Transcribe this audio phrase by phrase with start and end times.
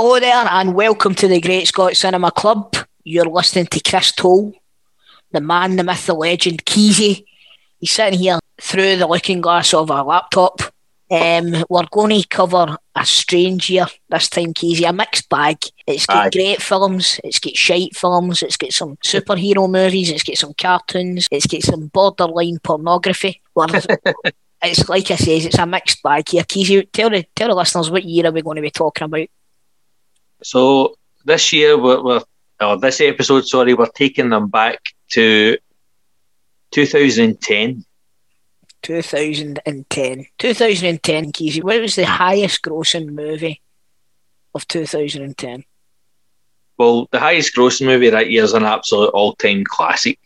[0.00, 2.76] Hello there, and welcome to the Great Scott Cinema Club.
[3.02, 4.52] You're listening to Chris Toll,
[5.32, 7.24] the man, the myth, the legend, Keezy.
[7.80, 10.60] He's sitting here through the looking glass of a laptop.
[11.10, 15.58] Um, we're going to cover a strange year this time, Keezy, a mixed bag.
[15.84, 16.30] It's got Aye.
[16.30, 21.26] great films, it's got shite films, it's got some superhero movies, it's got some cartoons,
[21.32, 23.42] it's got some borderline pornography.
[24.60, 26.42] It's like I says, it's a mixed bag here.
[26.42, 29.28] Keezy, tell the tell the listeners what year are we going to be talking about?
[30.42, 32.22] So this year, we're, we're
[32.60, 35.56] or this episode, sorry, we're taking them back to
[36.72, 37.84] 2010.
[38.82, 40.26] 2010.
[40.38, 41.62] 2010, Keezy.
[41.62, 43.60] What was the highest grossing movie
[44.54, 45.64] of 2010?
[46.78, 50.18] Well, the highest grossing movie that year is an absolute all-time classic.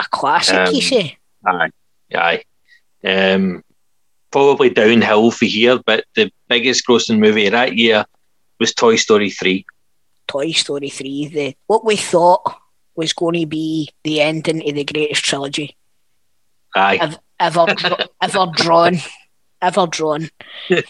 [0.00, 1.16] A classic, Um, you say?
[1.46, 1.70] Aye,
[2.14, 2.42] aye.
[3.04, 3.62] Um,
[4.32, 8.04] probably downhill for here, but the biggest grossing movie that year
[8.58, 9.64] was Toy Story 3.
[10.26, 11.26] Toy Story 3.
[11.28, 12.56] The, what we thought
[12.96, 15.76] was going to be the ending to the greatest trilogy
[16.74, 16.98] Aye.
[17.00, 17.66] ev- ever,
[18.22, 18.98] ever drawn.
[19.60, 20.28] Ever drawn.
[20.68, 20.82] Do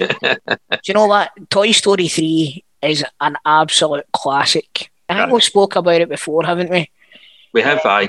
[0.86, 1.30] you know what?
[1.50, 4.90] Toy Story 3 is an absolute classic.
[5.08, 6.90] I think we spoke about it before, haven't we?
[7.52, 8.08] we have, aye.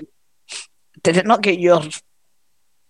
[1.03, 1.81] did it not get your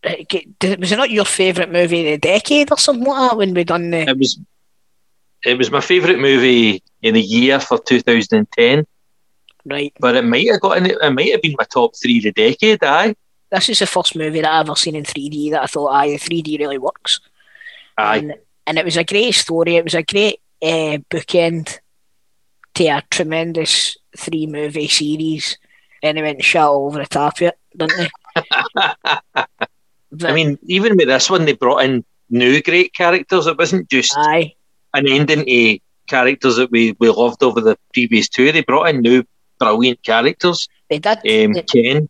[0.06, 0.14] uh,
[0.60, 3.54] did, was it not your favourite movie of the decade or something like that when
[3.54, 4.40] we done the It was
[5.44, 8.86] it was my favourite movie in the year for 2010,
[9.66, 9.94] right.
[10.00, 12.32] But it might have got in, it might have been my top three of the
[12.32, 13.16] decade, aye.
[13.52, 16.10] this is the first movie that I've ever seen in 3D that I thought aye
[16.10, 17.20] the 3D really works.
[17.98, 18.18] Aye.
[18.18, 18.36] and,
[18.68, 19.78] and it was a great story.
[19.78, 21.80] It was a great uh, bookend
[22.76, 25.58] to a tremendous three movie series.
[26.04, 28.10] And they went and shot all over the top of it didn't they?
[30.28, 33.48] I mean, even with this one, they brought in new great characters.
[33.48, 34.56] It wasn't just aye
[34.98, 38.52] an ending to characters that we, we loved over the previous two.
[38.52, 39.24] They brought in new
[39.60, 40.68] brilliant characters.
[40.90, 42.10] they did Um, They- Ken,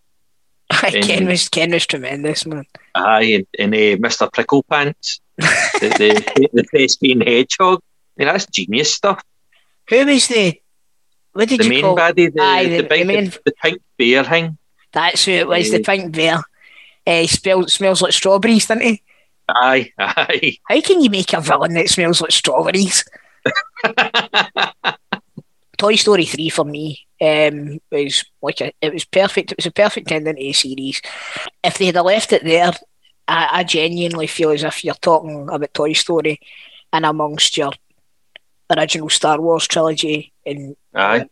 [0.71, 4.31] Ken was Ken was tremendous man aye, and, and uh, Mr.
[4.33, 5.89] Prickle Pants, the,
[6.35, 7.79] the, the thespian hedgehog.
[8.17, 9.21] I mean, that's genius stuff.
[9.89, 10.59] who was the
[11.33, 13.53] what did The you main call baddie, the, Aye, the, the- big, the main- the,
[13.61, 14.57] pink bear thing.
[14.91, 15.83] That's who it was, the Eh.
[15.85, 16.37] pink bear.
[17.05, 19.03] Uh, smells, smells like strawberries, doesn't he?
[19.49, 20.57] Aye, aye.
[20.69, 23.05] How can you make a villain that smells like strawberries?
[25.77, 29.51] Toy Story 3 for me um, was like a, it was perfect.
[29.51, 31.01] It was a perfect ending to a series.
[31.63, 32.71] If they had left it there,
[33.27, 36.39] I, I genuinely feel as if you're talking about Toy Story
[36.93, 37.71] and amongst your
[38.69, 41.27] original Star Wars trilogy and aye.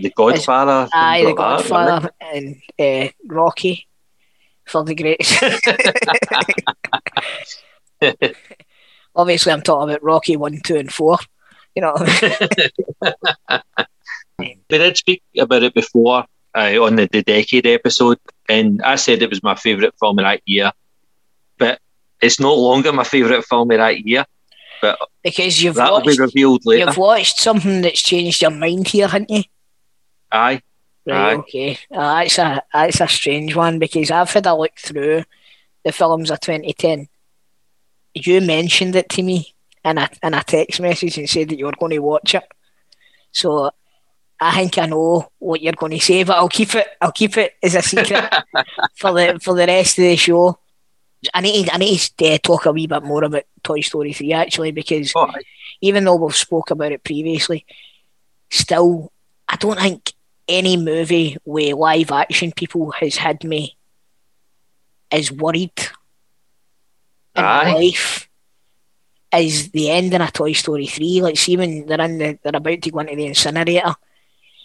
[0.00, 0.88] The Godfather.
[0.94, 3.86] Aye, The like that, Godfather and uh, Rocky
[4.66, 5.42] for the greatest.
[9.14, 11.18] Obviously, I'm talking about Rocky 1, 2, and 4.
[11.74, 11.96] You know,
[14.38, 16.24] We did speak about it before
[16.54, 18.18] uh, on the, the decade episode,
[18.48, 20.72] and I said it was my favourite film of that year.
[21.58, 21.80] But
[22.20, 24.24] it's no longer my favourite film of that year.
[24.80, 26.86] But because you've That'll be revealed later.
[26.86, 29.44] you've watched something that's changed your mind here, haven't you?
[30.32, 30.62] Aye,
[31.06, 31.78] Right, okay.
[31.90, 35.24] Uh, that's, a, that's a strange one because I've had a look through
[35.84, 37.08] the films of 2010.
[38.14, 39.54] You mentioned it to me
[39.84, 42.44] in a, in a text message and said that you were going to watch it.
[43.32, 43.70] So
[44.42, 46.88] I think I know what you're going to say, but I'll keep it.
[47.00, 48.24] I'll keep it as a secret
[48.96, 50.58] for the for the rest of the show.
[51.32, 54.32] I need I need to uh, talk a wee bit more about Toy Story three
[54.32, 55.30] actually because Oh,
[55.80, 57.64] even though we've spoke about it previously,
[58.50, 59.12] still
[59.48, 60.12] I don't think
[60.48, 63.76] any movie with live action people has had me
[65.10, 65.72] as worried
[67.34, 67.72] in Aye.
[67.72, 68.28] life
[69.30, 71.22] as the ending of Toy Story three.
[71.22, 73.94] Like see when they're in the they're about to go into the incinerator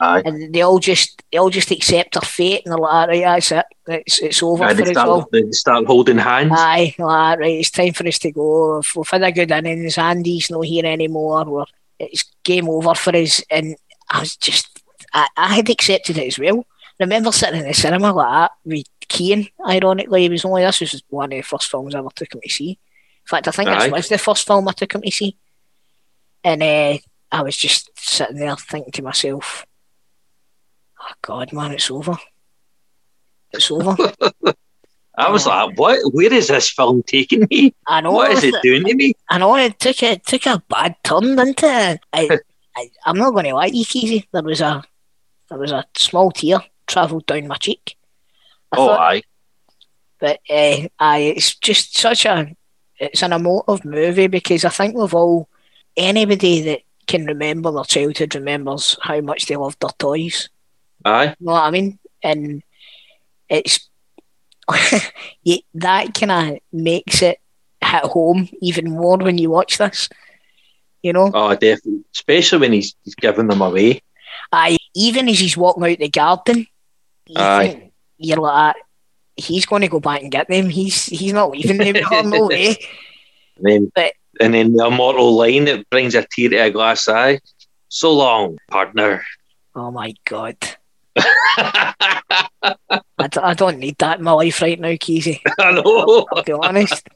[0.01, 0.21] aye.
[0.25, 3.51] and they all just they all just accept their fate and they're like, right, that's
[3.51, 3.65] it.
[3.87, 5.27] It's it's over Aye, for they, us all.
[5.31, 6.51] they start holding hands.
[6.53, 8.75] Aye, like, right, it's time for us to go.
[8.77, 9.97] We've, we've had a good innings.
[9.97, 11.45] Andy's not here anymore.
[11.45, 11.65] We're,
[11.99, 13.41] it's game over for us.
[13.49, 13.75] And
[14.09, 14.76] I was just,
[15.17, 16.59] I, I had accepted it as well.
[16.99, 20.25] I remember sitting in the cinema like that with Keane, ironically.
[20.25, 22.49] It was only, this was one of the first films I ever took him to
[22.49, 22.69] see.
[22.69, 23.85] In fact, I think Aye.
[23.85, 25.35] this was the first film I took him to see.
[26.43, 26.97] And uh,
[27.31, 29.65] I was just sitting there thinking to myself,
[31.01, 32.17] oh God, man, it's over.
[33.51, 33.95] It's over.
[35.17, 35.99] I was like, what?
[36.13, 37.73] Where is this film taking me?
[37.87, 38.11] I know.
[38.11, 39.15] What is it doing to me?
[39.31, 42.01] I know it took a took a bad turn, didn't it?
[42.13, 42.39] I,
[42.75, 44.27] I I'm not going to lie to you, Keezy.
[44.31, 44.83] There was a
[45.49, 47.95] there was a small tear travelled down my cheek.
[48.71, 49.21] I Oh, thought, aye.
[50.19, 52.55] but uh, I it's just such a
[52.99, 55.47] it's an emotive movie because I think we've all
[55.95, 60.49] anybody that can remember their childhood, remembers how much they loved their toys.
[61.05, 61.35] Aye.
[61.39, 61.99] You know what I mean?
[62.23, 62.63] And
[63.49, 63.89] it's
[65.75, 67.39] that kind of makes it
[67.81, 70.09] hit home even more when you watch this.
[71.03, 71.31] You know?
[71.33, 72.03] Oh, definitely.
[72.13, 74.01] Especially when he's, he's giving them away.
[74.51, 76.65] Aye, even as he's walking out the garden,
[77.27, 77.91] you Aye.
[78.17, 78.79] you're like, ah,
[79.35, 80.69] he's going to go back and get them.
[80.69, 81.95] He's he's not leaving them.
[82.11, 82.77] oh, no way.
[83.57, 87.07] And then, But- and then the immortal line that brings a tear to a glass
[87.07, 87.39] eye.
[87.89, 89.23] So long, partner.
[89.75, 90.57] Oh my god.
[91.17, 92.33] I,
[93.29, 95.39] d- I don't need that in my life right now, Keezy.
[95.59, 96.25] I know.
[96.31, 97.07] I'll be honest.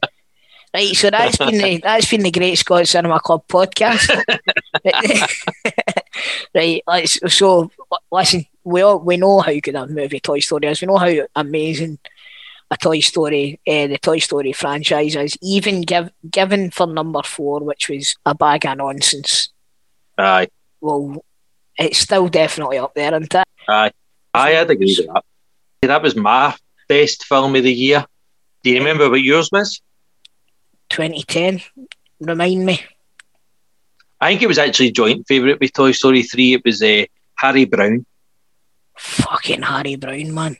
[0.73, 4.07] Right, so that's been the that's been the Great Scott Cinema Club podcast.
[6.55, 7.71] right, let's so
[8.11, 8.45] listen.
[8.63, 10.81] We all we know how good a movie Toy Story is.
[10.81, 11.99] We know how amazing
[12.69, 15.37] a Toy Story, uh, the Toy Story franchise is.
[15.41, 19.49] Even give, given for number four, which was a bag of nonsense.
[20.17, 20.47] Aye.
[20.79, 21.23] Well,
[21.77, 23.47] it's still definitely up there, isn't it?
[23.67, 23.91] Aye.
[24.33, 25.23] Aye, I'd agree with that.
[25.81, 26.55] That was my
[26.87, 28.05] best film of the year.
[28.63, 29.81] Do you remember what yours was?
[30.91, 31.61] 2010.
[32.19, 32.81] Remind me.
[34.19, 36.53] I think it was actually joint favourite with Toy Story 3.
[36.53, 37.05] It was uh,
[37.35, 38.05] Harry Brown.
[38.97, 40.57] Fucking Harry Brown, man.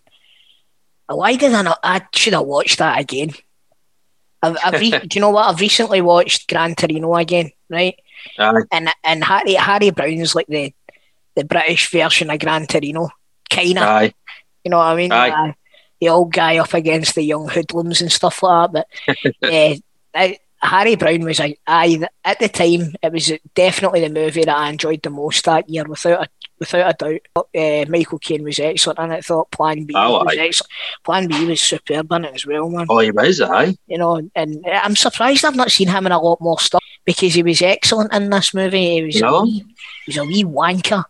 [1.08, 1.80] Why did I not?
[1.84, 3.32] I should have watched that again.
[4.42, 5.48] I've, I've re- do you know what?
[5.48, 7.96] I've recently watched Gran Torino again, right?
[8.40, 8.62] Aye.
[8.72, 10.74] And and Harry Harry Brown's like the
[11.36, 13.10] the British version of Gran Torino,
[13.50, 13.84] kind of.
[13.84, 14.14] Aye.
[14.64, 15.12] You know what I mean?
[15.12, 15.30] Aye.
[15.30, 15.54] Uh,
[16.00, 18.88] the old guy up against the young hoodlums and stuff like that.
[19.40, 19.76] But yeah,
[20.14, 21.56] I, Harry Brown was I
[22.24, 25.84] at the time it was definitely the movie that I enjoyed the most that year,
[25.86, 26.30] without a
[26.60, 27.48] without a doubt.
[27.56, 29.12] Uh, Michael Caine was excellent and.
[29.12, 30.42] I thought Plan B Oh, was aye.
[30.46, 30.70] excellent.
[31.04, 32.86] Plan B was superb in it as well, man.
[32.90, 33.76] Oh, he was, aye.
[33.88, 37.34] You know, and I'm surprised I've not seen him in a lot more stuff because
[37.34, 38.98] he was excellent in this movie.
[38.98, 39.66] He was a wee,
[40.06, 41.04] he was a wee wanker.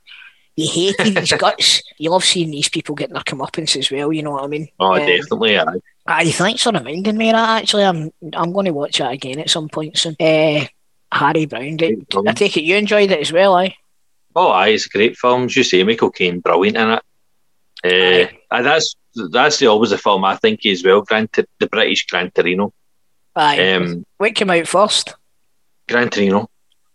[0.56, 1.82] He hated his guts.
[1.98, 4.12] You love seeing these people getting their comeuppance as well.
[4.14, 4.68] You know what I mean?
[4.80, 5.66] Oh, Um, definitely, aye.
[6.12, 7.62] Aye, thanks for reminding me of that.
[7.62, 10.16] Actually, I'm I'm going to watch it again at some point soon.
[10.20, 10.66] Uh,
[11.12, 11.78] Harry Brown.
[11.78, 13.76] Did, I take it you enjoyed it as well, aye?
[14.36, 15.46] Oh, aye, it's a great film.
[15.46, 17.00] As you say, Michael Caine, brilliant in
[17.84, 18.34] it.
[18.52, 18.96] Uh, that's
[19.32, 21.02] that's the always a film I think as well.
[21.02, 22.74] Gran, T- the British Gran Torino.
[23.36, 23.74] Aye.
[23.74, 25.16] Um, what came out first?
[25.88, 26.50] Gran Torino.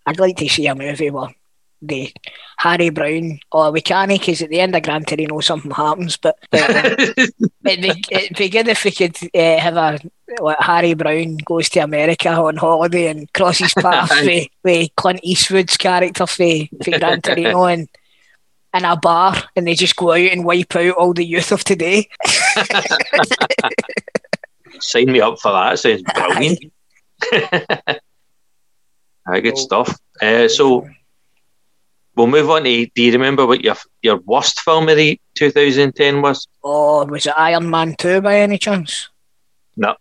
[0.04, 1.34] I'd like to see a movie where
[1.82, 2.12] the
[2.58, 6.38] Harry Brown, or we can't because at the end of Gran Torino something happens, but,
[6.50, 6.96] but uh,
[7.64, 9.98] it'd, be, it'd be good if we could uh, have a
[10.40, 15.76] like Harry Brown goes to America on holiday and crosses paths with, with Clint Eastwood's
[15.76, 16.46] character for,
[16.82, 17.88] for Gran Torino and
[18.74, 21.64] in a bar and they just go out and wipe out all the youth of
[21.64, 22.08] today.
[24.80, 25.78] Sign me up for that.
[25.78, 26.72] Sounds brilliant.
[29.28, 29.98] Aye, good stuff.
[30.20, 30.86] Uh, so
[32.16, 32.86] we'll move on to.
[32.86, 36.46] Do you remember what your your worst film of the 2010 was?
[36.64, 39.08] Oh, was it Iron Man 2 by any chance?
[39.76, 39.94] No.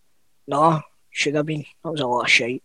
[0.48, 0.82] No,
[1.12, 1.66] should have been.
[1.84, 2.64] That was a lot of shite.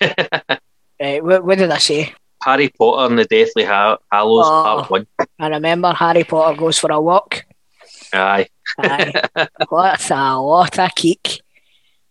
[0.00, 0.42] right,
[1.00, 2.12] eh, what, what did I say?
[2.42, 4.62] Harry Potter and the Deathly Ha- Hallows Oh.
[4.64, 5.06] Part One.
[5.38, 7.44] I remember Harry Potter goes for a walk.
[8.12, 8.48] Aye.
[8.78, 9.12] Aye.
[9.68, 11.40] what a lot of kick.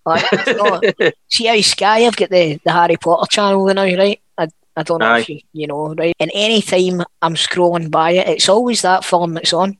[0.05, 0.25] Like,
[1.29, 4.19] see how Sky have got the, the Harry Potter channel now, right?
[4.75, 5.19] I, don't know Aye.
[5.19, 6.15] if you, you know, right?
[6.19, 9.77] And any time I'm scrolling by it, it's always that film that's on.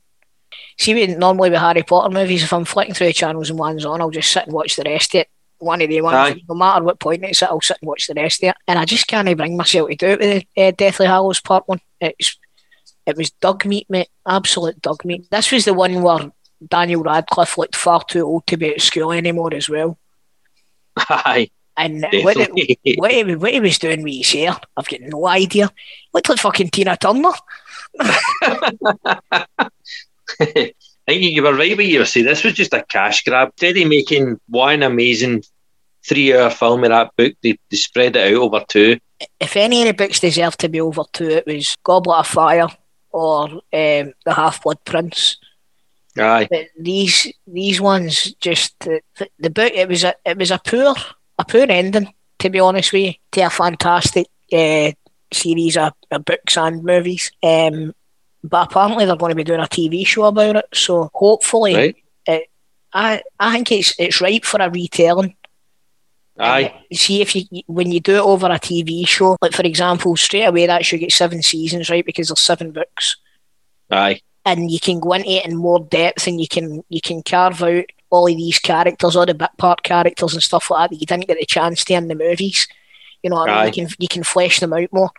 [0.80, 3.86] See, we normally with Harry Potter movies, if I'm flicking through the channels and one's
[3.86, 5.28] on, I'll just sit and watch the rest of it.
[5.60, 6.42] One of the ones, Aye.
[6.50, 8.56] no matter what point it's at, I'll sit and watch the rest of it.
[8.68, 11.68] And I just can't bring myself to do it with the uh, Deathly Hallows Part
[11.68, 11.80] 1.
[12.02, 12.38] It's
[13.06, 14.10] It was dog meat, mate.
[14.28, 15.30] Absolute dog meat.
[15.32, 16.32] This was the one where
[16.68, 19.98] Daniel Radcliffe looked far too old to be at school anymore as well.
[20.98, 21.50] Aye.
[21.76, 22.52] And what, it,
[22.98, 25.72] what, he, what he was doing with his hair, I've got no idea.
[26.14, 27.32] Looked like fucking Tina Turner.
[31.06, 33.54] I think you were right when you were saying this was just a cash grab.
[33.62, 35.44] Of making one amazing
[36.06, 39.00] three hour film of that book, they, they spread it out over two.
[39.40, 42.68] If any of the books deserved to be over two, it was Goblet of Fire
[43.12, 45.38] or um, The Half Blood Prince.
[46.18, 46.48] Aye.
[46.50, 49.02] But these these ones just the,
[49.40, 50.94] the book it was a it was a poor
[51.40, 54.92] a poor ending to be honest with you to a fantastic uh,
[55.32, 57.32] series of, of books and movies.
[57.42, 57.94] Um,
[58.44, 60.66] but apparently they're going to be doing a TV show about it.
[60.74, 61.96] So hopefully, Right.
[62.96, 65.36] I I think it's it's ripe for a retelling.
[66.38, 66.74] Aye.
[66.90, 70.16] And see if you when you do it over a TV show, like for example,
[70.16, 72.06] straight away that should get seven seasons, right?
[72.06, 73.18] Because there's seven books
[73.90, 74.22] Aye.
[74.46, 77.64] and you can go into it in more depth and you can you can carve
[77.64, 81.02] out all of these characters, all the bit part characters and stuff like that that
[81.02, 82.68] you didn't get a chance to in the movies.
[83.24, 83.74] You know what I mean?
[83.74, 85.10] You can you can flesh them out more.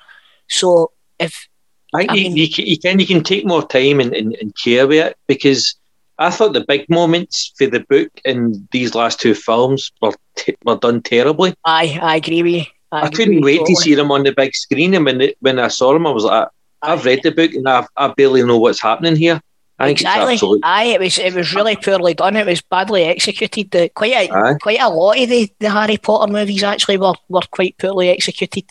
[0.48, 1.48] So if
[1.92, 4.14] I think I you, mean- you, can, you can you can take more time and,
[4.14, 5.74] and, and care with it because
[6.18, 10.54] I thought the big moments for the book in these last two films were t-
[10.64, 11.54] were done terribly.
[11.64, 12.64] I I agree with you.
[12.92, 15.58] I, agree couldn't wait to see them on the big screen, and when it, when
[15.58, 16.46] I saw them, I was like,
[16.80, 19.40] I've read the book and I, I barely know what's happening here.
[19.78, 20.60] I think exactly.
[20.62, 22.36] Aye, it was it was really poorly done.
[22.36, 23.70] It was badly executed.
[23.70, 24.54] The quite a Aye.
[24.62, 28.64] quite a lot of the, the Harry Potter movies actually were, were quite poorly executed.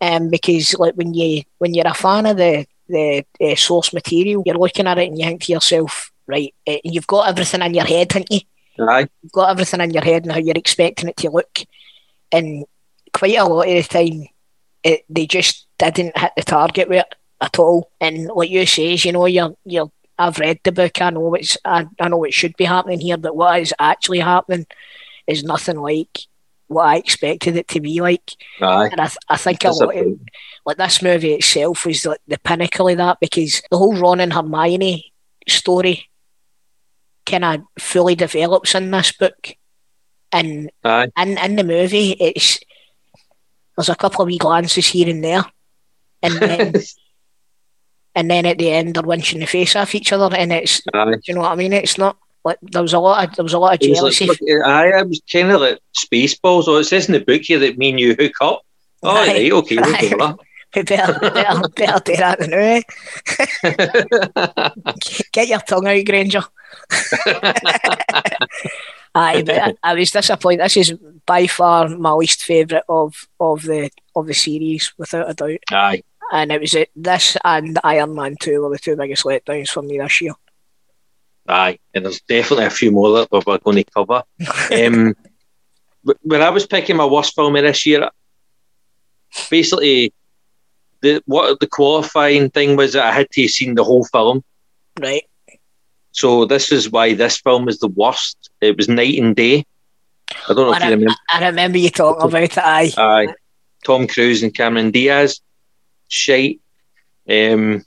[0.00, 4.42] Um, because like when you when you're a fan of the the uh, source material,
[4.44, 7.74] you're looking at it and you think to yourself, right, uh, you've got everything in
[7.74, 8.40] your head, haven't you?
[8.80, 11.60] Aye, You've got everything in your head and how you're expecting it to look,
[12.32, 12.64] and
[13.12, 14.26] quite a lot of the time,
[14.82, 17.90] it, they just didn't hit the target with it at all.
[18.00, 19.92] And like you says, you know, you're you're.
[20.18, 21.00] I've read the book.
[21.00, 21.56] I know it's.
[21.64, 24.66] I, I know it should be happening here, but what is actually happening
[25.26, 26.20] is nothing like
[26.68, 28.32] what I expected it to be like.
[28.60, 28.88] aye.
[28.90, 30.18] And I, th- I think a lot of,
[30.64, 34.32] like this movie itself was like the pinnacle of that because the whole Ron and
[34.32, 35.12] Hermione
[35.48, 36.08] story
[37.26, 39.54] kind of fully develops in this book,
[40.32, 41.08] and Aye.
[41.16, 42.58] in in the movie it's
[43.76, 45.44] there's a couple of wee glances here and there,
[46.22, 46.74] and then
[48.14, 51.12] and then at the end they're winching the face off each other, and it's Aye.
[51.12, 51.72] do you know what I mean?
[51.72, 53.98] It's not like there was a lot of there was a lot of It was
[53.98, 54.26] jealousy.
[54.26, 56.64] like, aye, I was kind of like Spaceballs.
[56.66, 58.62] Oh, it says in the book here that me and you hook up.
[59.04, 59.26] Oh, Aye.
[59.26, 60.36] right, okay, we'll do that.
[60.74, 62.80] We better, better, better do that than eh?
[65.32, 66.44] Get your tongue out, Granger.
[69.14, 70.64] Aye, but I, I was disappointed.
[70.64, 70.94] This is
[71.26, 75.58] by far my least favourite of, of the of the series, without a doubt.
[75.70, 76.02] Aye,
[76.32, 79.82] And it was it, this and Iron Man Two were the two biggest letdowns for
[79.82, 80.32] me this year.
[81.46, 84.22] aye, and there's definitely a few more that we're going to cover.
[84.72, 85.14] um,
[86.22, 88.08] when I was picking my worst film of this year,
[89.50, 90.14] basically,
[91.02, 94.42] the what the qualifying thing was that I had to have seen the whole film.
[94.98, 95.24] Right?
[96.12, 98.50] So this is why this film is the worst.
[98.62, 99.66] It was Night and Day.
[100.48, 101.14] I don't know if I, you remember.
[101.30, 102.58] I remember you talking about it.
[102.58, 103.34] Aye, Aye,
[103.84, 105.40] Tom Cruise and Cameron Diaz,
[106.12, 106.60] shite.
[107.28, 107.84] Um,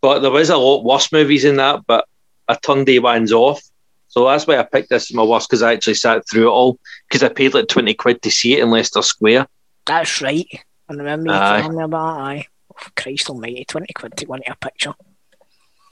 [0.00, 2.06] but there was a lot worse movies in that, but
[2.48, 3.62] I turned day ones off.
[4.08, 6.52] So that's why I picked this as my worst because I actually sat through it
[6.52, 9.46] all because I paid like twenty quid to see it in Leicester Square.
[9.84, 10.46] that's right.
[10.88, 11.60] I remember you Aye.
[11.60, 12.22] telling me about it.
[12.22, 12.46] Aye.
[12.72, 14.94] Oh, Christ Almighty, twenty quid to go into a picture.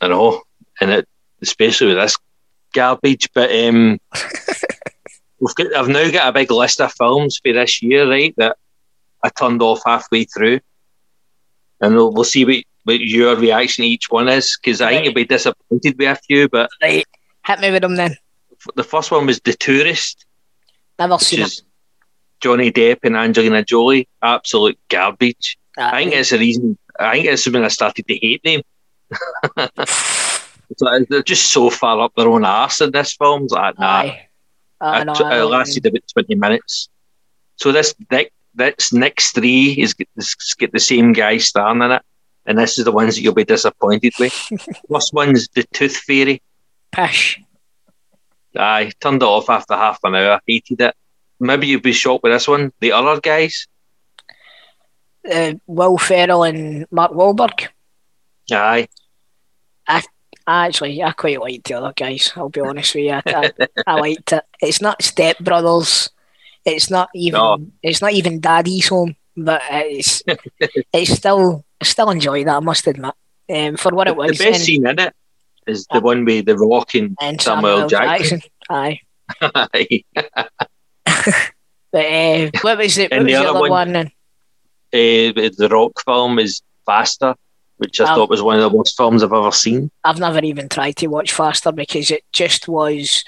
[0.01, 0.43] I know,
[0.81, 1.09] and it
[1.43, 2.17] especially with this
[2.73, 3.29] garbage.
[3.35, 3.99] But um,
[5.41, 8.35] we've got, I've now got a big list of films for this year, right?
[8.37, 8.57] That
[9.23, 10.61] I turned off halfway through,
[11.85, 15.05] and we'll, we'll see what, what your reaction to each one is because I think
[15.05, 16.49] you'll be disappointed with a few.
[16.49, 17.07] But Right,
[17.47, 18.17] hit me with them then.
[18.75, 20.27] the first one was The Tourist,
[20.99, 21.63] Never seen it.
[22.41, 24.09] Johnny Depp and Angelina Jolie.
[24.23, 25.59] Absolute garbage.
[25.77, 26.79] I think it's the reason.
[26.99, 28.63] I think it's when I started to hate them.
[30.81, 33.45] Like, they're just so far up their own arse in this film.
[33.45, 34.13] It's like, nah.
[34.81, 36.89] I it, know, I lasted about 20 minutes.
[37.57, 40.09] So this Nick, this next three is get,
[40.73, 42.03] the same guy starring in it.
[42.47, 44.33] And this is the ones that you'll be disappointed with.
[44.91, 46.43] First one's The Tooth Fairy.
[46.93, 47.41] Pish.
[48.57, 50.41] I turned it off after half an hour.
[50.47, 50.95] Hated it.
[51.41, 52.73] Maybe you'd be shocked with this one.
[52.81, 53.67] The other guys.
[55.31, 57.69] Uh, Will Ferrell and Mark Wahlberg.
[58.53, 58.89] Aye.
[59.89, 60.03] I
[60.47, 62.33] Actually, I quite liked the other guys.
[62.37, 63.13] I'll be honest with you.
[63.13, 63.51] I, I,
[63.87, 64.45] I liked it.
[64.61, 66.11] It's not Step Brothers.
[66.65, 67.39] It's not even.
[67.39, 67.59] No.
[67.83, 69.17] It's not even Daddy's Home.
[69.37, 70.23] But it's.
[70.93, 71.65] it's still.
[71.81, 72.57] I still enjoyed that.
[72.57, 73.15] I must admit.
[73.49, 74.39] Um, for what it was.
[74.39, 75.15] the best and, scene in it
[75.67, 78.41] is the one with The Rock and and Samuel Jackson.
[78.71, 79.01] Aye.
[79.43, 80.05] Aye.
[81.93, 83.11] But uh, what was it?
[83.13, 83.93] What And was the the other other one- one?
[83.93, 84.07] then?
[84.07, 87.35] uh, the Rock film is Faster,
[87.77, 89.91] which I thought was one of the worst films I've ever seen.
[90.03, 93.25] I've never even tried to watch Faster because it just was.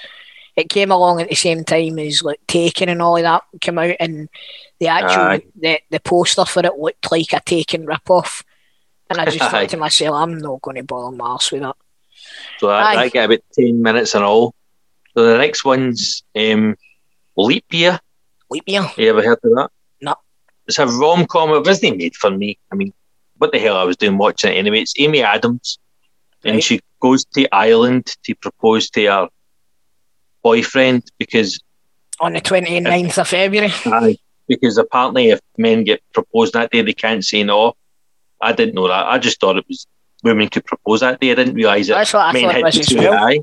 [0.57, 3.77] It came along at the same time as like Taken and all of that came
[3.77, 4.27] out, and
[4.79, 5.43] the actual Aye.
[5.55, 8.43] the, the poster for it looked like a Taken rip-off.
[9.09, 9.49] And I just Aye.
[9.51, 11.75] thought to myself, I'm not going to bother my arse with that.
[12.57, 12.95] So I.
[12.95, 14.55] I get about 10 minutes in all.
[15.13, 16.75] So the next one's um,
[17.37, 17.99] Leap Year.
[18.49, 18.89] Leap year.
[18.97, 19.69] You ever heard of that?
[20.01, 20.15] No.
[20.67, 21.51] It's a rom com.
[21.51, 22.57] It wasn't made for me.
[22.71, 22.93] I mean,
[23.37, 24.81] what the hell I was doing watching it anyway?
[24.81, 25.77] It's Amy Adams.
[26.43, 29.29] And she goes to Ireland to propose to her
[30.49, 31.49] boyfriend because
[32.19, 33.71] On the 29th of February.
[33.85, 37.75] Aye, because apparently if men get proposed that day, they can't say no.
[38.41, 39.05] I didn't know that.
[39.13, 39.87] I just thought it was
[40.23, 41.31] women could propose that day.
[41.31, 43.27] I didn't realise that That's what I men thought had to say well.
[43.27, 43.39] aye.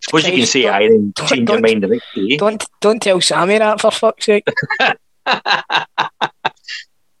[0.00, 2.36] Suppose you can say aye and change your mind the next day.
[2.36, 4.46] Don't don't tell Sammy that for fuck's sake.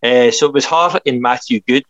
[0.02, 1.84] Uh, so it was her and Matthew Goode,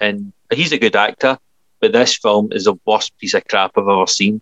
[0.00, 1.38] and he's a good actor,
[1.80, 4.40] but this film is the worst piece of crap I've ever seen.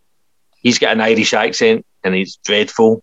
[0.63, 3.03] He's got an Irish accent and he's dreadful.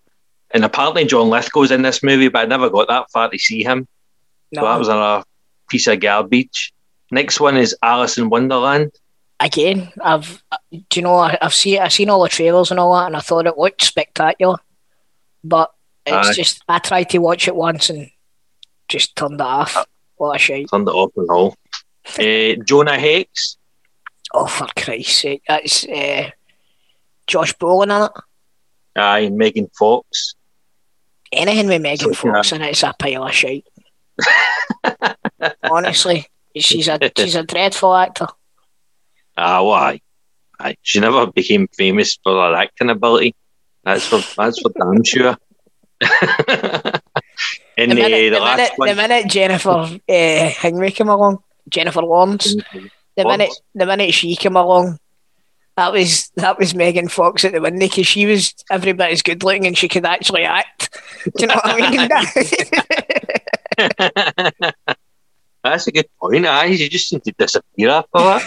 [0.51, 3.63] And apparently John Lithgow's in this movie, but I never got that far to see
[3.63, 3.87] him.
[4.51, 5.23] No, So that was another
[5.69, 6.73] piece of garbage.
[7.11, 8.91] Next one is Alice in Wonderland.
[9.39, 13.07] again, I've do you know I've seen I've seen all the trailers and all that,
[13.07, 14.57] and I thought it looked spectacular,
[15.43, 15.71] but
[16.05, 16.33] it's Aye.
[16.33, 18.09] just I tried to watch it once and
[18.87, 19.85] just turned it off.
[20.17, 20.69] What a shite!
[20.71, 21.55] Turned it off and all.
[22.17, 23.57] Uh, Jonah Hex.
[24.33, 26.31] Oh, for Christ's sake, that's uh,
[27.29, 28.11] Josh Brolin in it.
[28.95, 30.35] Aye, and Megan Fox.
[31.31, 33.63] Anything with Megan So, Fox in it's a pile of shit.
[35.63, 36.25] Honestly,
[36.57, 38.27] she's a she's a dreadful actor.
[39.37, 40.01] Ah, why?
[40.59, 40.75] Aye.
[40.81, 43.35] She never became famous for her acting ability.
[43.83, 45.37] That's for that's for damn sure.
[47.77, 52.55] and The minute, the, the, last minute, the minute Jennifer uh, came along, Jennifer Lawrence,
[53.15, 54.97] the minute the minute she came along,
[55.79, 59.21] that was that was Megan Fox at the window because she was every bit as
[59.21, 60.93] good looking and she could actually act.
[61.23, 62.09] Do you know what I mean?
[65.63, 66.45] That's a good point.
[66.45, 68.43] Aye, she just seemed to disappear after that.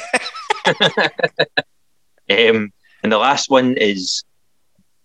[2.50, 2.70] um,
[3.02, 4.24] and the last one is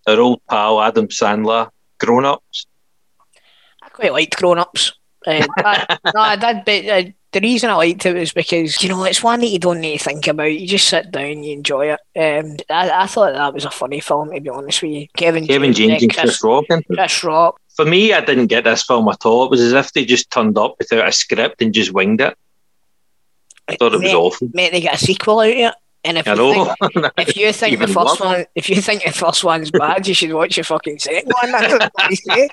[0.06, 2.66] our old pal Adam Sandler, Grown Ups.
[3.82, 4.92] I quite liked Grown Ups.
[5.26, 8.88] Uh, I- no, I did, but uh, the reason I liked it was because you
[8.88, 10.44] know it's one that you don't need to think about.
[10.52, 12.00] You just sit down, you enjoy it.
[12.16, 15.06] Um, I, I thought that was a funny film to be honest with you.
[15.16, 16.64] Kevin, Kevin James and uh, Chris Rock.
[16.92, 17.60] Chris Rock.
[17.76, 19.44] For me, I didn't get this film at all.
[19.44, 22.36] It was as if they just turned up without a script and just winged it.
[23.68, 24.48] I thought it was Mate, awful.
[24.54, 25.74] mate, they get a sequel out of it.
[26.04, 26.74] And if I you know.
[26.92, 28.20] think if you think the first worse.
[28.20, 31.52] one, if you think the first one's bad, you should watch the fucking second one.
[31.52, 32.48] That's what I say.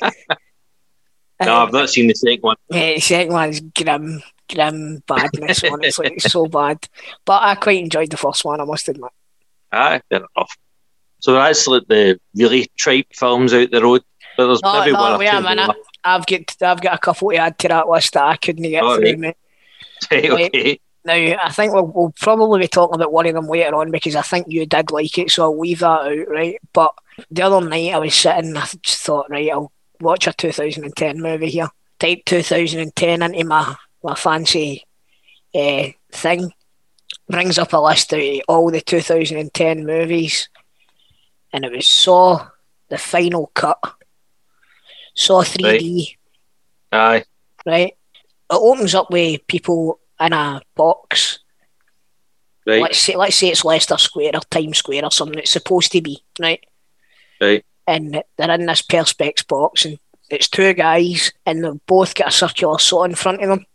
[1.42, 2.56] no, Um, I've not seen the second one.
[2.70, 4.22] yeah, the second one's grim,
[4.54, 5.64] grim badness.
[5.64, 6.88] Honestly, it's so bad.
[7.26, 8.62] But I quite enjoyed the first one.
[8.62, 9.12] I must admit.
[9.72, 10.58] Aye, fair enough.
[11.20, 14.04] So that's like the really tripe films out the road.
[14.38, 15.66] But there's No, maybe no, one wait a minute.
[15.68, 15.76] more.
[16.04, 18.82] I've got I've got a couple to add to that list that I couldn't get
[18.82, 18.98] through.
[19.04, 19.20] right.
[19.20, 19.38] Mate.
[20.12, 20.80] Right, okay.
[21.06, 24.16] Now I think we'll, we'll probably be talking about one of them later on because
[24.16, 26.60] I think you did like it, so I'll leave that out, right?
[26.74, 26.94] But
[27.32, 31.22] the other night I was sitting, and I just thought, right, I'll watch a 2010
[31.22, 31.70] movie here.
[32.00, 34.86] Type 2010 into my my fancy
[35.54, 36.54] uh, thing.
[37.28, 40.48] Brings up a list of all the 2010 movies,
[41.52, 42.48] and it was Saw,
[42.90, 43.80] the final cut,
[45.16, 46.18] Saw 3D
[46.92, 47.24] Aye.
[47.66, 47.88] right?
[47.94, 47.96] It
[48.52, 51.40] opens up with people in a box.
[52.68, 52.82] Right.
[52.82, 55.40] Let's say let's say it's Leicester Square or Times Square or something.
[55.40, 56.64] It's supposed to be right,
[57.42, 57.66] Right.
[57.88, 59.98] and they're in this perspex box, and
[60.30, 63.66] it's two guys, and they've both got a circular saw in front of them.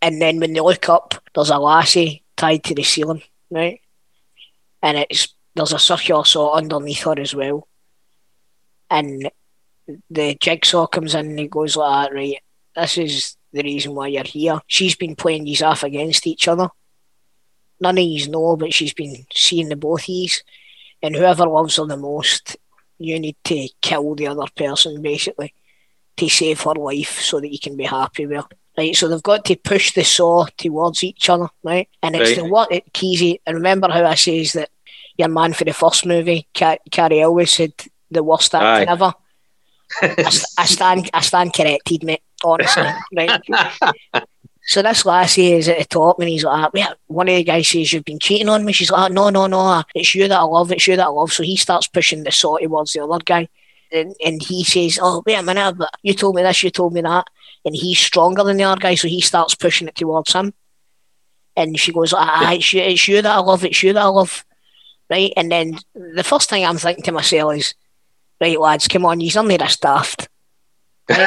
[0.00, 3.80] And then when they look up, there's a lassie tied to the ceiling, right?
[4.82, 7.66] And it's there's a circular saw underneath her as well.
[8.90, 9.28] And
[10.08, 12.36] the jigsaw comes in and he goes like that, right?
[12.76, 14.60] This is the reason why you're here.
[14.68, 16.68] She's been playing these off against each other.
[17.80, 20.08] None of yous know, but she's been seeing the both.
[21.02, 22.56] And whoever loves her the most,
[22.98, 25.54] you need to kill the other person basically
[26.16, 28.48] to save her life so that you can be happy with her.
[28.78, 31.88] Right, so they've got to push the saw towards each other, right?
[32.02, 32.36] And it's Right.
[32.36, 33.40] the what it Keezy.
[33.44, 34.70] And remember how I says that
[35.16, 37.72] your man for the first movie, Ca- Cary Elwes said
[38.10, 39.12] the worst acting ever.
[40.02, 42.22] I, st- I stand, I stand corrected, mate.
[42.44, 42.86] Honestly,
[43.16, 43.42] right.
[44.70, 47.68] So this lassie is at the top, and he's like, "Wait." One of the guys
[47.68, 49.82] says, "You've been cheating on me." She's like, ah, "No, no, no.
[49.94, 50.70] It's you that I love.
[50.70, 53.48] It's you that I love." So he starts pushing the saw towards the other guy,
[53.90, 56.92] and, and he says, "Oh, wait a minute, but you told me this, you told
[56.92, 57.26] me that,"
[57.68, 60.54] and he's stronger than the other guy, so he starts pushing it towards him.
[61.54, 63.62] And she goes, "Ah, it's you, it's you that I love.
[63.64, 64.44] It's you that I love."
[65.10, 67.74] Right, and then the first thing I'm thinking to myself is,
[68.40, 70.28] "Right, lads, come on, you're only this daft."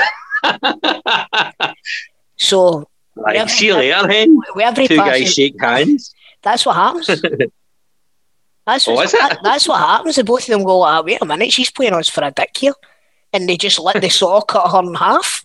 [2.37, 4.39] So Right, see you later, then.
[4.87, 6.13] Two passing, guys shake hands.
[6.41, 7.07] That's what happens.
[8.65, 10.15] That's, Oh, what, that- that's what happens.
[10.15, 12.55] The both of them go, ah, wait a minute, she's playing us for a dick
[12.57, 12.73] here.
[13.33, 15.43] And they just let the saw cut her in half.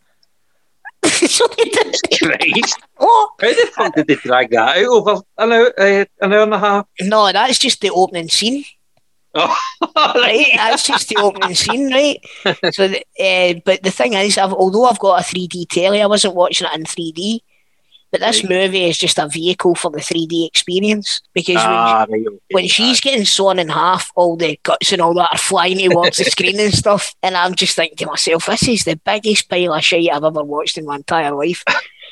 [1.03, 1.06] so they did- Christ.
[3.01, 6.43] oh, How the fuck did they drag that out over an hour, uh, an hour
[6.43, 6.87] and a half?
[7.01, 8.65] no, that's just the opening scene,
[9.35, 9.55] Oh,
[10.15, 10.47] right?
[10.57, 12.19] That's just the opening scene, right?
[12.73, 16.35] So, uh, but the thing is, I've, although I've got a 3D telly, I wasn't
[16.35, 17.41] watching it in 3D.
[18.19, 18.51] But this Right.
[18.51, 22.37] movie is just a vehicle for the 3D experience because when, Ah, right, okay.
[22.53, 26.17] when she's getting sawn in half, all the guts and all that are flying towards
[26.17, 27.15] the screen and stuff.
[27.23, 30.43] And I'm just thinking to myself, this is the biggest pile of shit I've ever
[30.43, 31.63] watched in my entire life.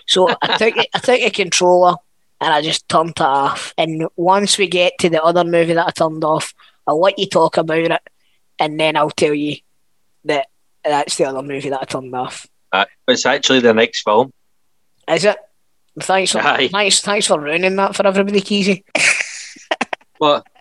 [0.06, 1.94] So I took I took a controller
[2.40, 3.72] and I just turned it off.
[3.78, 6.52] And once we get to the other movie that I turned off,
[6.86, 8.02] I'll let you talk about it,
[8.58, 9.56] and then I'll tell you
[10.26, 10.48] that
[10.84, 12.46] that's the other movie that I turned off.
[12.72, 14.30] Uh, it's actually the next film.
[15.08, 15.38] Is it?
[16.00, 16.68] Thanks for Aye.
[16.68, 18.82] thanks thanks for ruining that for everybody, Keezy.
[20.18, 20.46] But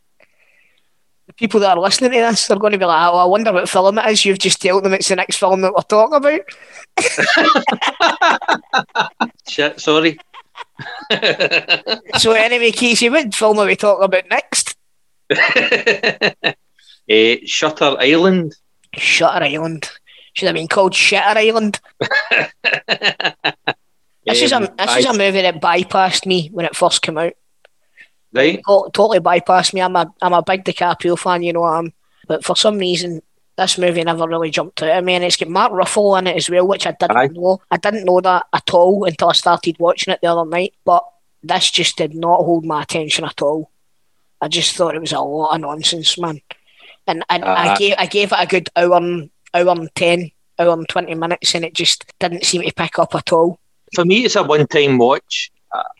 [1.26, 3.54] The people that are listening to this are going to be like, "Oh, I wonder
[3.54, 6.17] what film it is." You've just told them it's the next film that we're talking
[6.17, 6.41] about.
[9.48, 10.19] shit, sorry.
[12.17, 14.76] So anyway, Keezy, what film are we talking about next?
[17.10, 18.56] Eh, Shutter Island.
[18.96, 19.89] Shutter Island.
[20.34, 21.82] Should have been called Shitter Island.
[24.25, 27.01] This is a Um, this is I- a movie that bypassed me when it first
[27.01, 27.33] came out.
[28.31, 28.62] right.
[28.67, 29.81] To- totally bypassed me.
[29.81, 31.93] I'm a I'm a big DiCaprio fan, you know I am.
[32.27, 33.21] But for some reason,
[33.57, 36.49] this movie never really jumped out I mean, it's got Mark Ruffalo in it as
[36.49, 37.27] well, which I didn't Aye.
[37.33, 37.62] know.
[37.69, 40.73] I didn't know that at all until I started watching it the other night.
[40.86, 41.03] But
[41.43, 43.69] this just did not hold my attention at all.
[44.41, 46.41] I just thought it was a lot of nonsense, man.
[47.05, 50.31] And and I Uh, gave I gave it a good hour and hour and ten,
[50.57, 53.59] hour and twenty minutes, and it just didn't seem to pick up at all.
[53.93, 55.51] For me, it's a one-time watch.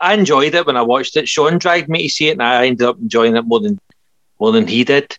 [0.02, 1.28] I- enjoyed it when I watched it.
[1.28, 3.80] Sean dragged me to see it, and I ended up enjoying it more than
[4.40, 5.18] more than he did.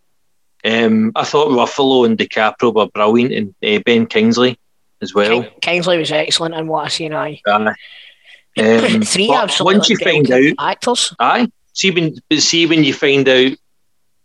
[0.65, 4.59] Um, I thought Ruffalo and DiCaprio were brilliant, and uh, Ben Kingsley
[5.03, 5.43] as well.
[5.43, 7.13] King- Kingsley was excellent in what I seen.
[7.13, 7.75] I Aye.
[8.57, 11.15] Um, three absolutely once you find out, actors.
[11.19, 13.53] aye, see when see when you find out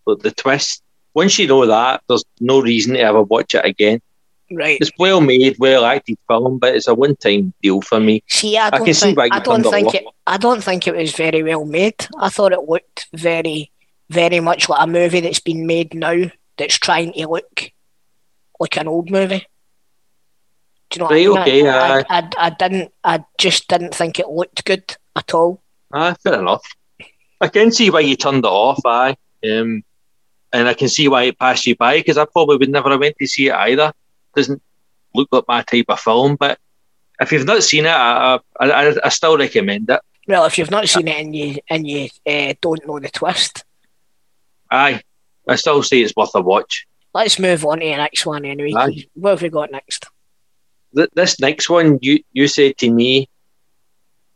[0.05, 0.83] the twist.
[1.13, 3.99] Once you know that, there's no reason to ever watch it again.
[4.51, 4.77] Right.
[4.81, 8.23] It's well made, well acted film, but it's a one-time deal for me.
[8.27, 10.05] See, I don't can see think why I don't it think it.
[10.25, 12.07] I don't think it was very well made.
[12.17, 13.71] I thought it looked very,
[14.09, 17.71] very much like a movie that's been made now that's trying to look
[18.59, 19.45] like an old movie.
[20.89, 21.37] Do you know what I mean?
[21.37, 22.05] okay, I, aye.
[22.09, 22.91] I, I, I didn't.
[23.03, 25.61] I just didn't think it looked good at all.
[25.93, 26.65] Ah, fair enough.
[27.41, 29.15] I can see why you turned it off, aye.
[29.43, 29.83] Um,
[30.51, 32.99] and I can see why it passed you by because I probably would never have
[32.99, 33.93] went to see it either.
[34.35, 34.61] Doesn't
[35.15, 36.59] look like my type of film, but
[37.19, 39.99] if you've not seen it, I, I, I, I still recommend it.
[40.27, 43.63] Well, if you've not seen it and you and you uh, don't know the twist,
[44.71, 45.01] Aye,
[45.47, 46.85] I still say it's worth a watch.
[47.13, 48.73] let's move on to the next one anyway.
[48.75, 49.05] Aye.
[49.15, 50.05] What have we got next?
[50.95, 53.27] Th- This next one, you you said to me,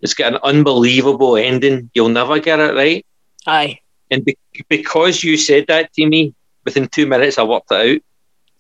[0.02, 1.92] it's got an unbelievable ending.
[1.94, 3.06] You'll never get it right.
[3.46, 3.80] Aye.
[4.10, 4.38] And be-
[4.70, 6.34] because you said that to me,
[6.66, 8.02] within two minutes I worked it out.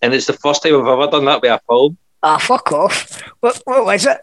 [0.03, 1.97] And it's the first time I've ever done that with a film.
[2.21, 3.21] Ah, fuck off.
[3.39, 4.17] What what was it?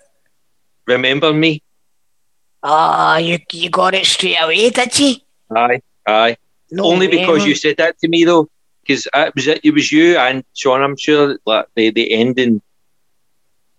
[0.86, 1.62] Remember me?
[2.62, 5.14] Ah, you you got it straight away, did you?
[5.56, 6.36] Aye, aye.
[6.70, 8.48] No Only way, because you said that to me though,
[8.82, 10.82] because it was it was you and Sean.
[10.82, 12.60] I'm sure like the the ending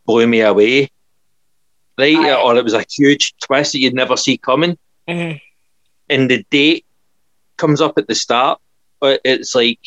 [0.08, 0.90] blew me away,
[2.00, 2.18] right?
[2.18, 2.34] Aye.
[2.42, 4.76] Or it was a huge twist that you'd never see coming,
[5.08, 5.40] Mhm.
[6.10, 6.84] and the date
[7.58, 8.60] comes up at the start,
[9.00, 9.80] but it's like.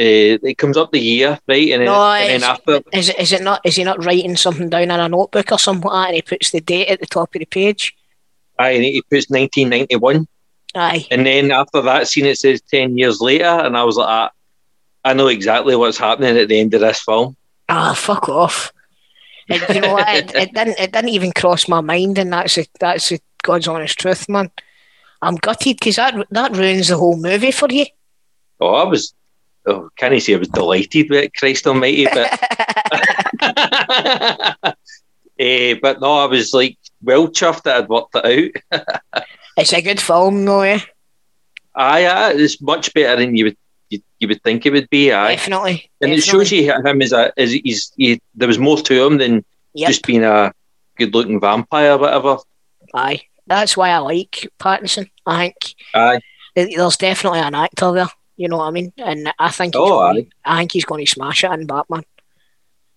[0.00, 3.18] Uh, it comes up the year, right, and then, No, and then after, Is it
[3.18, 6.04] is it not is he not writing something down in a notebook or something like
[6.04, 7.94] that and he puts the date at the top of the page?
[8.58, 10.26] aye, and he puts 1991,
[10.74, 11.06] Aye.
[11.10, 14.30] and then after that scene, it says 10 years later, and I was like, ah,
[15.04, 17.36] I know exactly what's happening at the end of this film.
[17.68, 18.72] Ah, fuck off.
[19.48, 20.08] And you know what?
[20.08, 23.68] It, it didn't it didn't even cross my mind and that's a, that's the God's
[23.68, 24.50] honest truth, man.
[25.20, 27.86] I'm gutted because that that ruins the whole movie for you.
[28.60, 29.12] Oh, I was.
[29.66, 32.06] Oh, can I say I was delighted with it, Christ Almighty?
[32.06, 32.30] But,
[35.38, 39.24] eh, but no, I was like well chuffed that I'd worked it out.
[39.56, 40.80] it's a good film though, eh?
[41.74, 43.56] Aye, aye, it's much better than you would
[43.90, 45.12] you, you would think it would be.
[45.12, 45.90] Aye, Definitely.
[46.00, 49.18] and it shows you him as a as he's he, there was more to him
[49.18, 49.44] than
[49.74, 49.88] Yep.
[49.88, 50.52] just being a
[50.96, 52.38] good looking vampire or whatever.
[52.92, 53.22] Aye.
[53.46, 55.10] That's why I like Pattinson.
[55.26, 55.54] I think
[55.94, 56.20] Aye,
[56.56, 58.08] there's definitely an actor there.
[58.40, 58.90] You know what I mean?
[58.96, 62.04] And I think he's Oh, going, I think he's going to smash it in Batman.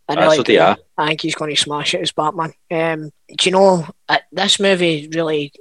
[0.08, 0.78] I what they are.
[0.98, 2.54] I think he's going to smash it as Batman.
[2.72, 5.52] Um, do you know uh, this movie really?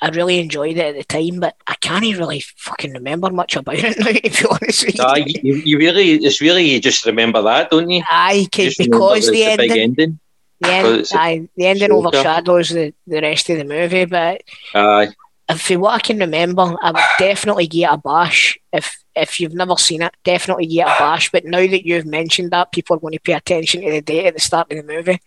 [0.00, 3.74] I really enjoyed it at the time, but I can't really fucking remember much about
[3.78, 4.06] it now.
[4.12, 7.70] To be honest with you, aye, you, you really it's really you just remember that,
[7.70, 8.04] don't you?
[8.08, 10.20] Aye, Just because the, the big ending, ending.
[10.60, 12.06] the, end, because it's a aye, the ending shocker.
[12.06, 14.04] overshadows the, the rest of the movie.
[14.04, 14.42] But
[14.74, 15.08] Aye,
[15.48, 19.54] if for what I can remember, I would definitely get a bash if if you've
[19.54, 20.14] never seen it.
[20.24, 21.30] Definitely get a bash.
[21.30, 24.26] But now that you've mentioned that, people are going to pay attention to the date
[24.26, 25.20] at the start of the movie.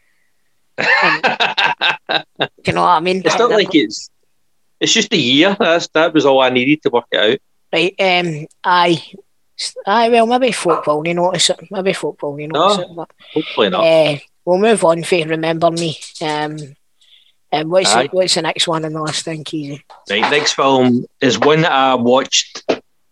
[0.77, 0.83] Do
[2.67, 3.21] you know what I mean?
[3.25, 4.09] It's not like it's.
[4.79, 5.55] It's just a year.
[5.59, 7.39] That's that was all I needed to work it out.
[7.71, 9.03] Right, um, aye.
[9.85, 11.59] Aye, well, maybe folk will you notice it.
[11.69, 12.31] Maybe football.
[12.33, 12.83] will you notice No.
[12.83, 12.95] it.
[12.95, 13.83] But, Hopefully not.
[13.85, 15.97] uh, we'll move on for Remember Me.
[16.21, 16.57] Um,
[17.53, 18.03] Um, what's, Aye.
[18.07, 19.81] the, what's the next one in the list then, Keezy?
[20.09, 22.63] Right, next film is one that I watched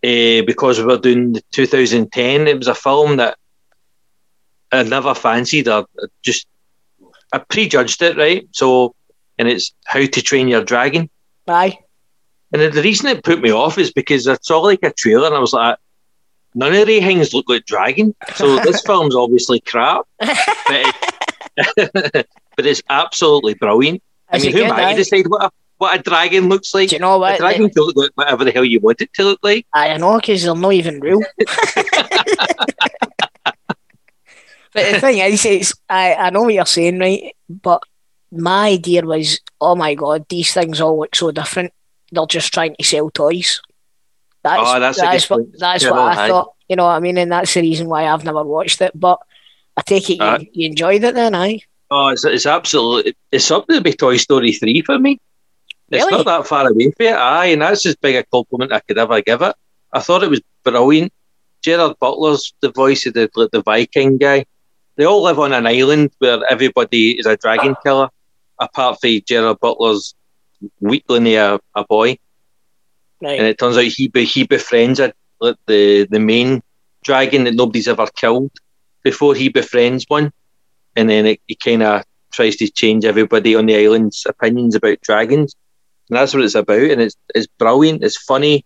[0.03, 2.47] uh, because we were doing the 2010.
[2.47, 3.37] It was a film that
[4.71, 5.67] I never fancied.
[5.67, 5.83] I
[6.23, 6.47] just
[7.33, 8.47] I prejudged it, right?
[8.51, 8.95] So,
[9.37, 11.09] and it's How to Train Your Dragon.
[11.47, 11.77] Aye.
[12.51, 15.35] And the reason it put me off is because I saw like a trailer and
[15.35, 15.77] I was like,
[16.55, 18.15] none of the things look like dragon.
[18.35, 20.35] So this film's obviously crap, but,
[20.67, 24.01] it- but it's absolutely brilliant.
[24.31, 26.89] I mean, who good, to decide what a, what a dragon looks like?
[26.89, 27.35] Do you know what?
[27.35, 29.65] A dragon can look whatever the hell you want it to look like.
[29.73, 31.21] I know because they're not even real.
[34.73, 37.33] but the thing is, it's I, I know what you're saying, right?
[37.49, 37.81] But
[38.31, 41.71] my idea was, oh my god, these things all look so different.
[42.11, 43.61] They're just trying to sell toys.
[44.43, 46.53] That's Oh, that's that's what that's Yeah, what I thought.
[46.67, 47.17] You know what I mean?
[47.17, 48.91] And that's the reason why I've never watched it.
[48.93, 49.19] But
[49.77, 50.49] I take it you, Aye.
[50.51, 51.61] you enjoyed it then, aye?
[51.89, 55.19] Oh, it's, it's absolutely it's up to be Toy Story three for me.
[55.91, 56.17] It's Really?
[56.17, 58.97] not that far away from it, aye, and that's as big a compliment I could
[58.97, 59.55] ever give it.
[59.93, 61.11] I thought it was brilliant.
[61.61, 64.45] Gerard Butler's the voice of the the Viking guy.
[64.95, 68.09] They all live on an island where everybody is a dragon killer,
[68.59, 70.13] apart from Gerard Butler's
[70.79, 72.17] weakling a, a boy.
[73.21, 73.37] Right.
[73.37, 76.61] and it turns out he be, he befriends a, like the the main
[77.03, 78.51] dragon that nobody's ever killed
[79.03, 80.31] before he befriends one,
[80.95, 85.01] and then it, he kind of tries to change everybody on the island's opinions about
[85.01, 85.55] dragons,
[86.09, 86.79] and that's what it's about.
[86.81, 88.03] And it's it's brilliant.
[88.03, 88.65] It's funny.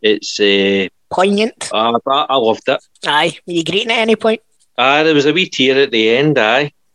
[0.00, 1.70] It's uh, Poignant.
[1.72, 2.82] uh, I, I loved it.
[3.06, 3.38] Aye.
[3.46, 4.40] Were you greeting at any point?
[4.76, 6.38] Ah, there was a wee tear at the end.
[6.38, 6.72] Aye,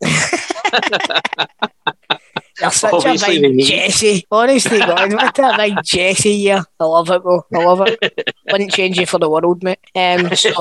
[2.60, 4.24] You're such Obviously a big Jesse.
[4.30, 6.62] Honestly, God, what a big Jesse yeah.
[6.78, 7.44] I love it, though.
[7.52, 8.28] I love it.
[8.50, 9.80] Wouldn't change you for the world, mate.
[9.94, 10.52] Um, so,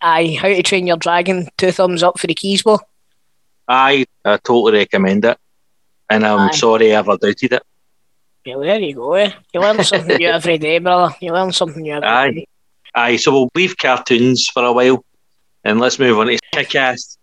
[0.00, 1.48] aye, How to Train Your Dragon.
[1.58, 2.78] Two thumbs up for the keys, bro.
[3.68, 5.38] I I totally recommend it,
[6.10, 6.52] and I'm Aye.
[6.52, 7.62] sorry I ever doubted it.
[8.44, 9.14] Yeah, well, there you go.
[9.14, 9.32] Eh?
[9.54, 11.14] You learn something new every day, brother.
[11.20, 12.30] You learn something new every Aye.
[12.32, 12.46] day.
[12.94, 15.04] Aye, so we'll leave cartoons for a while,
[15.64, 17.16] and let's move on to kick-ass.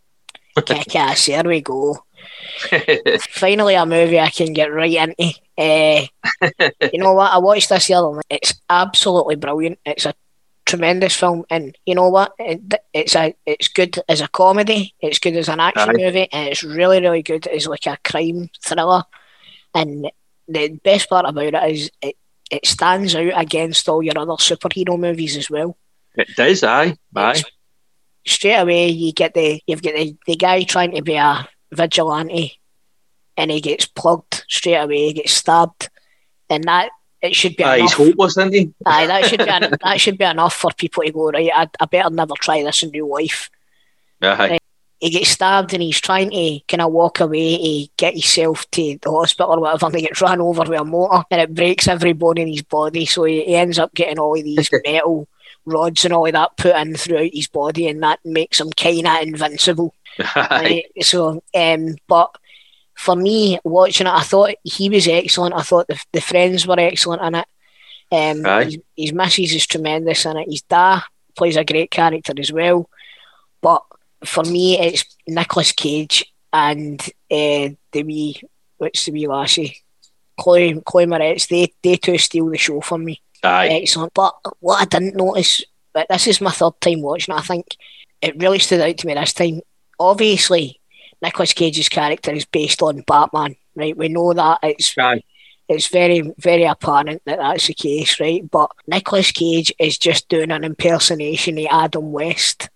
[0.65, 1.97] Kick ass, there we go.
[3.29, 5.39] Finally, a movie I can get right into.
[5.57, 6.05] Uh,
[6.91, 7.31] you know what?
[7.31, 8.25] I watched this the other night.
[8.29, 9.79] It's absolutely brilliant.
[9.85, 10.13] It's a
[10.65, 12.33] tremendous film, and you know what?
[12.39, 12.61] It,
[12.93, 14.93] it's a it's good as a comedy.
[14.99, 15.93] It's good as an action Aye.
[15.93, 19.03] movie, and it's really really good as like a crime thriller.
[19.73, 20.09] And
[20.49, 22.15] the best part about it is it
[22.51, 25.77] it stands out against all your other superhero movies as well.
[26.15, 27.31] It does, aye, aye.
[27.31, 27.43] It's-
[28.25, 32.59] straight away you get the you've got the, the guy trying to be a vigilante
[33.37, 35.89] and he gets plugged straight away, he gets stabbed.
[36.49, 36.89] And that
[37.21, 38.73] it should be Aye, he's hopeless, isn't he?
[38.85, 39.45] Aye, that should be
[39.83, 42.83] that should be enough for people to go, right, I, I better never try this
[42.83, 43.49] in real life.
[44.21, 44.58] Aye.
[44.99, 48.97] He gets stabbed and he's trying to kind of walk away to get himself to
[49.01, 51.87] the hospital or whatever and he gets run over with a motor and it breaks
[51.87, 55.27] every bone in his body so he, he ends up getting all of these metal
[55.65, 59.07] rods and all of that put in throughout his body and that makes him kind
[59.07, 59.93] of invincible.
[60.35, 60.85] Right?
[61.01, 62.35] So, um, but
[62.93, 65.55] for me, watching it, I thought he was excellent.
[65.55, 67.47] I thought the, the friends were excellent in it.
[68.11, 68.65] Um, Aye.
[68.65, 70.49] his, his missus is tremendous in it.
[70.49, 71.03] His dad
[71.37, 72.89] plays a great character as well.
[73.61, 73.83] But
[74.23, 77.01] for me, it's Nicolas Cage and
[77.31, 78.41] uh, the wee,
[78.77, 79.77] what's the wee lassie?
[80.39, 81.47] Chloe, Chloe Moretz.
[81.47, 83.67] They, they two steal the show for me Aye.
[83.69, 84.13] excellent.
[84.13, 87.65] But what I didn't notice, but this is my third time watching it, I think
[88.21, 89.61] it really stood out to me this time.
[89.99, 90.79] Obviously,
[91.21, 93.95] Nicolas Cage's character is based on Batman, right?
[93.95, 95.21] We know that it's Aye.
[95.67, 98.49] it's very very apparent that that's the case, right?
[98.49, 102.69] But Nicolas Cage is just doing an impersonation of Adam West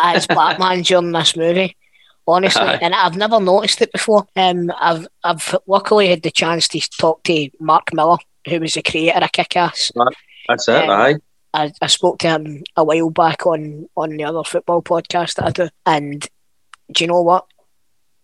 [0.00, 1.76] as Batman during this movie.
[2.26, 2.78] Honestly, Aye.
[2.82, 4.26] and I've never noticed it before.
[4.36, 8.82] Um, I've I've luckily had the chance to talk to Mark Millar, who was the
[8.82, 9.92] creator of Kick-Ass.
[10.46, 11.14] That's it, Um, aye.
[11.54, 15.46] I, I spoke to him a while back on on the other football podcast that
[15.46, 16.28] I do, and
[16.92, 17.46] do you know what?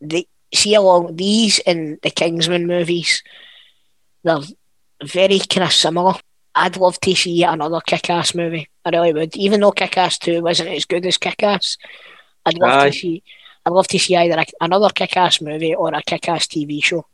[0.02, 3.22] They see along these and the Kingsman movies,
[4.22, 4.40] they're
[5.02, 6.14] very kind of similar.
[6.54, 8.68] I'd love to see another Kick-Ass movie.
[8.84, 11.78] I really would, even though Kick-Ass Two wasn't as good as Kick-Ass.
[12.46, 12.90] I'd love Aye.
[12.90, 13.22] to see.
[13.66, 17.06] I'd love to see either a, another Kick-Ass movie or a Kick-Ass TV show.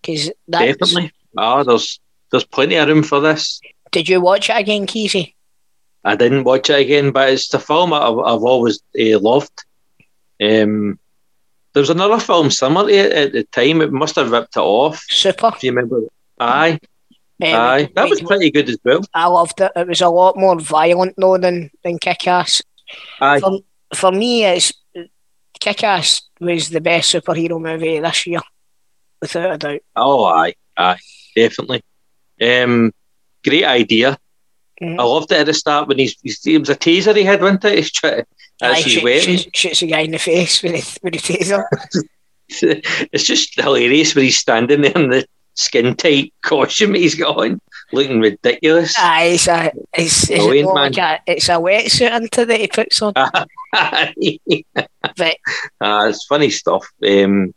[0.00, 1.12] Because Definitely.
[1.36, 3.60] Ah, there's there's plenty of room for this.
[3.90, 5.34] Did you watch it again, Keezy?
[6.04, 9.64] I didn't watch it again, but it's the film I've, I've always uh, loved.
[10.40, 10.98] Um,
[11.72, 13.80] there was another film similar to it at the time.
[13.80, 15.04] It must have ripped it off.
[15.08, 15.52] Super.
[15.58, 16.02] Do you remember?
[16.38, 16.80] Aye,
[17.42, 17.88] Um, aye.
[17.94, 19.00] That was pretty good as well.
[19.14, 19.72] I loved it.
[19.76, 22.62] It was a lot more violent though than than Kick Ass.
[23.20, 23.40] Aye.
[23.40, 23.58] For,
[23.94, 24.72] for me, it's
[25.60, 28.40] Kick Ass was the best superhero movie this year.
[29.20, 29.80] without a doubt.
[29.96, 30.98] Oh, aye, aye,
[31.36, 31.82] definitely.
[32.40, 32.92] Um,
[33.44, 34.18] great idea.
[34.82, 34.98] Mhm.
[34.98, 37.42] I loved it at the start when he's, he's it was a taser he had,
[37.42, 37.76] wasn't it?
[37.76, 38.24] He's trying,
[38.62, 39.36] Aye, as he's shoot- waiting.
[39.36, 41.64] shoots, shoots a guy in the face with a, with a taser.
[43.12, 47.60] It's just hilarious when he's standing there and the skin tight costume he's got on,
[47.92, 48.94] looking ridiculous.
[48.98, 53.02] Aye, it's a it's, it's, more like a, it's a wetsuit into that he puts
[53.02, 53.12] on.
[55.16, 55.36] But
[55.80, 56.86] Uh, it's funny stuff.
[57.06, 57.54] Um,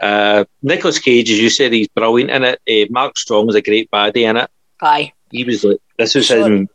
[0.00, 2.60] uh, Nicolas Cage, as you said, he's brilliant in it.
[2.68, 4.50] Uh, Mark Strong was a great baddie in it.
[4.82, 6.48] aye, He was like, this was Sure.
[6.50, 6.68] his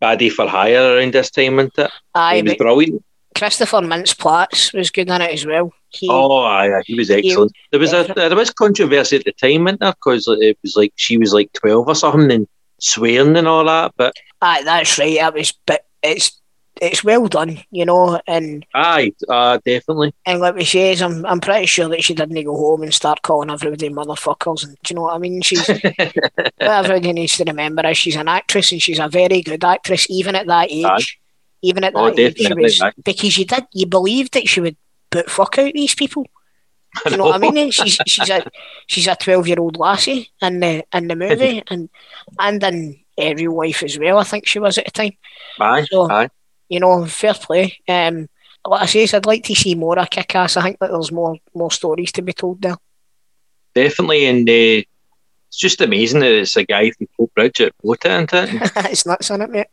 [0.00, 1.90] baddie for hire around this time, wasn't it?
[2.14, 2.36] aye.
[2.36, 3.04] he was brilliant.
[3.34, 5.72] Christopher Mintz-Plasse was good in it as well.
[5.90, 7.52] He, Oh, aye, aye, he was excellent.
[7.70, 9.92] There was a there was controversy at the time, wasn't there?
[9.92, 12.48] Because it was like she was like twelve or something and
[12.80, 13.92] swearing and all that.
[13.96, 15.18] But aye, that's right.
[15.18, 16.40] That was, but it's
[16.80, 18.18] it's well done, you know.
[18.26, 20.14] And aye, uh, definitely.
[20.24, 23.20] and like we say, I'm I'm pretty sure that she didn't go home and start
[23.20, 24.64] calling everybody motherfuckers.
[24.64, 25.42] And do you know what I mean?
[25.42, 25.68] She's
[26.58, 30.34] everybody needs to remember is she's an actress and she's a very good actress, even
[30.34, 30.84] at that age.
[30.86, 31.02] Aye.
[31.62, 34.76] Even at that Oh, age, she was because you did you believed that she would
[35.10, 36.26] put fuck out these people.
[37.04, 37.70] Do you know what I mean?
[37.70, 38.44] She's she's a
[38.86, 41.88] she's a twelve year old lassie in the in the movie and
[42.38, 44.18] and in uh, real life as well.
[44.18, 45.12] I think she was at the time.
[45.60, 46.28] Aye, So aye.
[46.68, 47.78] you know, fair play.
[47.88, 48.28] Um,
[48.66, 50.56] like I say, I'd like to see more of Kick-Ass.
[50.56, 52.76] I think that there's more more stories to be told there.
[53.74, 54.26] definitely.
[54.26, 54.52] And uh,
[55.48, 58.72] it's just amazing that it's a guy from Coatbridge that wrote it, isn't it?
[58.92, 59.66] it's nuts in it, mate.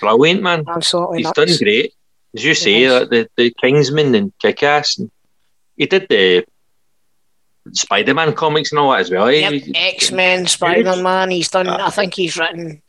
[0.00, 0.64] Brilliant, man.
[0.68, 1.36] Absolutely He's nuts.
[1.36, 1.92] done great.
[2.34, 3.02] As you say, Yes.
[3.02, 4.98] uh, the, the Kingsman and Kick-Ass.
[4.98, 5.10] And
[5.76, 6.44] he did the
[7.72, 9.26] Spider-Man comics and all that as well.
[9.28, 9.48] eh?
[9.48, 11.30] Yep, X Men, Spider Man.
[11.30, 11.66] He's done.
[11.68, 12.80] I think he's written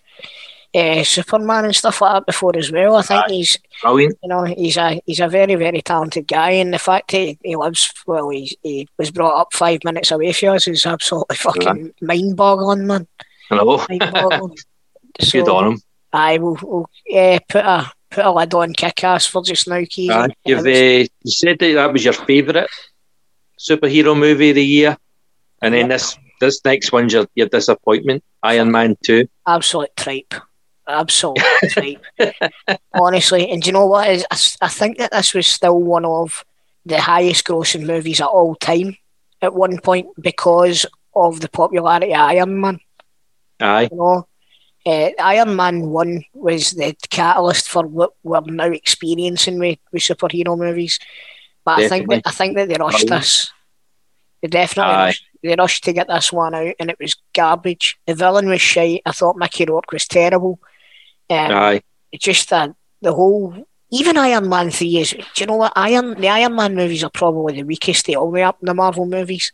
[0.76, 2.96] uh, Superman and stuff like that before as well.
[2.98, 3.30] I think Aye.
[3.32, 4.18] he's, Brilliant.
[4.22, 7.56] you know, he's a he's a very very talented guy, and the fact he, he
[7.56, 11.94] lives well, he, he was brought up five minutes away from us is absolutely fucking
[12.02, 13.08] mind boggling, man.
[13.50, 13.78] Hello.
[13.78, 14.58] Boggling.
[15.32, 15.82] Good on him.
[16.14, 19.82] I will, will uh, put a put a lid on kick ass for just now,
[19.90, 20.10] Keys.
[20.12, 20.30] Aye.
[20.46, 22.70] You've uh, you said that that was your favourite
[23.60, 24.98] superhero movie of the year,
[25.62, 25.90] and then Yep.
[25.90, 29.28] this this next one's your, your disappointment, Iron Man Two.
[29.48, 30.34] absolute tripe.
[30.88, 31.38] Absolute
[31.70, 32.02] tripe.
[32.94, 34.26] Honestly, and do you know what is?
[34.62, 36.46] I think that this was still one of
[36.86, 38.96] the highest grossing movies at all time
[39.42, 42.80] at one point because of the popularity of Iron Man.
[43.60, 44.28] Aye, You know,
[44.88, 50.58] uh, Iron Man One was the catalyst for what we're now experiencing with, with superhero
[50.58, 50.98] movies.
[51.66, 53.52] But I think that I think that they rushed this.
[54.42, 58.00] They definitely rushed, they rushed to get this one out, and it was garbage.
[58.08, 59.02] The villain was shite.
[59.06, 60.60] I thought Mickey Rourke was terrible.
[61.30, 61.82] Um, aye,
[62.14, 65.12] it's just that the whole even Iron Man three is.
[65.12, 68.28] Do you know what Iron the Iron Man movies are probably the weakest they all
[68.28, 69.52] the way up in the Marvel movies.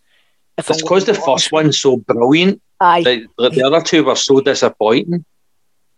[0.60, 2.62] If it's because the gonna be honest first one's so brilliant.
[2.84, 5.24] Aye, The, the other two were so disappointing.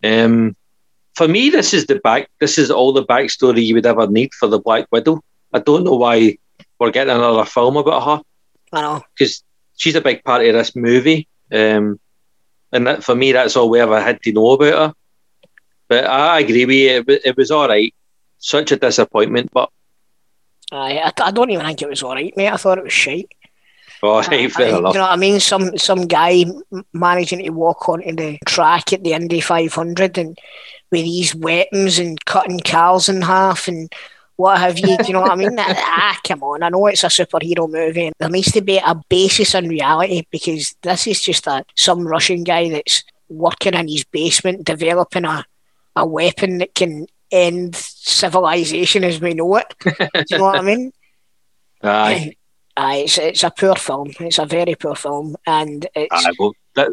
[0.03, 0.55] Um,
[1.15, 2.29] for me, this is the back.
[2.39, 5.21] This is all the backstory you would ever need for the Black Widow.
[5.51, 6.37] I don't know why
[6.79, 8.23] we're getting another film about her
[8.73, 9.01] I know.
[9.17, 9.43] because
[9.77, 11.27] she's a big part of this movie.
[11.51, 11.99] Um,
[12.71, 14.93] and that, for me, that's all we ever had to know about her.
[15.87, 17.03] But I agree with you.
[17.07, 17.93] It, it was all right.
[18.37, 19.69] Such a disappointment, but
[20.71, 22.49] Aye, I, I don't even think it was alright, mate.
[22.49, 23.31] I thought it was shite.
[24.03, 25.39] Right, Aye, fair you know what I mean?
[25.39, 26.45] Some some guy
[26.93, 30.37] managing to walk onto the track at the Indy 500 and
[30.91, 33.91] with these weapons and cutting cars in half and
[34.37, 34.97] what have you?
[34.97, 35.55] Do you know what I mean?
[35.59, 36.63] ah, come on!
[36.63, 38.07] I know it's a superhero movie.
[38.07, 42.05] and There needs to be a basis in reality because this is just a some
[42.05, 45.45] Russian guy that's working in his basement developing a
[45.95, 49.73] a weapon that can end civilization as we know it.
[49.83, 49.93] Do
[50.29, 50.91] you know what I mean?
[51.81, 52.35] Aye,
[52.77, 54.11] Aye, it's, it's a poor film.
[54.19, 56.89] It's a very poor film, and it's aye, well, that,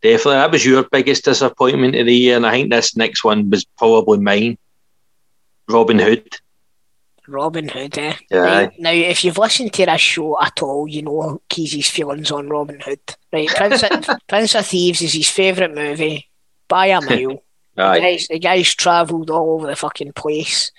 [0.00, 3.50] definitely that was your biggest disappointment of the year, and I think this next one
[3.50, 4.58] was probably mine.
[5.68, 6.38] Robin Hood.
[7.28, 7.98] Robin Hood.
[7.98, 8.14] Eh?
[8.30, 8.38] Yeah.
[8.38, 12.48] Right, now, if you've listened to this show at all, you know Keezy's feelings on
[12.48, 13.00] Robin Hood.
[13.32, 16.28] Right, Prince of, Prince of Thieves is his favourite movie
[16.68, 17.42] by a mile.
[17.74, 20.70] the guy's, the guy's travelled all over the fucking place,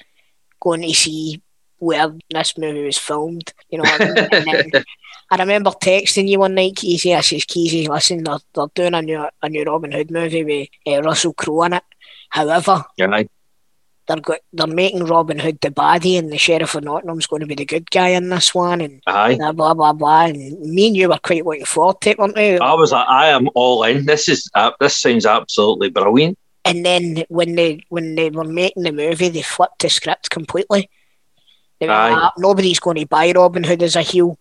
[0.59, 1.41] going to see
[1.79, 3.53] where this movie was filmed.
[3.69, 4.71] You know, I, then
[5.31, 7.15] I remember texting you one night, Keezy.
[7.15, 10.69] I says, Keezy, listen, they're, they're doing a new a new Robin Hood movie with
[10.87, 11.83] uh, Russell Crowe in it.
[12.29, 13.27] However, aye,
[14.07, 17.45] they're go- they're making Robin Hood the baddie, and the Sheriff of Nottingham's going to
[17.45, 19.35] be the good guy in this one, and aye.
[19.35, 20.25] blah blah blah blah.
[20.25, 22.57] And me and you were quite looking forward to it, weren't we?
[22.57, 24.05] I was like, I am all in.
[24.05, 26.37] This is uh, this sounds absolutely brilliant.
[26.63, 30.89] And then when they when they were making the movie, they flipped the script completely.
[31.79, 32.11] They were Aye.
[32.13, 34.37] "Ah, nobody's going to buy Robin Hood as a heel.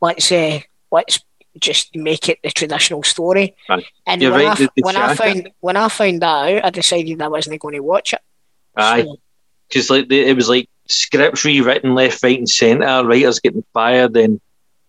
[0.00, 1.20] Let's uh, let's
[1.58, 3.54] just make it the traditional story.
[3.68, 3.84] Aye.
[4.06, 7.20] And You're when, right, I, when I found when I found that out, I decided
[7.20, 8.20] I wasn't going to watch it.
[8.76, 9.16] Aye, So,
[9.68, 13.04] because like the, it was like scripts rewritten left, right, and centre.
[13.04, 14.40] Writers getting fired, then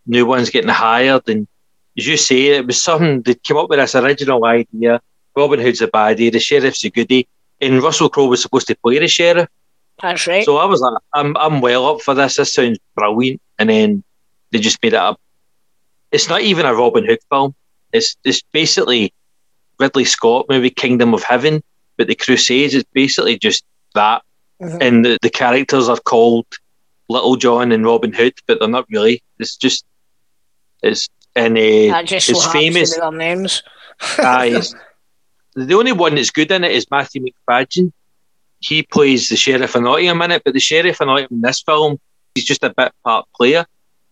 [0.05, 1.27] new ones getting hired.
[1.29, 1.47] And
[1.97, 5.01] as you say, it was something they came up with this original idea.
[5.35, 7.27] Robin Hood's a baddie, the sheriff's a goodie,
[7.61, 9.47] and Russell Crowe was supposed to play the sheriff.
[10.01, 10.45] That's right.
[10.45, 12.37] So I was like, I'm I'm well up for this.
[12.37, 13.41] This sounds brilliant.
[13.59, 14.03] And then
[14.51, 15.19] they just made it up.
[16.11, 17.55] It's not even a Robin Hood film.
[17.93, 19.13] It's it's basically
[19.79, 21.63] Ridley Scott movie Kingdom of Heaven,
[21.97, 23.63] but the Crusades is basically just
[23.95, 24.23] that.
[24.61, 24.77] Mhm.
[24.81, 26.45] And the, the characters are called
[27.09, 29.23] Little John and Robin Hood, but they're not really.
[29.39, 29.85] It's just
[30.83, 32.95] it's and uh, that just it's famous.
[32.97, 33.63] their names.
[34.19, 34.73] It's-
[35.55, 37.91] the only one that's good in it is Matthew Macfadyen.
[38.61, 41.61] He plays the sheriff of Nottingham in it, but the sheriff of Nottingham in this
[41.61, 41.99] film,
[42.35, 43.65] he's just a bit part player.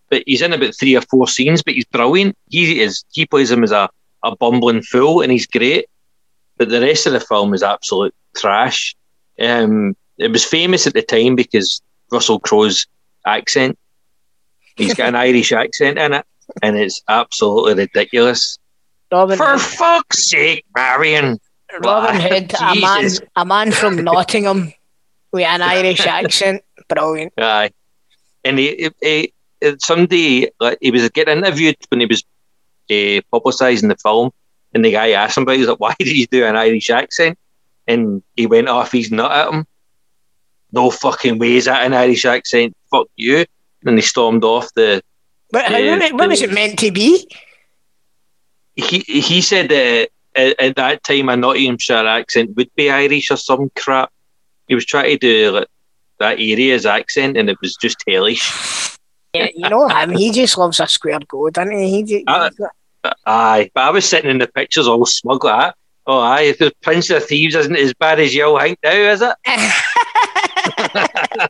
[0.10, 2.36] But he's in about three or four scenes, but he's brilliant.
[2.50, 3.90] He is he plays him as a,
[4.24, 5.86] a bumbling fool, and he's great.
[6.58, 8.96] But the rest of the film is absolute trash.
[9.40, 11.82] Um, it was famous at the time because
[12.12, 12.88] Russell Crowe's
[13.26, 13.78] accent.
[14.76, 16.26] He's got an Irish accent in it,
[16.64, 18.58] and it's absolutely ridiculous.
[19.12, 21.40] Robin For fuck's sake, Marion.
[21.82, 24.74] Robin Hood, a man, a man from Nottingham
[25.32, 26.64] with an Irish accent.
[26.88, 27.34] Brilliant.
[27.38, 27.72] Aye.
[28.44, 32.24] And he, he, he, somebody, like, he was getting interviewed when he was
[32.90, 34.32] uh, publicising the film,
[34.74, 35.60] and the guy asked him about it.
[35.60, 37.38] He's like, why did you do an Irish accent?
[37.88, 39.66] And he went off his nut at him.
[40.72, 42.76] No fucking way is that an Irish accent.
[42.92, 43.46] Fuck you.
[43.86, 45.02] And he stormed off the.
[45.52, 47.28] But Yeah, what, what was it meant to be?
[48.76, 53.38] He, he said that at, at that time a Nottinghamshire accent would be Irish or
[53.38, 54.12] some crap.
[54.68, 55.68] He was trying to do like,
[56.20, 58.96] that area's accent, and it was just hellish.
[59.34, 60.12] Yeah, you know him.
[60.12, 61.90] He just loves a square go, doesn't he?
[61.90, 62.50] he, ju- Uh,
[63.26, 65.76] Aye, but I was sitting in the pictures all smug like that.
[66.06, 69.22] Oh, aye, the Prince of Thieves isn't as bad as you all think now, is
[69.22, 69.36] it?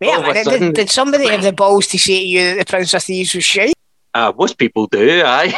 [0.00, 2.24] Wait a all of a minute, did, did somebody have the balls to say to
[2.24, 3.74] you that the Prince of Thieves was shite?
[4.14, 5.52] Uh, most people do, aye.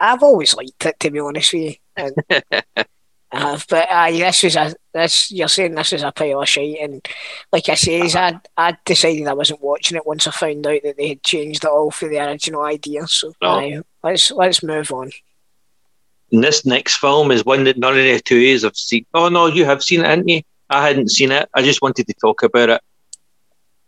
[0.00, 1.74] I've always liked it, to be honest with you.
[1.96, 2.14] And
[3.32, 5.30] have, but aye, this was a this.
[5.30, 7.06] You're saying this is a pile of shite, and
[7.52, 10.96] like I says, I I decided I wasn't watching it once I found out that
[10.96, 13.06] they had changed it all for the original idea.
[13.06, 13.48] So Oh.
[13.60, 15.10] aye, let's let's move on.
[16.32, 19.04] And this next film is one that none of the two us have seen.
[19.14, 20.42] Oh, no, you have seen it, haven't you?
[20.68, 21.48] I hadn't seen it.
[21.54, 22.80] I just wanted to talk about it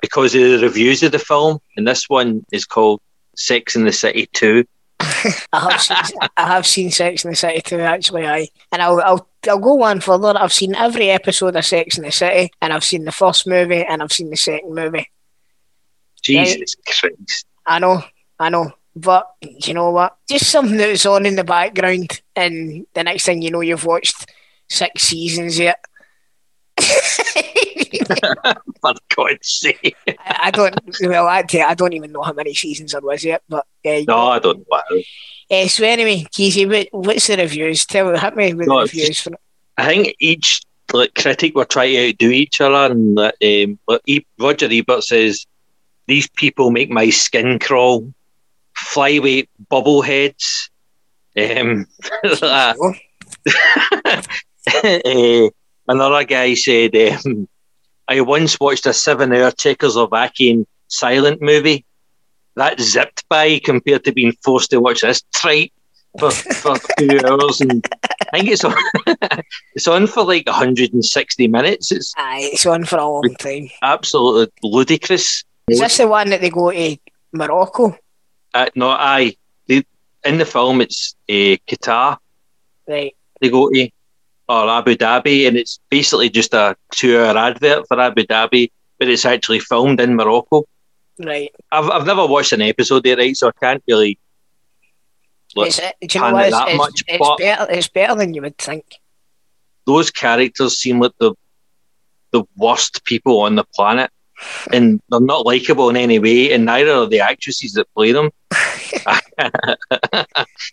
[0.01, 1.61] because of the reviews of the film.
[1.76, 3.01] And this one is called
[3.37, 4.64] Sex in the City 2.
[5.53, 8.26] I have seen, I have seen Sex in the City too, actually.
[8.26, 10.35] I and I'll I'll I'll go one further.
[10.37, 13.85] I've seen every episode of Sex in the City, and I've seen the first movie,
[13.85, 15.11] and I've seen the second movie.
[16.22, 17.47] Jesus Christ.
[17.66, 18.05] I know,
[18.39, 18.72] I know.
[18.95, 20.16] But you know what?
[20.28, 24.26] Just something that's on in the background, and the next thing you know, you've watched
[24.68, 25.78] six seasons yet.
[28.81, 29.97] For God's sake.
[30.09, 30.14] I
[30.45, 30.75] I don't.
[31.03, 33.43] Well, actually, I don't even know how many seasons there was yet.
[33.49, 35.03] But uh, No, I don't know.
[35.51, 37.87] uh, so anyway, Keezy, what, what's the reviews?
[37.87, 39.33] Tell hit me with No, the reviews for.
[39.79, 40.62] I think each
[40.93, 43.79] like critic were trying to outdo each other, and um,
[44.39, 45.47] Roger Ebert says
[46.07, 48.12] these people make my skin crawl.
[48.77, 50.70] Flyweight bubbleheads.
[51.37, 51.87] Um,
[52.43, 52.75] uh,
[55.93, 57.49] another guy said, um,
[58.09, 61.84] "I once watched a seven-hour Czechoslovakian silent movie
[62.57, 65.72] that zipped by compared to being forced to watch this tripe
[66.18, 67.84] for, for two hours." And
[68.32, 68.74] I think it's on,
[69.74, 71.93] it's on for like 160 minutes.
[71.93, 73.68] It's aye, it's on for a long time.
[73.82, 75.45] absolutely ludicrous.
[75.68, 76.97] Is this the one that they go to
[77.32, 77.97] Morocco?
[78.55, 79.36] Uh, no, I
[80.24, 82.16] in the film it's uh, Qatar.
[82.86, 83.14] Right.
[83.40, 83.88] they go to
[84.53, 89.24] or Abu Dhabi, and it's basically just a two-hour advert for Abu Dhabi, but it's
[89.24, 90.64] actually filmed in Morocco.
[91.18, 91.50] Right.
[91.70, 93.36] I've I've never watched an episode there, right?
[93.36, 94.18] So I can't really.
[95.55, 95.84] Look, It's, do
[96.18, 96.46] you know what?
[96.46, 97.66] It's, that it's, much, it's but- better.
[97.72, 98.84] It's better than you would think.
[99.86, 101.32] those characters seem like the
[102.36, 104.11] the worst people on the planet,
[104.72, 108.30] and they're not likable in any way, and neither are the actresses that play them.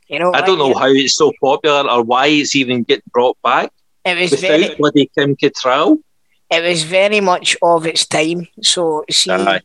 [0.08, 0.34] You know.
[0.34, 3.72] I don't know how it's so popular or why it's even getting brought back
[4.06, 4.76] It was without very.
[4.76, 5.98] bloody Kim Cattrall.
[6.52, 8.48] It was very much of its time.
[8.64, 9.62] So see, Aye.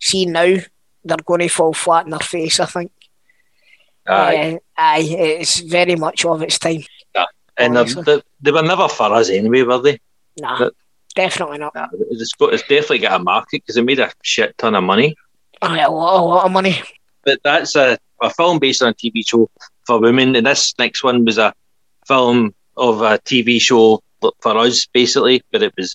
[0.00, 0.56] see now
[1.04, 2.60] they're going to fall flat in their face.
[2.60, 2.92] I think.
[4.06, 4.54] Aye.
[4.54, 6.82] Uh, aye, it's very much of its time.
[7.56, 9.98] and they're- they, they were never for us anyway, were they?
[10.40, 10.74] Nah, But-
[11.14, 11.74] definitely not.
[11.74, 14.84] Nah, it's got it's definitely got a market because it made a shit ton of
[14.84, 15.16] money.
[15.60, 16.80] Aye, a lot, a lot of money.
[17.28, 19.50] But that's a, a film based on a TV show
[19.86, 21.52] for women, and this next one was a
[22.06, 24.02] film of a TV show
[24.40, 25.94] for us, basically, but it was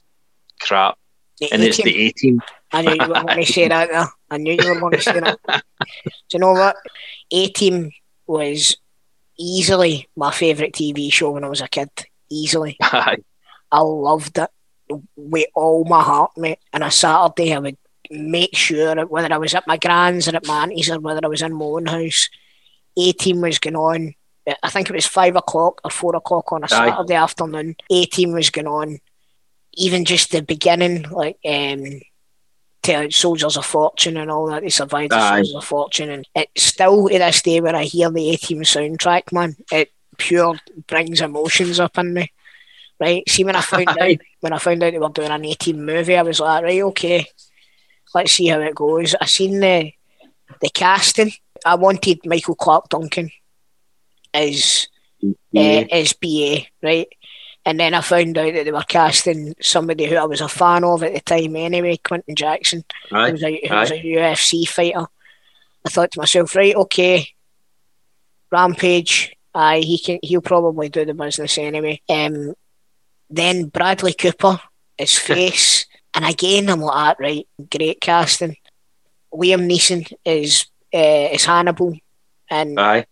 [0.62, 0.96] crap.
[1.40, 2.40] The and it's the A team.
[2.72, 4.08] I knew you were going to say that there.
[4.30, 5.40] I knew you were going to say that.
[5.48, 6.76] Do you know what?
[7.32, 7.90] A Team
[8.28, 8.78] was
[9.40, 11.90] easily my favourite TV show when I was a kid.
[12.30, 12.78] Easily.
[12.82, 13.18] I
[13.72, 14.50] loved it
[15.16, 16.60] with all my heart, mate.
[16.72, 17.78] And a Saturday, I would
[18.12, 21.28] make sure whether I was at my grand's or at my auntie's or whether I
[21.28, 22.30] was in my own house,
[22.98, 24.16] A Team was going on.
[24.62, 26.90] I think it was five o'clock or four o'clock on a Aye.
[26.90, 27.76] Saturday afternoon.
[27.90, 29.00] A Team was going on.
[29.76, 32.02] Even just the beginning, like um,
[32.84, 35.30] to Soldiers of Fortune and all that, they survived the.
[35.30, 38.60] Soldiers of Fortune, and it still to this day when I hear the A Team
[38.60, 40.56] soundtrack, man, it pure
[40.88, 42.32] brings emotions up in me.
[43.00, 45.56] Right, see when I found out when I found out they were doing an A
[45.56, 47.26] Team movie, I was like, right, okay,
[48.14, 49.16] let's see how it goes.
[49.20, 49.92] I seen the
[50.62, 51.32] the casting.
[51.66, 53.32] I wanted Michael Clarke Duncan
[54.34, 54.88] as
[55.24, 57.08] uh, as BA, right?
[57.66, 60.84] And then I found out that they were casting somebody who I was a fan
[60.84, 63.32] of at the time anyway, Quinton Jackson, who Aye.
[63.32, 65.08] was a, who was a UFC fighter.
[65.86, 67.28] I thought to myself, right, okay,
[68.52, 72.02] Rampage, aye, he can, he'll probably do the business anyway.
[72.10, 72.54] Um,
[73.30, 74.60] then Bradley Cooper,
[74.98, 75.86] his face,
[76.16, 78.56] and again I'm like, ah, right, great casting.
[79.34, 81.98] Liam Neeson is uh, is Hannibal,
[82.50, 83.06] and Aye.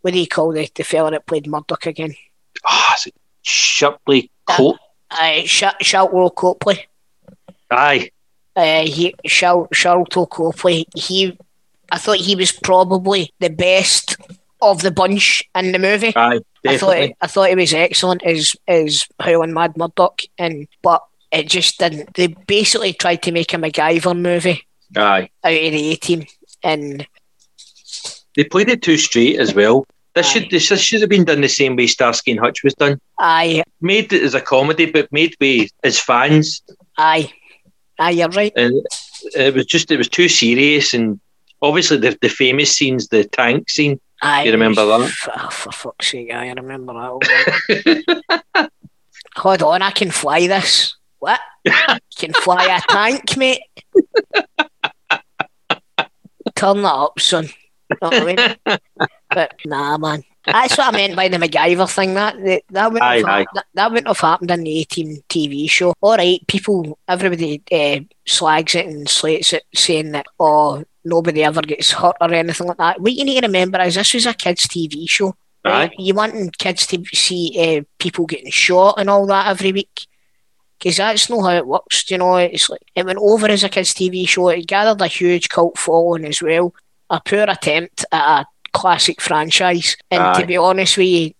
[0.00, 2.14] what do you call the, the fella that played Murdock again?
[2.66, 4.78] Ah, is it Shipley Coat?
[5.10, 6.86] Uh, Sh- Sharlto Copley.
[7.70, 8.10] Aye.
[8.56, 10.86] Uh, he Shal- Sharlto Copley.
[10.96, 11.38] He,
[11.90, 14.16] I thought he was probably the best
[14.60, 16.12] of the bunch in the movie.
[16.16, 16.40] Aye.
[16.66, 17.16] I thought Definitely.
[17.20, 21.02] I thought he was excellent as as Howlin' Mad Murdock, and but
[21.32, 22.14] it just didn't.
[22.14, 24.66] They basically tried to make a MacGyver movie
[24.96, 25.30] Aye.
[25.42, 26.26] out of the A Team,
[26.62, 27.06] and
[28.36, 29.86] They played it too straight as well.
[30.14, 30.30] This Aye.
[30.40, 33.00] should this should have been done the same way Starsky and Hutch was done.
[33.18, 36.62] I Made it as a comedy, but made way as fans.
[36.98, 37.32] I
[37.98, 38.52] I you're right.
[38.56, 38.74] And
[39.34, 41.18] it was just it was too serious and
[41.62, 43.98] obviously the the famous scenes, the tank scene.
[44.20, 45.12] I You remember that?
[45.36, 48.70] Oh, for fuck's sake, I remember that.
[49.36, 50.94] Hold on, I can fly this.
[51.22, 51.38] What?
[51.64, 51.72] You
[52.18, 53.62] can fly a tank, mate?
[56.56, 57.48] Turn that up, son.
[58.02, 58.80] Know what I mean?
[59.30, 60.24] but nah, man.
[60.44, 62.14] That's what I meant by the MacGyver thing.
[62.14, 63.46] That that, that wouldn't Aye, have, aye.
[63.54, 65.94] That, that wouldn't have happened in the A Team TV show.
[66.00, 71.62] All right, people, everybody uh, slags it and slates it, saying that oh nobody ever
[71.62, 73.00] gets hurt or anything like that.
[73.00, 75.36] What you need to remember is this was a kids' TV show.
[75.64, 75.88] Right?
[75.88, 75.94] Aye.
[75.98, 80.08] You wanting kids to see uh, people getting shot and all that every week.
[80.82, 82.36] Because that's not how it works, you know.
[82.38, 84.48] It's like it went over as a kids' TV show.
[84.48, 86.74] It gathered a huge cult following as well.
[87.08, 89.96] A poor attempt at a classic franchise.
[90.10, 90.40] And Aye.
[90.40, 91.30] to be honest with you,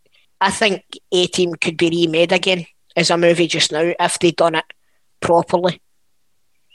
[0.41, 4.37] I think A Team could be remade again as a movie just now if they'd
[4.37, 4.65] done it
[5.21, 5.81] properly.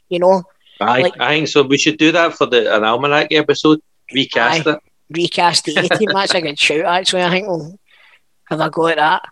[0.10, 0.44] You know,
[0.82, 1.64] Aye, Like- I think so.
[1.64, 3.80] We should do that for the an almanac episode.
[4.14, 4.72] Recast Aye.
[4.74, 4.80] it.
[5.10, 6.10] recast the A Team.
[6.14, 7.24] That's a good shout, actually.
[7.24, 7.80] I think we'll
[8.50, 9.24] have a go at that.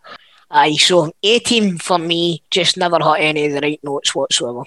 [0.52, 4.64] Aye, so A Team for me just never hit any of the right notes whatsoever.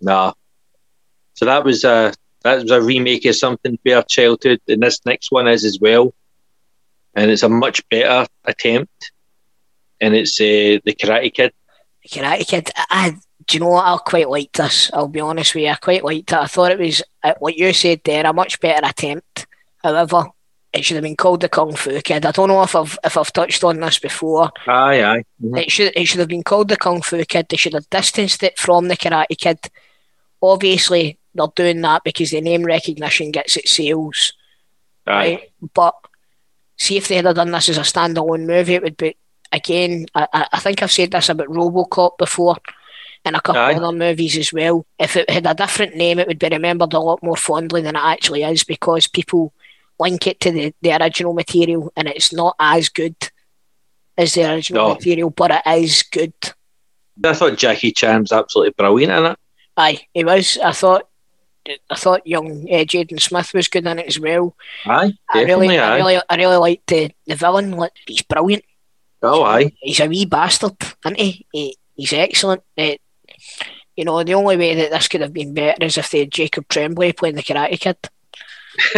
[0.00, 0.32] Nah.
[1.34, 2.12] So that was a
[2.42, 5.78] that was a remake of something for our childhood, and this next one is as
[5.80, 6.14] well.
[7.14, 9.12] And it's a much better attempt.
[10.00, 11.52] And it's uh, the Karate Kid.
[12.06, 12.70] Karate Kid.
[12.76, 13.16] I,
[13.46, 13.86] do you know what?
[13.86, 14.90] I quite liked this.
[14.92, 15.70] I'll be honest with you.
[15.70, 16.38] I quite liked it.
[16.38, 19.46] I thought it was, uh, like you said there, a much better attempt.
[19.82, 20.26] However,
[20.72, 22.26] it should have been called the Kung Fu Kid.
[22.26, 24.50] I don't know if I've if I've touched on this before.
[24.66, 25.24] Aye, aye.
[25.42, 25.58] Mhm.
[25.62, 27.46] It should it should have been called the Kung Fu Kid.
[27.48, 29.58] They should have distanced it from the Karate Kid.
[30.42, 34.32] Obviously, they're doing that because the name recognition gets it sales,
[35.06, 35.12] Aye.
[35.12, 35.52] right?
[35.74, 35.94] But
[36.76, 39.16] see if they had done this as a standalone movie, it would be
[39.52, 40.06] again.
[40.14, 42.56] I, I- I think I've said this about RoboCop before,
[43.24, 43.74] and a couple Aye.
[43.74, 44.86] other movies as well.
[44.98, 47.96] If it had a different name, it would be remembered a lot more fondly than
[47.96, 49.52] it actually is because people
[49.98, 53.16] link it to the, the original material, and it's not as good
[54.16, 54.94] as the original No.
[54.94, 56.32] material, but it is good.
[57.24, 59.38] I thought Jackie Chan was absolutely brilliant in it.
[59.76, 60.58] Aye, he was.
[60.58, 61.08] I thought,
[61.90, 64.56] I thought young uh, Jaden Smith was good in it as well.
[64.86, 65.68] Aye, I definitely.
[65.68, 67.72] really, I really, I really liked the the villain.
[67.72, 68.64] Like, he's brilliant.
[69.22, 69.72] oh, aye.
[69.80, 71.46] He's a wee bastard, isn't he?
[71.52, 72.62] he he's excellent.
[72.76, 72.94] Uh,
[73.96, 76.30] you know, the only way that this could have been better is if they had
[76.30, 77.96] Jacob Tremblay playing the Karate Kid.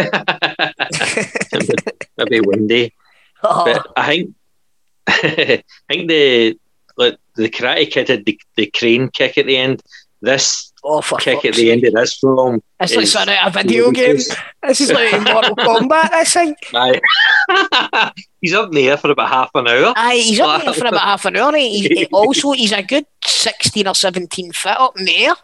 [2.16, 2.94] That'd be windy.
[3.42, 4.34] Oh, But I think
[5.08, 6.58] I think the
[6.96, 9.82] like the Karate Kid had the, the crane kick at the end.
[10.20, 12.62] This Oh, kick at the end of this film.
[12.80, 14.16] It's like something out of a video game.
[14.62, 16.54] This is like Mortal Kombat, this thing.
[16.72, 18.12] Aye.
[18.40, 19.92] He's up there for about half an hour.
[19.94, 21.54] Aye, he's up there for about half an hour.
[21.54, 25.34] He, he also, he's a good 16 or 17 foot up in the air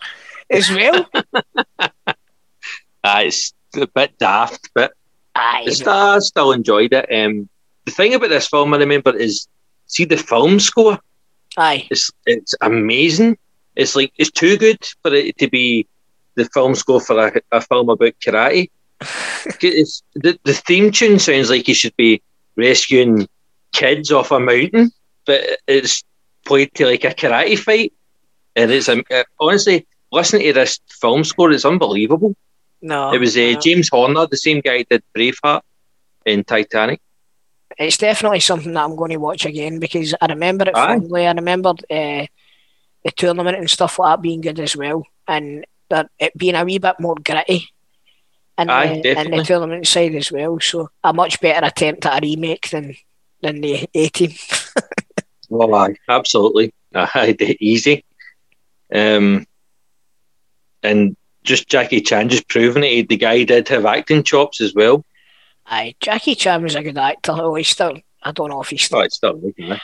[0.49, 1.07] as well.
[3.05, 4.93] Aye, it's a bit daft, but
[5.35, 7.07] I still, still enjoyed it.
[7.13, 7.49] Um,
[7.85, 9.49] the thing about this film, I remember, is
[9.87, 10.99] see the film score.
[11.57, 13.39] aye, It's it's amazing.
[13.75, 15.87] It's like it's too good for it to be
[16.35, 18.71] the film score for a, a film about karate.
[19.61, 22.23] it's, the the theme tune sounds like you should be
[22.57, 23.29] rescuing
[23.73, 24.91] kids off a mountain,
[25.27, 26.03] but it's
[26.47, 27.93] played to like a karate fight,
[28.55, 31.53] and it's um, uh, honestly listening to this film score.
[31.53, 32.35] It's unbelievable.
[32.83, 33.13] No.
[33.13, 33.61] It was uh, no.
[33.61, 35.63] James Horner, the same guy who did Braveheart
[36.25, 37.01] in Titanic.
[37.79, 40.99] It's definitely something that I'm going to watch again because I remember it Aye.
[40.99, 41.27] fondly.
[41.27, 42.27] I remembered uh,
[43.05, 46.65] the tournament and stuff like that being good as well, and that it being a
[46.65, 47.69] wee bit more gritty.
[48.59, 50.59] And Aye, the, and the tournament side as well.
[50.61, 52.97] So a much better attempt at a remake than
[53.43, 54.33] than the A team.
[55.49, 56.75] Well, aye, absolutely.
[56.95, 58.05] Aye, easy.
[58.93, 59.47] Um,
[60.83, 61.17] and
[61.47, 63.09] just Jackie Chan just proving it.
[63.09, 65.05] The guy did have acting chops as well.
[65.67, 67.33] Aye, Jackie Chan was a good actor.
[67.35, 67.99] Oh, he's still.
[68.23, 68.99] I don't know if he's still.
[68.99, 69.81] Oh, it's still looking there.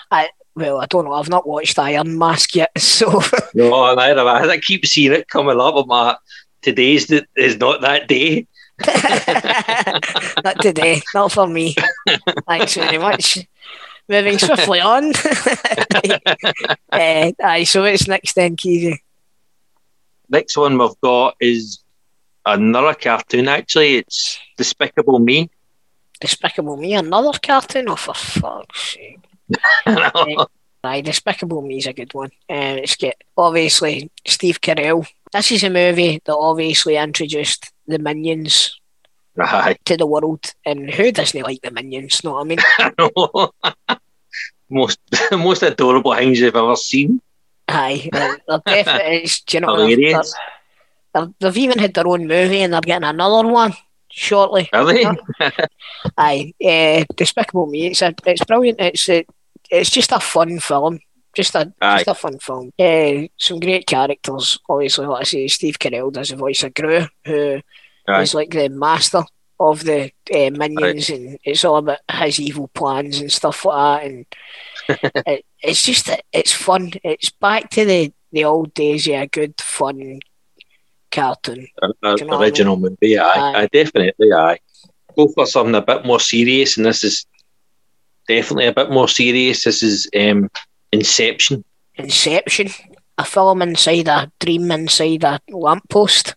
[0.55, 1.15] Well, I don't know.
[1.15, 3.21] I've not watched Iron Mask yet, so
[3.55, 4.47] No, neither have I.
[4.47, 5.75] I keep seeing it coming up.
[5.77, 6.17] I'm like,
[6.61, 8.47] today's the, is not that day.
[10.45, 11.01] not today.
[11.15, 11.75] Not for me.
[12.47, 13.39] Thanks very much.
[14.09, 15.13] Moving swiftly on.
[16.91, 18.99] uh, aye, so what's next then, Keezy?
[20.33, 21.85] Next one we've got is
[22.47, 23.49] another cartoon.
[23.49, 25.51] Actually, it's Despicable Me.
[26.21, 27.91] Despicable Me, another cartoon?
[27.91, 29.19] Oh, for fuck's sake.
[30.85, 32.31] Aye, Despicable Me is a good one.
[32.49, 35.07] Um, it's got obviously Steve Carell.
[35.33, 38.81] This is a movie that obviously introduced the Minions
[39.39, 39.77] Aye.
[39.85, 42.25] to the world, and who doesn't like the Minions?
[42.25, 42.59] Know what I mean?
[43.61, 43.77] I
[44.71, 44.99] most
[45.33, 47.21] most adorable things you've ever seen.
[47.73, 49.29] Aye, they're, definitely.
[49.51, 50.35] You know, they're, Hilarious.
[51.15, 53.75] they're, they've even had their own movie, and they're getting another one
[54.11, 54.69] shortly.
[54.73, 55.05] Are they?
[56.19, 57.87] Aye, uh, Despicable Me.
[57.89, 58.81] It's a, it's brilliant.
[58.81, 59.25] It's a,
[59.71, 61.01] it's just a fun film.
[61.35, 61.97] Just a, Aye.
[61.99, 62.73] just a fun film.
[62.79, 64.59] Uh, some great characters.
[64.69, 67.61] Obviously, like I say, Steve Carell does the voice of Gru, who
[68.07, 68.23] Aye.
[68.23, 69.23] is like the master
[69.63, 74.11] of the uh, minions, and it's all about his evil plans and stuff like that.
[74.11, 74.27] And
[75.27, 76.93] it, it's just, it's fun.
[77.05, 79.07] It's back to the, the old days.
[79.07, 80.21] Yeah, good fun
[81.11, 81.69] cartoon.
[81.81, 83.19] Uh, uh, Do you know what I original movie.
[83.19, 83.25] Aye.
[83.25, 83.63] Aye.
[83.63, 84.33] aye, definitely.
[84.33, 84.59] Aye.
[85.17, 87.27] Go for something a bit more serious, and this is
[88.27, 89.65] definitely a bit more serious.
[89.65, 90.51] This is um,
[90.93, 91.65] Inception.
[91.97, 92.69] Inception,
[93.19, 96.35] a film inside a dream inside a lamppost.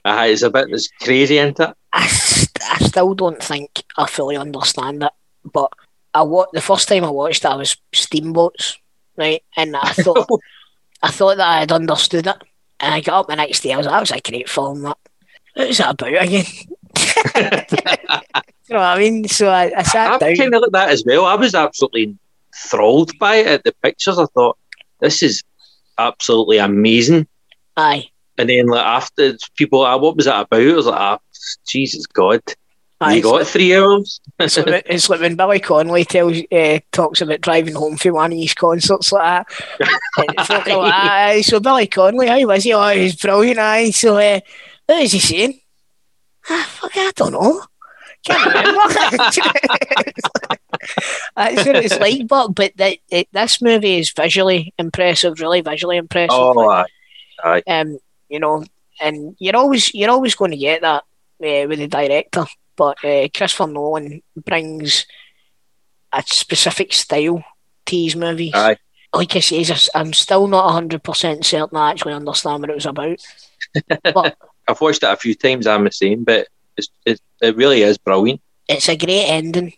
[0.03, 1.69] Aye, it's a bit it's crazy, isn't it?
[1.93, 5.11] I, st- I still don't think I fully understand it,
[5.43, 5.71] but
[6.13, 8.77] I wa- the first time I watched it, I was steamboats,
[9.17, 9.43] right?
[9.55, 10.27] And I thought
[11.03, 12.35] I thought that I had understood it,
[12.79, 13.73] and I got up the next day.
[13.73, 14.81] I was like, that was a great film.
[14.81, 14.97] That
[15.53, 16.45] what was that about again?
[17.35, 19.27] you know what I mean?
[19.27, 20.35] So I, I sat I'm down.
[20.35, 21.25] kind of like that as well.
[21.25, 22.17] I was absolutely
[22.53, 23.63] enthralled by it.
[23.63, 24.57] The pictures, I thought
[24.99, 25.43] this is
[25.97, 27.27] absolutely amazing.
[27.77, 30.61] Aye, And then like after people, ah, what was that about?
[30.61, 31.19] I was like, ah,
[31.67, 32.41] Jesus God,
[32.99, 33.15] aye.
[33.15, 34.19] you got three hours.
[34.39, 38.33] It's like, it's like when Billy Connolly tells, uh, talks about driving home from one
[38.33, 39.99] of his concerts like that.
[40.17, 42.73] Like, aye, so Billy Connolly, how was he?
[42.73, 43.91] Oh, he was brilliant, aye.
[43.91, 44.39] So, uh,
[44.85, 45.59] what was he saying?
[46.49, 47.63] Ah, fuck, I don't know.
[48.25, 48.93] Can't remember.
[51.35, 55.97] That's what it's like, but but that it, this movie is visually impressive, really visually
[55.97, 56.29] impressive.
[56.31, 56.85] oh, aye,
[57.43, 57.63] aye.
[57.67, 57.97] um,
[58.29, 58.63] you know,
[59.01, 61.03] and you're always you're always going to get that
[61.43, 62.45] uh, with the director.
[62.75, 65.05] But uh, Christopher Nolan brings
[66.11, 67.43] a specific style
[67.85, 68.51] to his movies.
[68.53, 68.77] Aye.
[69.13, 69.65] Like I say,
[69.95, 73.19] I'm still not hundred percent certain I actually understand what it was about.
[74.13, 74.35] but
[74.67, 75.67] I've watched it a few times.
[75.67, 76.47] I'm the same, but
[76.77, 78.41] it's, it it really is brilliant.
[78.67, 79.73] it's a great ending.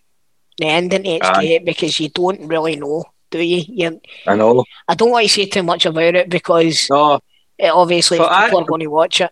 [0.58, 1.34] The ending it's Aye.
[1.34, 3.64] great because you don't really know, do you?
[3.68, 4.02] you?
[4.26, 4.64] I know.
[4.88, 7.20] I don't want to say too much about it because No,
[7.58, 9.32] it, obviously people I- are going to watch it.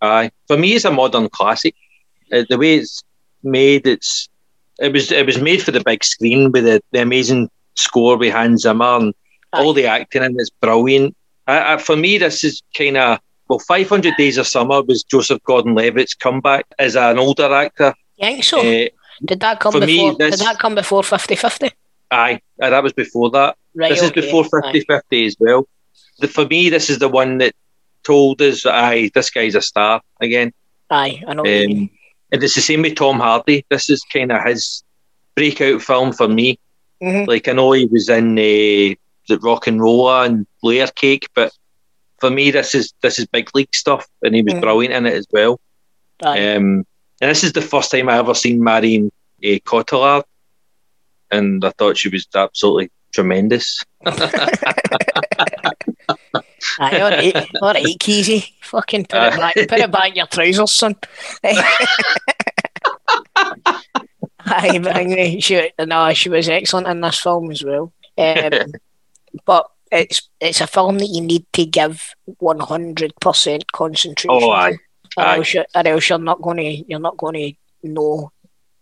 [0.00, 0.30] aye.
[0.46, 1.74] For me, it's a modern classic.
[2.32, 3.02] Uh, the way it's
[3.42, 4.28] made, it's
[4.78, 8.32] it was it was made for the big screen with the, the amazing score with
[8.32, 9.14] Hans Zimmer and
[9.52, 11.16] all the acting in it's brilliant.
[11.46, 15.42] I, I, for me, this is kind of well, 500 Days of Summer was Joseph
[15.44, 17.94] Gordon-Levitt's comeback as an older actor.
[18.18, 18.60] You think so?
[18.60, 18.88] Uh,
[19.24, 20.14] Did that come for me, before?
[20.18, 21.70] this- Did that come before 50-50?
[22.10, 23.56] Aye, aye, that was before that.
[23.74, 23.88] Right.
[23.90, 25.66] this is before 50 50 as well.
[26.18, 27.54] The, for me, this is the one that
[28.04, 30.52] told us, aye, this guy's a star again.
[30.90, 31.42] Aye, I know.
[31.42, 31.78] what you mean.
[31.82, 31.90] Um,
[32.32, 33.64] and it's the same with Tom Hardy.
[33.70, 34.82] This is kind of his
[35.34, 36.58] breakout film for me.
[37.02, 37.26] Mhm.
[37.26, 38.94] Like I know he was in uh,
[39.28, 41.52] the RocknRolla and Layer Cake, but
[42.18, 44.60] for me, this is this is big league stuff, and he was Mhm.
[44.60, 45.60] brilliant in it as well.
[46.22, 46.54] Aye.
[46.54, 46.84] Um,
[47.20, 49.10] and this is the first time I ever seen Marion
[49.44, 50.24] uh, Cotillard,
[51.30, 53.82] and I thought she was absolutely tremendous.
[56.80, 58.52] Aye, all right, all right, Keezy.
[58.62, 59.36] Fucking put it Aye.
[59.36, 60.94] back, put it back in your trousers, son.
[64.46, 67.92] Aye, but anyway, she, no, she was excellent in this film as well.
[68.16, 68.52] Um,
[69.44, 74.30] but it's it's a film that you need to give one hundred percent concentration.
[74.30, 74.78] Oh, aye,
[75.16, 75.36] or aye.
[75.38, 77.52] else, or else you're not going to you're not going to
[77.82, 78.30] know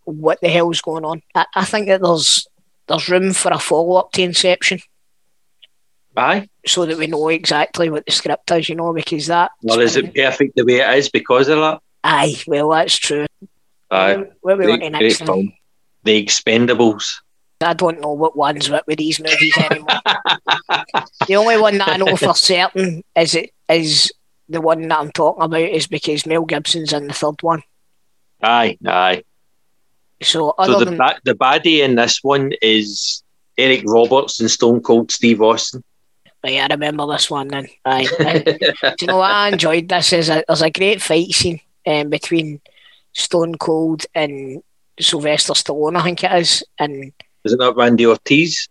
[0.03, 1.23] what the hell's going on.
[1.33, 2.47] I, I think that there's
[2.87, 4.79] there's room for a follow up to Inception,
[6.15, 8.69] Aye, so that we know exactly what the script is.
[8.69, 9.51] You know, because that.
[9.61, 11.79] Well, is it perfect the way it is because of that?
[12.03, 13.25] Aye, well, that's true.
[13.91, 15.23] Aye, Where, where we great, want great next?
[15.23, 15.53] film.
[16.03, 17.17] The Expendables.
[17.59, 19.87] I don't know what one's what with these movies anymore.
[21.27, 24.11] the only one that I know for certain is it is
[24.47, 27.63] the one that I'm talking about is because Mel Gibson's in the third one.
[28.43, 29.23] Aye, aye.
[30.21, 33.23] So other So the than ba- the baddie in this one is
[33.57, 35.83] Eric Roberts and Stone Cold Steve Austin.
[36.43, 37.67] right, I remember this one then.
[37.85, 38.07] Aye.
[38.45, 39.89] Do you know what I enjoyed?
[39.89, 42.61] This is a there's a great fight scene um, between
[43.13, 44.61] Stone Cold and
[44.99, 47.11] Sylvester Stallone, I think it is, and
[47.43, 48.51] Isn't that Randy Ortiz?
[48.51, 48.69] Is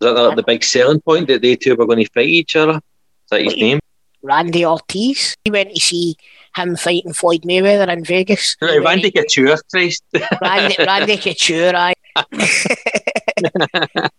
[0.00, 2.76] that the, the big selling point that they two were going to fight each other?
[2.76, 3.80] Is that his name?
[4.22, 5.36] Randy Ortiz.
[5.44, 6.16] We went to see
[6.56, 8.56] him fighting Floyd Mayweather in Vegas.
[8.60, 10.02] Right, Randy Couture, Christ.
[10.40, 11.94] Randy, Randy Couture, aye.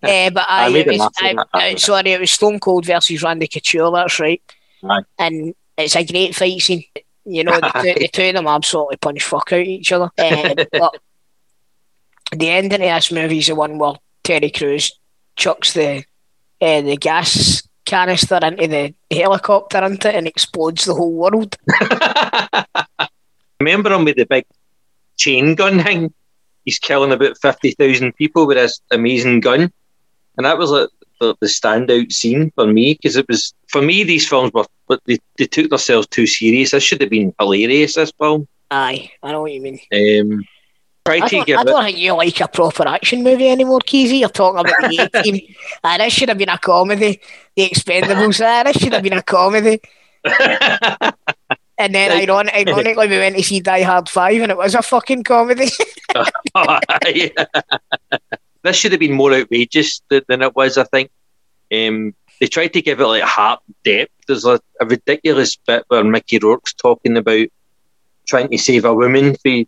[0.04, 1.76] Eh, but I made it was, laugh at aye, that.
[1.76, 4.42] uh, sorry, it was Stone Cold versus Randy Couture, that's right.
[4.84, 5.02] Aye.
[5.18, 6.84] And it's a great fight scene.
[7.26, 10.12] You know, the two, the two of them absolutely punch fuck out each other.
[10.18, 10.98] Eh, but
[12.32, 14.98] the ending of this movie is the one where Terry Crews
[15.36, 16.04] chucks the
[16.62, 21.56] uh, the gas canister into the helicopter into it and explodes the whole world.
[23.60, 24.46] Remember him with the big
[25.16, 26.14] chain gun thing?
[26.66, 29.72] He's killing about 50,000 people with this amazing gun.
[30.36, 34.04] And that was like the, the standout scene for me because it was, for me,
[34.04, 36.72] these films were, but they, they took themselves too serious.
[36.72, 38.48] This should have been hilarious, this film.
[38.70, 39.80] Aye, I know what you mean.
[39.94, 40.44] Um,
[41.08, 44.20] try I to don't, I don't think you like a proper action movie anymore, Keezy.
[44.20, 45.40] You're talking about the A team.
[45.84, 47.20] Ah, this should have been a comedy.
[47.56, 48.40] The Expendables.
[48.44, 49.80] Ah, this should have been a comedy.
[51.80, 54.74] And then, Like- iron- ironically, we went to see Die Hard 5 and it was
[54.76, 55.70] a fucking comedy.
[58.64, 61.12] this should have been more outrageous th- than it was, I think.
[61.72, 64.12] Um, they tried to give it like heart depth.
[64.28, 67.48] There's a, a ridiculous bit where Mickey Rourke's talking about
[68.28, 69.64] trying to save a woman for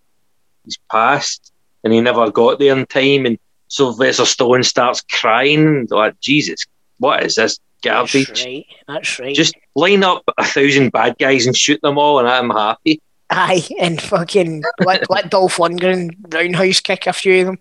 [0.70, 1.52] his past
[1.84, 3.26] and he never got there in time.
[3.26, 5.88] And Sylvester Stallone starts crying.
[5.90, 6.66] Like, Jesus,
[6.98, 8.28] what is this garbage?
[8.28, 8.66] That's right.
[8.88, 9.36] That's right.
[9.36, 13.02] Just line up a thousand bad guys and shoot them all, and I'm happy.
[13.32, 17.58] Aye, and fucking let, let Dolph Lundgren roundhouse kick a few of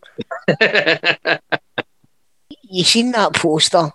[0.48, 1.38] them.
[2.70, 3.90] You seen that poster?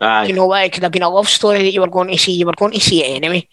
[0.00, 0.26] Aye.
[0.26, 0.64] You know what?
[0.64, 2.32] It could have been a love story that you were going to see.
[2.32, 3.48] You were going to see it anyway.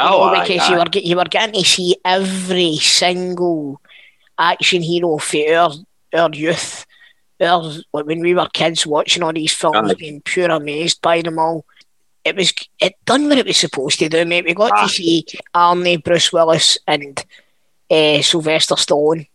[0.00, 0.78] You Oh, know, aye, because you aye.
[0.78, 3.80] were you were getting to see every single
[4.38, 5.70] action hero for our,
[6.14, 6.86] our youth.
[7.40, 9.94] Our, like when we were kids watching all these films, Aye.
[9.94, 11.64] being pure amazed by them all.
[12.24, 14.44] It was it done what it was supposed to do, mate.
[14.44, 15.24] We got to see
[15.54, 17.24] Arnie, Bruce Willis, and
[17.90, 19.28] uh, Sylvester Stallone.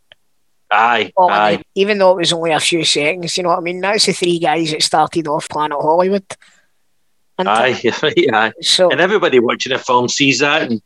[0.69, 1.61] Aye, aye.
[1.75, 3.79] even though it was only a few seconds, you know what I mean?
[3.79, 6.25] That's the three guys that started off Planet Hollywood.
[7.37, 7.79] And Aye,
[8.33, 8.51] aye.
[8.61, 10.81] so And everybody watching the film sees that and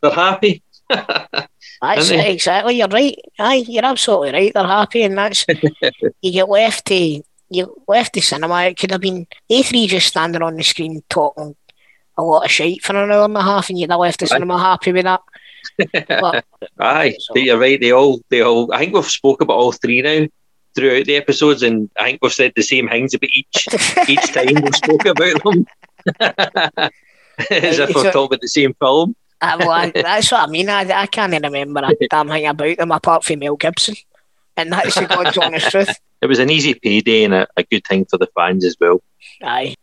[0.00, 0.62] they're happy.
[0.90, 2.76] That's it, exactly.
[2.78, 3.16] You're right.
[3.38, 4.52] Aye, you're absolutely right.
[4.54, 5.44] They're happy, and that's
[6.22, 8.62] you get left to you left the cinema.
[8.64, 11.54] It could have been A three just standing on the screen talking
[12.16, 14.24] a lot of shit for an hour and a half, and you'd have left the
[14.26, 14.28] Aye.
[14.28, 15.20] cinema happy with that.
[16.08, 16.44] But
[16.78, 17.78] Aye, So- you're right.
[17.80, 18.72] They all, they all.
[18.72, 20.26] I think we've spoke about all three now
[20.76, 23.66] throughout the episodes, and I think we've said the same things about each
[24.08, 25.66] each time we spoke about them.
[27.50, 29.14] As if we're talking about the same film.
[29.42, 30.68] uh, well, I- that's what I mean.
[30.70, 33.94] I, I can't even remember a damn thing about them apart from Mel Gibson,
[34.56, 35.94] and that's the God's honest truth.
[36.22, 39.02] It was an easy payday and a, a good thing for the fans as well.
[39.42, 39.74] Aye,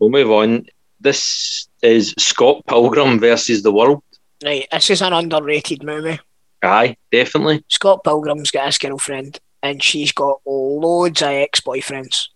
[0.00, 0.66] We'll move on.
[1.00, 4.02] This is Scott Pilgrim versus the World.
[4.44, 4.66] right.
[4.72, 6.18] This is an underrated movie.
[6.62, 7.64] Aye, definitely.
[7.68, 9.38] Scott Pilgrim's got his girlfriend.
[9.62, 12.28] And she's got loads of ex boyfriends.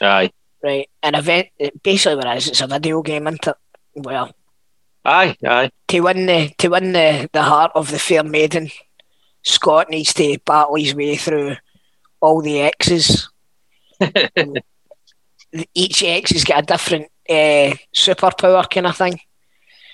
[0.00, 0.30] Aye.
[0.62, 1.48] Right, and event
[1.82, 3.56] basically what it is, it's a video game, isn't it?
[3.94, 4.34] Well,
[5.04, 5.70] aye, aye.
[5.88, 8.70] To win the to win the, the heart of the fair maiden,
[9.42, 11.56] Scott needs to battle his way through
[12.20, 13.28] all the exes.
[15.74, 19.20] Each ex has got a different uh, superpower kind of thing.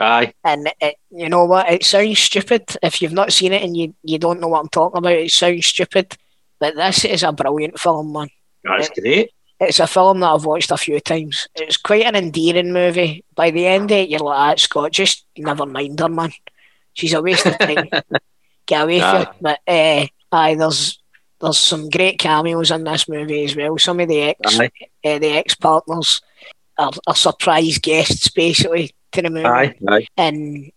[0.00, 0.32] Aye.
[0.42, 1.70] And it, you know what?
[1.70, 4.68] It sounds stupid if you've not seen it and you, you don't know what I'm
[4.68, 5.12] talking about.
[5.12, 6.16] It sounds stupid,
[6.62, 8.28] but this is a brilliant film, man.
[8.62, 9.30] That's it, great.
[9.58, 11.48] It's a film that I've watched a few times.
[11.56, 13.24] It's quite an endearing movie.
[13.34, 16.30] By the end of it, you're like, ah, Scott, just never mind her, man.
[16.92, 17.88] She's a waste of time.
[18.66, 19.34] Get away from her.
[19.40, 21.02] But uh, aye, there's
[21.40, 23.76] there's some great cameos in this movie as well.
[23.76, 24.68] Some of the ex uh,
[25.02, 26.20] the ex partners
[26.78, 29.46] are, are surprise guests basically to the movie.
[29.46, 30.06] Aye, aye.
[30.16, 30.70] And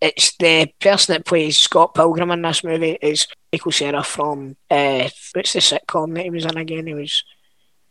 [0.00, 5.08] it's the person that plays Scott Pilgrim in this movie is Michael Cera from uh,
[5.34, 6.86] what's the sitcom that he was in again?
[6.86, 7.22] He was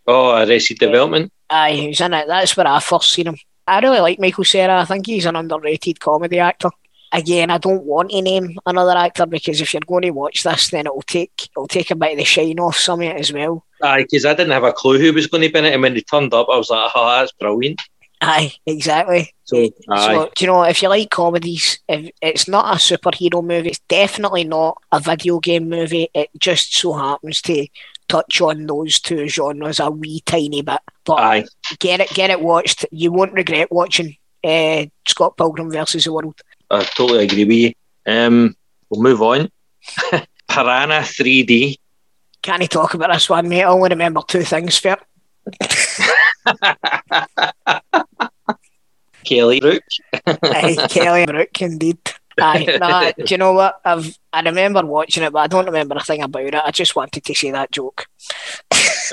[0.08, 1.32] Oh, Arrested Development.
[1.52, 2.28] Aye, he was in it.
[2.28, 3.38] That's where I first seen him.
[3.68, 4.82] I really like Michael Cera.
[4.82, 6.72] I think he's an underrated comedy actor.
[7.12, 10.70] Again, I don't want to name another actor because if you're going to watch this,
[10.70, 13.32] then it'll take it'll take a bit of the shine off some of it as
[13.34, 13.66] well.
[13.84, 15.82] Aye, because I didn't have a clue who was going to be in it, and
[15.82, 17.82] when they turned up, I was like, "Oh, that's brilliant."
[18.22, 19.34] Aye, exactly.
[19.46, 20.14] So, aye.
[20.14, 23.80] so do you know if you like comedies, if it's not a superhero movie, it's
[23.88, 26.10] definitely not a video game movie.
[26.14, 27.68] It just so happens to
[28.10, 30.82] touch on those two genres a wee tiny bit.
[31.06, 31.46] But aye.
[31.80, 32.86] get it, get it watched.
[32.92, 36.42] You won't regret watching uh, Scott Pilgrim versus the World.
[36.70, 37.74] I totally agree with you.
[38.06, 38.56] Um,
[38.90, 39.50] we'll move on.
[40.50, 41.78] Piranha 3D.
[42.42, 43.64] Can't you talk about this one, mate?
[43.64, 44.98] I only remember two things for
[49.30, 49.84] Kelly Brook.
[50.26, 52.00] Aye, Kelly Brook, indeed.
[52.42, 53.80] Aye, nah, do you know what?
[53.86, 56.56] I've I remember watching it, but I don't remember a thing about it.
[56.56, 58.08] I just wanted to say that joke.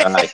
[0.00, 0.30] Aye.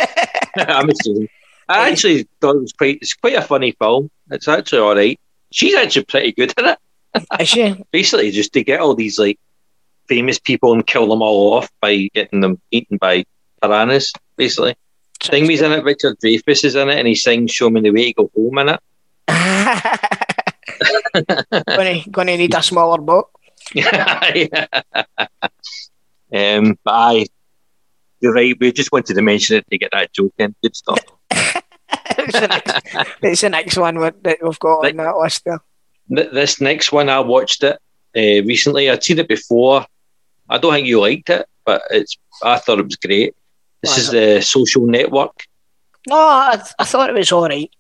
[0.57, 1.29] I'm assuming.
[1.69, 2.99] I actually thought it was quite.
[3.03, 4.11] It's quite a funny film.
[4.31, 5.19] It's actually all right.
[5.51, 6.79] She's actually pretty good at
[7.15, 7.27] it.
[7.41, 7.83] Is she?
[7.91, 9.39] Basically, just to get all these like
[10.07, 13.25] famous people and kill them all off by getting them eaten by
[13.61, 14.13] piranhas.
[14.37, 14.77] Basically,
[15.21, 15.85] thing he's in it.
[15.85, 18.59] Richard Dreyfuss is in it, and he sings "Show Me the Way to Go Home"
[18.59, 18.81] in it.
[21.67, 23.31] Gonna, gonna need a smaller boat.
[23.75, 24.67] yeah.
[26.33, 27.27] um, but I,
[28.21, 28.57] you're right.
[28.59, 30.55] We just wanted to mention it to get that joke in.
[30.63, 30.99] Good stuff.
[31.31, 35.61] it's, the next, it's the next one that we've got on that list there.
[36.09, 37.79] This next one, I watched it
[38.17, 38.91] uh, recently.
[38.91, 39.87] I'd seen it before.
[40.49, 42.17] I don't think you liked it, but it's.
[42.43, 43.35] I thought it was great.
[43.83, 45.45] This is the Social Network.
[46.09, 47.71] No, I, I thought it was all right.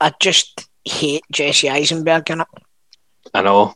[0.00, 2.46] I just hate Jesse Eisenberg in it.
[3.34, 3.74] I know.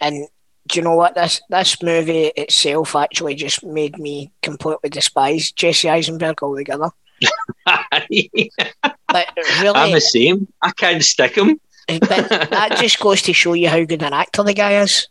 [0.00, 0.26] And
[0.68, 1.14] do you know what?
[1.14, 6.90] This this movie itself actually just made me completely despise Jesse Eisenberg altogether.
[7.66, 9.26] but
[9.60, 10.48] really, I'm the same.
[10.62, 11.60] I can't stick him.
[11.88, 15.08] Eh, but that just goes to show you how good an actor the guy is.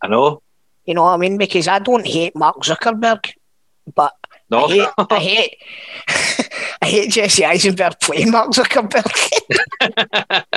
[0.00, 0.42] I know.
[0.86, 1.38] You know what I mean?
[1.38, 3.32] Because I don't hate Mark Zuckerberg,
[3.94, 4.12] but
[4.54, 4.66] no.
[4.66, 5.56] I hate I hate,
[6.82, 9.06] I hate Jesse Eisenberg playing Mark Zuckerberg.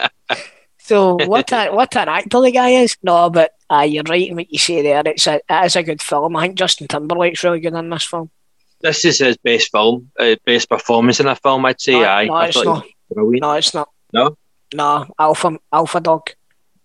[0.78, 2.98] so what a what an actor the guy is.
[3.04, 5.04] No, but uh, you're right in what you say there.
[5.06, 6.36] It's a it is a good film.
[6.36, 8.30] I think Justin Timberlake's really good in this film.
[8.82, 11.66] This is his best film, uh, best performance in a film.
[11.66, 11.94] I'd say.
[11.94, 12.86] No, aye, no, it's not.
[13.10, 13.90] No, it's not.
[14.14, 14.38] No.
[14.74, 16.30] No, Alpha Alpha Dog.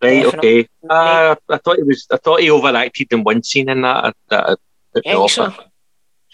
[0.00, 0.22] Right.
[0.22, 0.60] Definitely.
[0.60, 0.68] Okay.
[0.88, 2.06] Uh, I thought he was.
[2.10, 4.14] I thought he overacted in one scene in that.
[4.28, 4.58] That.
[4.94, 5.52] that so.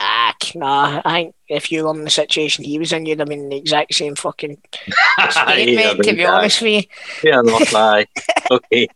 [0.00, 3.28] Ah, nah, I think if you were in the situation he was in, you'd have
[3.28, 4.58] been the exact same fucking
[5.30, 7.30] statement, yeah, to be honest with you.
[7.30, 8.06] Yeah, no, aye.
[8.50, 8.88] okay.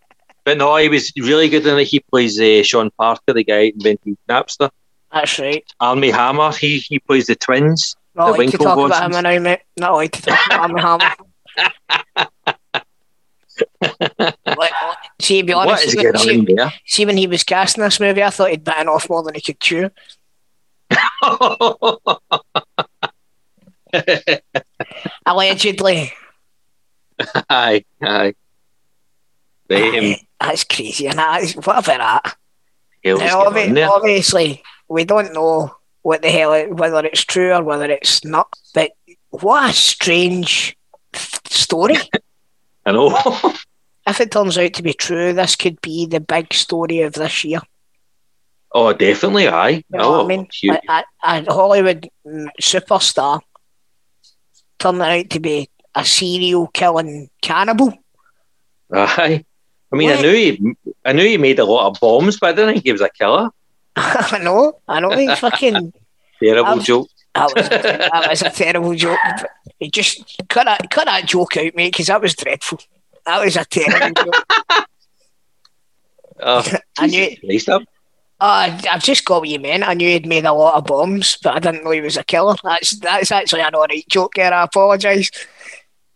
[0.45, 1.85] But no, he was really good in it.
[1.85, 4.71] He plays uh, Sean Parker, the guy invented Napster.
[5.13, 5.65] That's right.
[5.81, 7.97] Armie Hammer, he, he plays the twins.
[8.15, 9.61] Not the like to talk about him now, mate.
[9.77, 11.15] Not like to talk about Armie Hammer.
[14.57, 14.73] like,
[15.21, 16.73] see, to be honest, what is going see, there?
[16.87, 19.41] see when he was casting this movie, I thought he'd bitten off more than he
[19.41, 19.91] could chew.
[25.27, 26.13] Allegedly.
[27.49, 28.35] Aye, aye.
[29.71, 32.37] Aye, um, that's crazy, and that is what about that?
[33.05, 38.25] Now, obviously, obviously, we don't know what the hell, whether it's true or whether it's
[38.25, 38.49] not.
[38.75, 38.93] But
[39.31, 40.77] what a strange
[41.15, 41.97] story!
[42.87, 43.17] I know.
[44.07, 47.45] if it turns out to be true, this could be the big story of this
[47.45, 47.61] year.
[48.75, 49.69] Oh, definitely, aye.
[49.69, 50.49] You know oh, what I mean?
[50.89, 52.09] A, a, Hollywood
[52.61, 53.41] superstar
[54.79, 57.93] turning out to be a serial killing cannibal.
[58.93, 59.45] Aye.
[59.93, 60.19] I mean, what?
[60.19, 62.85] I knew he, I knew he made a lot of bombs, but I didn't think
[62.85, 63.51] he was a killer.
[63.97, 65.11] I know, I know.
[65.11, 65.93] He fucking,
[66.43, 67.09] Terrible I'm- joke.
[67.35, 69.19] That was, that was a terrible joke.
[69.79, 72.79] He just cut that, cut that joke out, mate, because that was dreadful.
[73.25, 74.45] That was a terrible joke.
[76.45, 76.65] Oh,
[76.99, 77.83] I knew nice up.
[78.43, 79.87] Uh, I've just got what you meant.
[79.87, 82.25] I knew he'd made a lot of bombs, but I didn't know he was a
[82.25, 82.57] killer.
[82.65, 84.53] That's that's actually an alright joke there.
[84.53, 85.31] I apologise.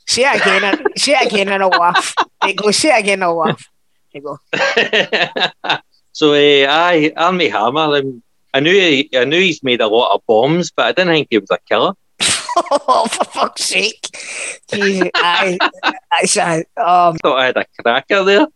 [0.09, 0.65] Say it again.
[0.65, 2.17] and- say it again, and I'll laugh.
[2.41, 2.73] There you go.
[2.73, 3.71] Say it again, and I'll laugh.
[4.13, 5.79] There you go.
[6.13, 7.97] so, uh, I, Armie Hammer.
[7.97, 11.13] Um, I knew he, I knew he's made a lot of bombs, but I didn't
[11.13, 11.93] think he was a killer.
[12.73, 14.01] oh, for fuck's sake!
[14.69, 15.59] Jesus, I,
[16.11, 18.47] that's a, um, Thought I had a cracker there.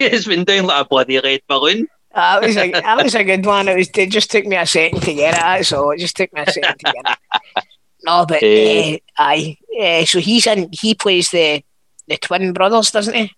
[0.00, 1.86] He's been doing like a bloody red balloon.
[2.14, 3.68] That was a that was a good one.
[3.68, 3.90] It was.
[3.96, 5.40] It just took me a second to get it.
[5.40, 5.90] That's all.
[5.92, 7.18] It just took me a second to get
[7.56, 7.64] it.
[8.04, 8.94] No, but Eh.
[8.94, 9.56] uh, aye.
[9.80, 10.68] Uh, so he's in.
[10.72, 11.62] He plays the
[12.08, 13.30] the twin brothers, doesn't he?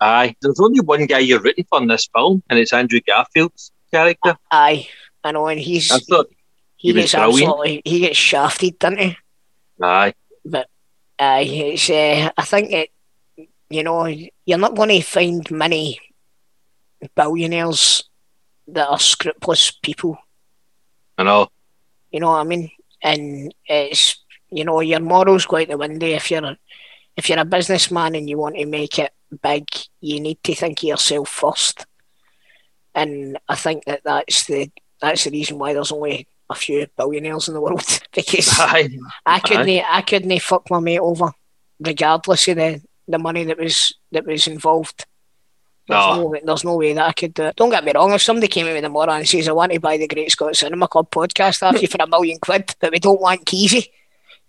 [0.00, 3.70] Aye, there's only one guy you're rooting for in this film, and it's Andrew Garfield's
[3.92, 4.36] character.
[4.50, 4.88] Aye,
[5.22, 6.24] I know, and he's he
[6.76, 9.16] he gets absolutely he gets shafted, doesn't he?
[9.82, 10.14] aye,
[10.44, 10.68] But
[11.18, 11.88] Aye, it's.
[11.90, 12.90] Uh, I think it.
[13.68, 16.00] You know, you're not going to find many
[17.14, 18.04] billionaires
[18.68, 20.18] that are scrupulous people.
[21.18, 21.48] I know.
[22.10, 22.70] You know what I mean?
[23.02, 24.16] And it's
[24.50, 26.56] you know your morals go out the window if you're
[27.16, 29.66] if you're a businessman and you want to make it big,
[30.00, 31.86] you need to think of yourself first.
[32.94, 37.48] And I think that that's the that's the reason why there's only a few billionaires
[37.48, 41.30] in the world because Aye, I couldn't I couldn't fuck my mate over,
[41.78, 45.06] regardless of the, the money that was that was involved.
[45.90, 46.16] There's No.
[46.16, 46.26] no.
[46.26, 47.56] way, there's no way that I could do it.
[47.56, 49.80] Don't get me wrong, if somebody came in with tomorrow and says I want to
[49.80, 52.98] buy the Great Scott Cinema Club podcast off you for a million quid, but we
[52.98, 53.88] don't want Keezy.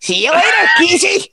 [0.00, 1.26] See you later, Keezy.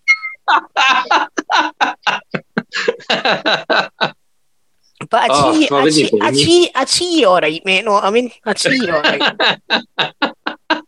[5.10, 7.86] But I'd Oh, see, I I'd see, I'd see, I'd see you all right, mate.
[7.86, 8.32] What I mean?
[8.46, 9.60] I'd see you all right.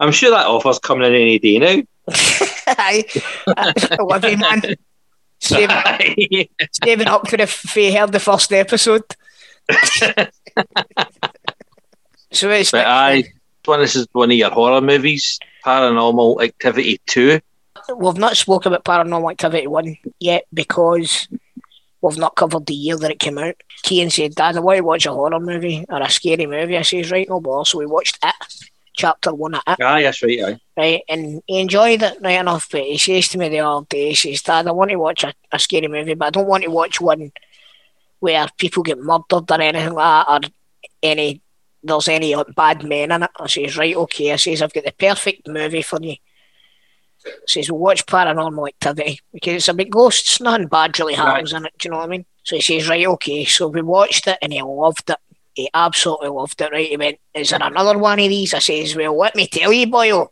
[0.00, 1.82] I'm sure that offer's coming in any day now.
[2.66, 3.04] Aye.
[3.46, 3.72] Uh,
[4.02, 4.62] Livy man,
[5.40, 9.02] saving, up for if he heard the first episode.
[12.32, 13.24] so it's but aye,
[13.64, 17.40] one this is one of your horror movies, Paranormal Activity Two.
[17.96, 21.28] we've not spoken about Paranormal Activity one yet because
[22.00, 23.54] we've not covered the year that it came out.
[23.84, 26.82] Kian said, "Dad, I want to watch a horror movie or a scary movie." I
[26.82, 28.34] says, "Right, no bother." So we watched it,
[29.00, 30.40] chapter one of it, ah, Aye, that's right.
[30.44, 30.58] Aye.
[30.76, 32.68] right, and he enjoyed it right enough.
[32.70, 35.24] But he says to me the other day, he says, "Dad, I want to watch
[35.24, 37.32] a, a scary movie, but I don't want to watch one
[38.20, 40.50] where people get murdered or anything like that, or
[41.02, 41.42] any."
[41.82, 43.30] There's any bad men in it.
[43.40, 44.34] I says, right, okay.
[44.34, 46.16] I says, I've got the perfect movie for you
[47.46, 50.40] says, we'll watch Paranormal Activity because it's about ghosts.
[50.40, 51.72] Nothing bad really happens in it.
[51.78, 52.26] Do you know what I mean?
[52.42, 53.44] So he says, right, okay.
[53.44, 55.18] So we watched it and he loved it.
[55.54, 56.88] He absolutely loved it, right?
[56.88, 58.54] He went, is there another one of these?
[58.54, 60.28] I says, well, let me tell you, boyo.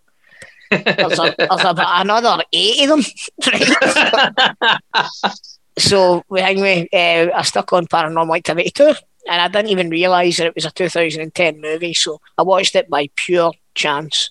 [0.70, 3.04] There's, a, there's about another eight of them.
[4.62, 5.34] right?
[5.78, 8.94] so we hang with, uh, I stuck on Paranormal Activity 2
[9.28, 11.94] and I didn't even realise that it was a 2010 movie.
[11.94, 14.30] So I watched it by pure chance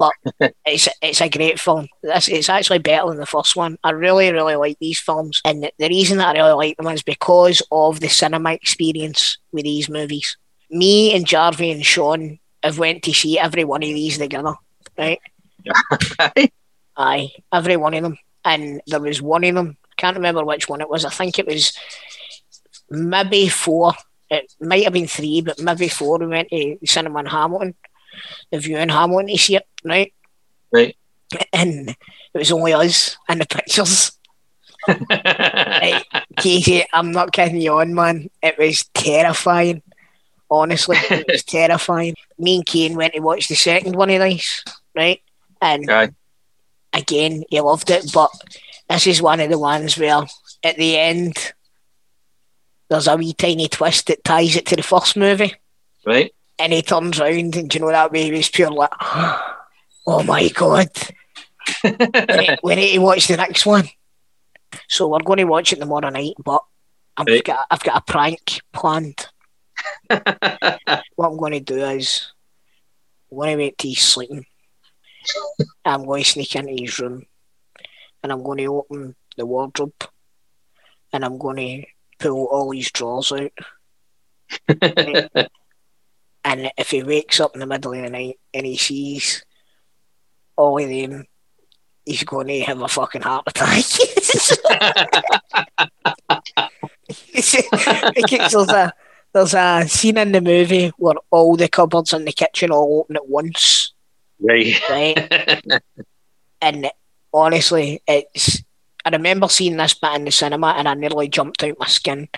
[0.66, 1.88] it's it's a great film.
[2.02, 3.78] It's, it's actually better than the first one.
[3.84, 6.86] I really really like these films, and the, the reason that I really like them
[6.88, 10.36] is because of the cinema experience with these movies.
[10.70, 14.54] Me and Jarvie and Sean have went to see every one of these together,
[14.96, 15.20] right?
[16.96, 17.30] Aye.
[17.52, 19.76] Every one of them, and there was one of them.
[19.84, 21.04] I can't remember which one it was.
[21.04, 21.72] I think it was
[22.90, 23.92] maybe four.
[24.30, 26.18] It might have been three, but maybe four.
[26.18, 27.74] We went to cinema in Hamilton,
[28.52, 30.12] in Hamilton to see it, right?
[30.72, 30.96] Right.
[31.52, 31.96] and it
[32.38, 34.12] was only us and the pictures.
[34.88, 36.02] Right,
[36.38, 38.30] Casey, I'm not kidding you on, man.
[38.42, 39.82] It was terrifying.
[40.50, 42.14] Honestly, it was terrifying.
[42.38, 44.64] Me and Kane went to watch the second one of these,
[44.96, 45.20] right?
[45.60, 46.10] And Aye.
[46.94, 48.30] again, he loved it, but
[48.88, 50.24] this is one of the ones where
[50.64, 51.52] at the end
[52.88, 55.54] there's a wee tiny twist that ties it to the first movie.
[56.06, 56.34] Right.
[56.60, 58.90] And he turns round and you know that way he was pure like
[60.06, 60.88] Oh my god.
[61.84, 61.90] we,
[62.36, 63.88] need, we need to watch the next one.
[64.88, 66.62] So we're going to watch it tomorrow night, but
[67.16, 67.44] I've Right.
[67.44, 69.26] got I've got a prank planned.
[70.10, 72.32] What I'm going to do is
[73.30, 74.46] I'm going to wait till he's sleeping.
[75.84, 77.24] I'm going to sneak into his room,
[78.22, 79.92] and I'm going to open the wardrobe,
[81.12, 81.86] and I'm going to
[82.18, 83.52] pull all his drawers out.
[86.44, 89.44] And if he wakes up in the middle of the night and he sees
[90.56, 91.26] all of them,
[92.04, 93.84] he's going to have a fucking heart attack.
[98.50, 98.92] there's a
[99.32, 103.16] there's a scene in the movie where all the cupboards in the kitchen all open
[103.16, 103.92] at once.
[104.40, 104.74] Right.
[104.88, 105.62] Right.
[106.60, 106.90] and
[107.32, 108.62] honestly, it's.
[109.02, 112.28] I remember seeing this bit in the cinema and I nearly jumped out my skin.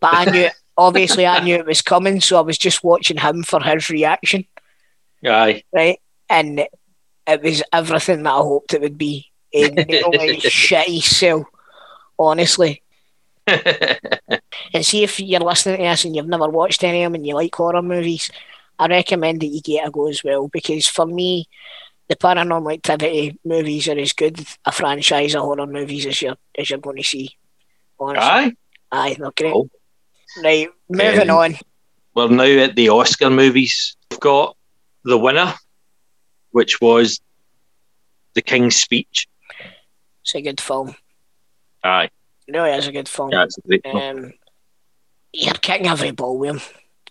[0.00, 3.42] But I knew, obviously, I knew it was coming, so I was just watching him
[3.42, 4.46] for his reaction.
[5.24, 5.62] Aye.
[5.72, 6.00] Right.
[6.28, 6.66] And
[7.26, 9.30] it was everything that I hoped it would be.
[9.52, 11.46] And nearly shitty so
[12.18, 12.82] honestly.
[13.46, 17.26] and see if you're listening to this and you've never watched any of them and
[17.26, 18.30] you like horror movies,
[18.78, 21.48] I recommend that you get a go as well because for me,
[22.08, 26.68] the paranormal activity movies are as good a franchise of horror movies as you're as
[26.68, 27.36] you're going to see.
[27.98, 28.22] Honestly.
[28.22, 28.52] Aye.
[28.92, 29.52] Aye, they're great.
[29.52, 29.70] Cool.
[30.42, 31.56] Right, moving Um, on.
[32.14, 33.96] We're now at the Oscar movies.
[34.10, 34.56] We've got
[35.04, 35.54] the winner,
[36.50, 37.20] which was
[38.34, 39.26] The King's Speech.
[40.22, 40.94] It's a good film.
[41.82, 42.08] Aye.
[42.46, 43.30] It really is a good film.
[43.32, 43.96] Yeah, it's a great film.
[43.96, 44.32] Um,
[45.32, 46.60] you're kicking every ball with him,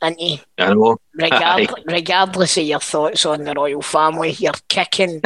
[0.01, 0.37] aren't you?
[0.57, 0.97] I know.
[1.13, 5.21] Regard- regardless of your thoughts on the royal family, you're kicking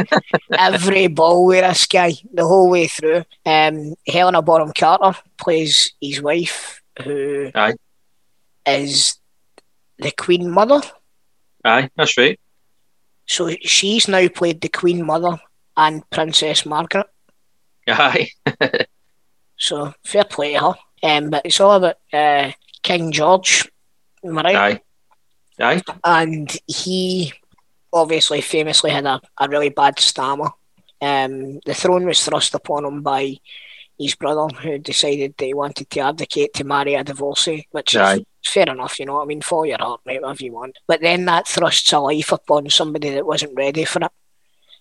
[0.51, 3.23] every ball with this guy the whole way through.
[3.45, 7.51] Um, Helena Bonham Carter plays his wife, who
[8.67, 9.17] is
[9.97, 10.81] the Queen Mother.
[11.63, 12.39] Aye, that's right.
[13.25, 15.39] So she's now played the Queen Mother
[15.75, 17.07] and Princess Margaret.
[17.87, 18.29] Aye.
[19.59, 20.73] So fair play to her.
[21.01, 22.51] Um, but it's all about uh,
[22.83, 23.67] King George,
[24.23, 24.55] am I right?
[24.55, 24.81] Aye.
[25.59, 25.81] Aye.
[26.03, 27.33] and he
[27.91, 30.49] obviously famously had a, a really bad stammer.
[31.01, 33.37] Um, the throne was thrust upon him by
[33.97, 38.01] his brother, who decided that he wanted to abdicate to marry a divorcee, which is
[38.01, 38.25] Aye.
[38.47, 39.41] Fair enough, you know what I mean?
[39.41, 40.77] Follow your heart, mate, whatever you want.
[40.87, 44.11] But then that thrusts a life upon somebody that wasn't ready for it.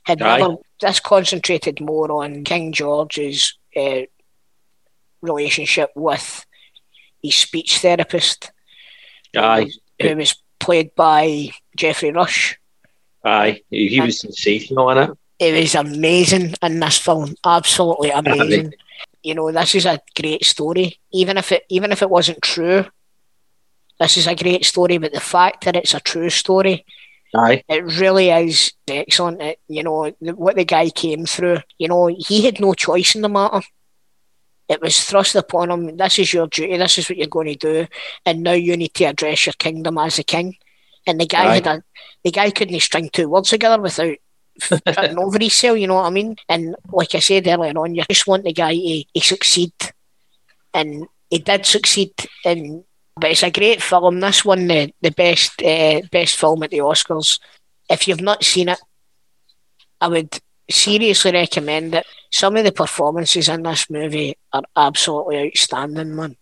[0.04, 0.38] Had Aye.
[0.38, 4.02] never, this concentrated more on King George's uh,
[5.20, 6.46] relationship with
[7.22, 8.52] his speech therapist
[9.36, 9.70] Aye.
[10.00, 12.58] who was played by Geoffrey Rush.
[13.24, 13.62] Aye.
[13.70, 15.10] He was sensational in it.
[15.38, 18.72] It was amazing in this film, absolutely amazing.
[19.22, 22.86] You know, this is a great story, even if it even if it wasn't true.
[23.98, 26.84] This is a great story, but the fact that it's a true story,
[27.34, 27.64] Aye.
[27.68, 29.40] it really is excellent.
[29.40, 31.58] It, you know what the guy came through.
[31.78, 33.62] You know, he had no choice in the matter.
[34.68, 35.96] It was thrust upon him.
[35.96, 36.76] This is your duty.
[36.76, 37.86] This is what you're going to do,
[38.24, 40.56] and now you need to address your kingdom as a king.
[41.06, 41.54] And the guy Aye.
[41.54, 41.82] had a,
[42.24, 44.16] the guy couldn't string two words together without
[44.60, 45.78] tripping over himself.
[45.78, 46.36] You know what I mean?
[46.48, 49.72] And like I said earlier on, you just want the guy to, to succeed,
[50.74, 52.12] and he did succeed.
[52.44, 52.84] And
[53.16, 54.20] but it's a great film.
[54.20, 57.40] This won the the best uh, best film at the Oscars.
[57.88, 58.80] If you've not seen it,
[60.00, 60.38] I would
[60.70, 62.06] seriously recommend it.
[62.30, 66.36] Some of the performances in this movie are absolutely outstanding, man.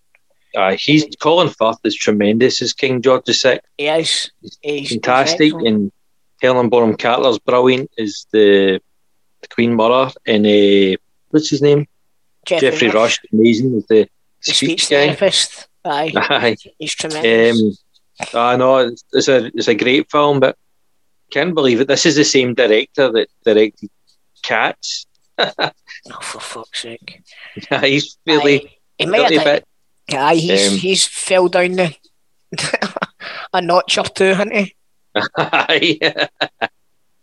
[0.56, 0.76] Aye.
[0.76, 3.60] He's Colin Firth is tremendous as King George VI.
[3.76, 4.30] He is.
[4.40, 5.46] He's, he's Fantastic.
[5.46, 5.66] excellent.
[5.66, 5.92] And
[6.40, 8.80] Helen Bonham Carter's brilliant as the,
[9.40, 10.12] the Queen Mother.
[10.26, 10.96] And uh,
[11.30, 11.86] what's his name?
[12.46, 13.18] Geoffrey Rush.
[13.32, 14.08] Amazing as the
[14.44, 15.06] the speech speech guy.
[15.06, 15.68] therapist.
[15.85, 16.57] Aye, Aye.
[16.78, 17.82] he's tremendous.
[18.32, 20.57] Um, I know it's, it's a it's a great film, but
[21.30, 21.89] can't believe it.
[21.89, 23.91] This is the same director that directed
[24.43, 25.07] Cats.
[25.39, 25.70] oh,
[26.22, 27.23] for fuck's sake!
[27.81, 29.28] He's really Aye.
[29.28, 29.65] He bit.
[30.12, 31.97] Aye, he's Um, he's fell down the
[33.52, 34.74] a notch or two, hasn't he?
[35.36, 35.98] Aye.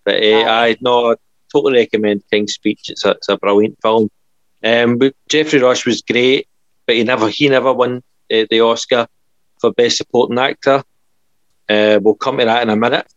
[0.04, 1.16] but uh, I no, I
[1.54, 2.90] totally recommend King's Speech.
[2.90, 4.10] It's a, it's a brilliant film.
[4.64, 6.48] Um, but Geoffrey Rush was great,
[6.86, 9.08] but he never he never won uh, the Oscar
[9.60, 10.84] for Best Supporting Actor.
[11.70, 13.08] Uh, we'll come to that in a minute.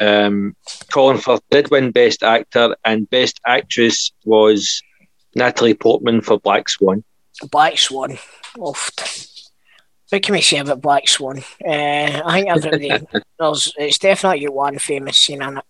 [0.00, 0.54] Um,
[0.92, 4.82] Colin Firth did win Best Actor, and Best Actress was
[5.34, 7.04] Natalie Portman for Black Swan.
[7.50, 8.18] Black Swan.
[8.58, 9.50] Oft.
[10.08, 11.38] What can we say about Black Swan?
[11.64, 12.88] Uh, I think everybody
[13.38, 15.64] there's it's definitely one famous scene in it,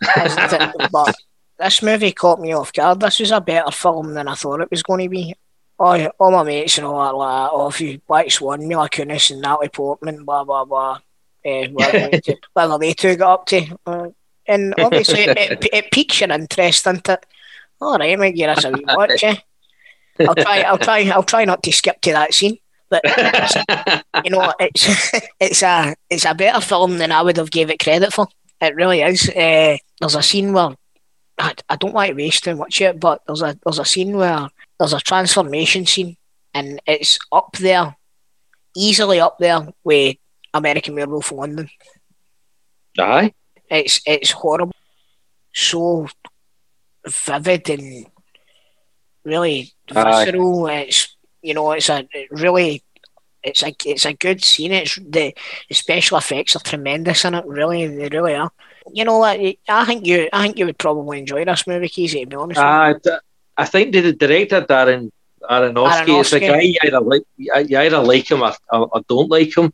[0.00, 0.90] it?
[0.90, 1.14] But
[1.58, 3.00] this movie caught me off guard.
[3.00, 5.34] This was a better film than I thought it was going to be.
[5.78, 9.30] All, all my mates and all that, like, oh, if you Black Swan, Mila Kunis
[9.30, 10.98] and Natalie Portman, blah blah blah.
[11.44, 13.78] Uh, whatever, they two- whatever they two got up to.
[13.84, 14.08] Uh,
[14.46, 17.26] and obviously, it, it, it piques your interest, doesn't it?
[17.80, 19.24] All right, mate, give us a wee watch.
[19.24, 19.36] Eh?
[20.20, 20.62] I'll try.
[20.62, 21.08] I'll try.
[21.08, 22.58] I'll try not to skip to that scene.
[22.88, 23.02] But
[24.24, 24.86] you know, it's
[25.40, 28.28] it's a it's a better film than I would have gave it credit for.
[28.60, 29.28] It really is.
[29.28, 30.76] Uh, there's a scene where
[31.38, 34.16] I, I don't like to waste too much yet, but there's a there's a scene
[34.16, 34.48] where
[34.82, 36.16] there's a transformation scene,
[36.52, 37.96] and it's up there,
[38.76, 40.16] easily up there with
[40.52, 41.70] American Werewolf in London.
[42.98, 43.32] Aye.
[43.70, 44.74] It's it's horrible,
[45.54, 46.08] so
[47.06, 48.06] vivid and
[49.24, 50.24] really Aye.
[50.24, 50.66] visceral.
[50.66, 52.82] It's you know it's a really
[53.44, 54.72] it's a it's a good scene.
[54.72, 55.32] It's the,
[55.68, 57.46] the special effects are tremendous in it.
[57.46, 58.50] Really, they really are.
[58.92, 59.38] You know what?
[59.68, 62.22] I think you I think you would probably enjoy this movie, Keezy.
[62.22, 62.60] To be honest.
[62.60, 62.94] Uh,
[63.56, 65.10] I think the director Darren
[65.42, 66.20] Aronofsky, Aronofsky.
[66.20, 69.72] is a guy you either like you either like him or, or, don't like him.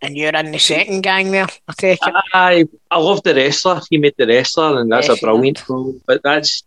[0.00, 2.14] And you're in the second gang there, I take it.
[2.34, 3.80] I I love the wrestler.
[3.88, 5.94] He made the wrestler, and that's yes, a brilliant role.
[6.06, 6.64] But that's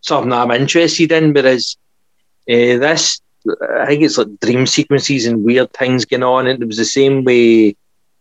[0.00, 1.34] something I'm interested in.
[1.34, 1.76] Whereas
[2.48, 3.20] uh, this,
[3.78, 6.46] I think it's like dream sequences and weird things going on.
[6.46, 7.76] And it was the same way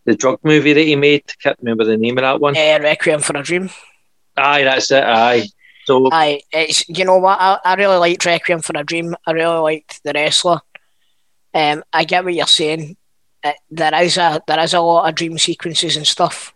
[0.05, 1.23] the drug movie that he made.
[1.29, 2.57] I Can't remember the name of that one.
[2.57, 3.69] Uh, Requiem for a Dream.
[4.35, 5.03] Aye, that's it.
[5.03, 5.47] Aye.
[5.85, 9.15] So aye, it's you know what I, I really liked Requiem for a Dream.
[9.25, 10.61] I really liked the wrestler.
[11.53, 12.97] Um, I get what you're saying.
[13.43, 16.53] Uh, there is a there is a lot of dream sequences and stuff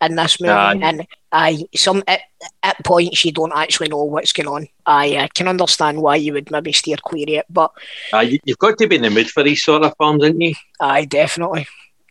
[0.00, 0.78] in this movie, aye.
[0.82, 2.20] and I some at,
[2.62, 4.68] at points you don't actually know what's going on.
[4.84, 7.72] I uh, can understand why you would maybe steer clear of it, but
[8.12, 10.40] uh, you, have got to be in the mood for these sort of films, haven't
[10.40, 10.54] you?
[10.80, 11.66] Aye, definitely.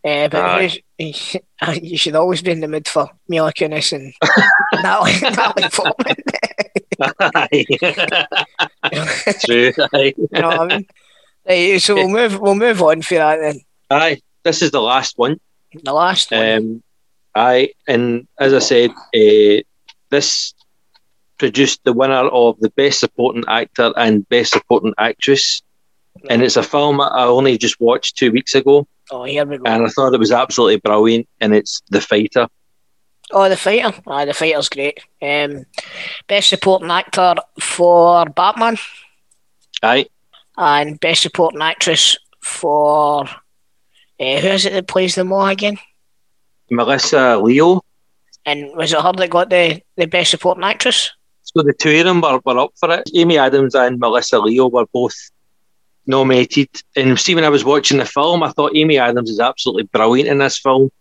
[0.30, 4.14] Uh, but you should always be in the mood for Mila Kunis and
[4.84, 6.16] Natalie, Natalie Portman.
[9.46, 9.74] True.
[9.94, 10.14] Aye.
[10.16, 10.88] you know what I mean?
[11.48, 12.40] Right, so we'll move.
[12.40, 13.62] We'll move on for that then.
[13.90, 15.40] Aye, this is the last one.
[15.84, 16.52] The last one.
[16.52, 16.84] Um,
[17.34, 19.62] aye, and as I said, uh,
[20.12, 20.54] this
[21.40, 25.62] produced the winner of the best supporting actor and best supporting actress,
[26.30, 28.88] and it's a film I only just watched two weeks ago.
[29.12, 29.64] Oh, here we go.
[29.66, 32.48] And I thought it was absolutely brilliant, and it's The Fighter.
[33.32, 33.94] Oh, The Fighter.
[34.08, 35.00] Aye, The Fighter's great.
[35.22, 35.66] Um,
[36.28, 38.78] best supporting actor for Batman.
[39.84, 40.08] Aye.
[40.58, 43.28] And best supporting actress for.
[44.18, 45.78] Uh, who is it that plays the all again?
[46.72, 47.82] Melissa Leo.
[48.46, 51.12] And was it her that got the, the best supporting actress?
[51.44, 53.10] So the two of them were, were up for it.
[53.14, 55.16] Amy Adams and Melissa Leo were both
[56.08, 56.70] nominated.
[56.96, 60.30] And see, when I was watching the film, I thought Amy Adams is absolutely brilliant
[60.30, 60.92] in this film.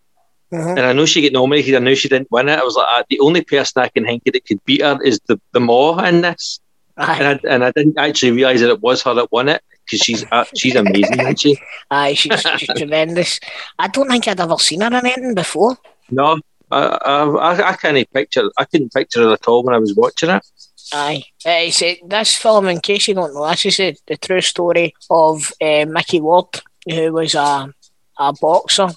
[0.52, 0.70] Uh-huh.
[0.70, 1.74] And I know she get nominated.
[1.74, 2.59] I know she didn't win it.
[2.59, 4.98] I was like, uh, the only person I can think of that could beat her
[5.02, 6.60] is the the Maw in this.
[6.97, 7.18] Aye.
[7.18, 10.01] And I, and I didn't actually realise that it was her that won it because
[10.01, 11.59] she's uh, she's amazing, isn't she?
[11.90, 13.40] Aye, she's, she's tremendous.
[13.78, 15.76] I don't think I'd ever seen her in anything before.
[16.10, 16.39] No,
[16.70, 18.51] I, I, I can't picture.
[18.56, 20.47] I couldn't picture her at all when I was watching it.
[20.93, 24.40] Aye, uh, so this film, in case you don't know, this is a, the true
[24.40, 27.73] story of uh, Micky Ward, who was a
[28.19, 28.89] a boxer.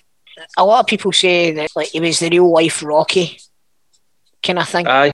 [0.57, 3.39] A lot of people say that like he was the real life Rocky
[4.43, 4.87] kind of thing.
[4.87, 5.11] Aye.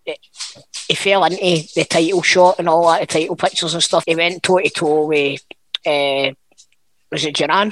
[0.87, 4.03] He fell into the title shot and all that, the title pictures and stuff.
[4.05, 5.41] He went toe to toe with,
[5.85, 6.33] uh,
[7.11, 7.71] was it Duran?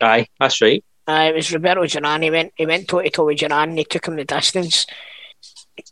[0.00, 0.84] Aye, that's right.
[1.06, 2.22] Uh, it was Roberto Duran.
[2.22, 4.86] He went, he went toe to toe with Duran and he took him the distance.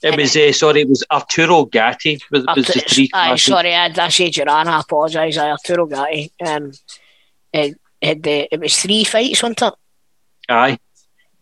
[0.02, 2.19] It was uh, sorry, it was Arturo Gatti.
[2.31, 4.69] Was, was the three aye, sorry, I, I say Duran.
[4.69, 5.39] I apologise.
[5.39, 6.32] Arturo Gatti.
[6.44, 6.73] Um,
[7.52, 9.74] it, it, the, it was three fights, wasn't it?
[10.48, 10.78] Aye.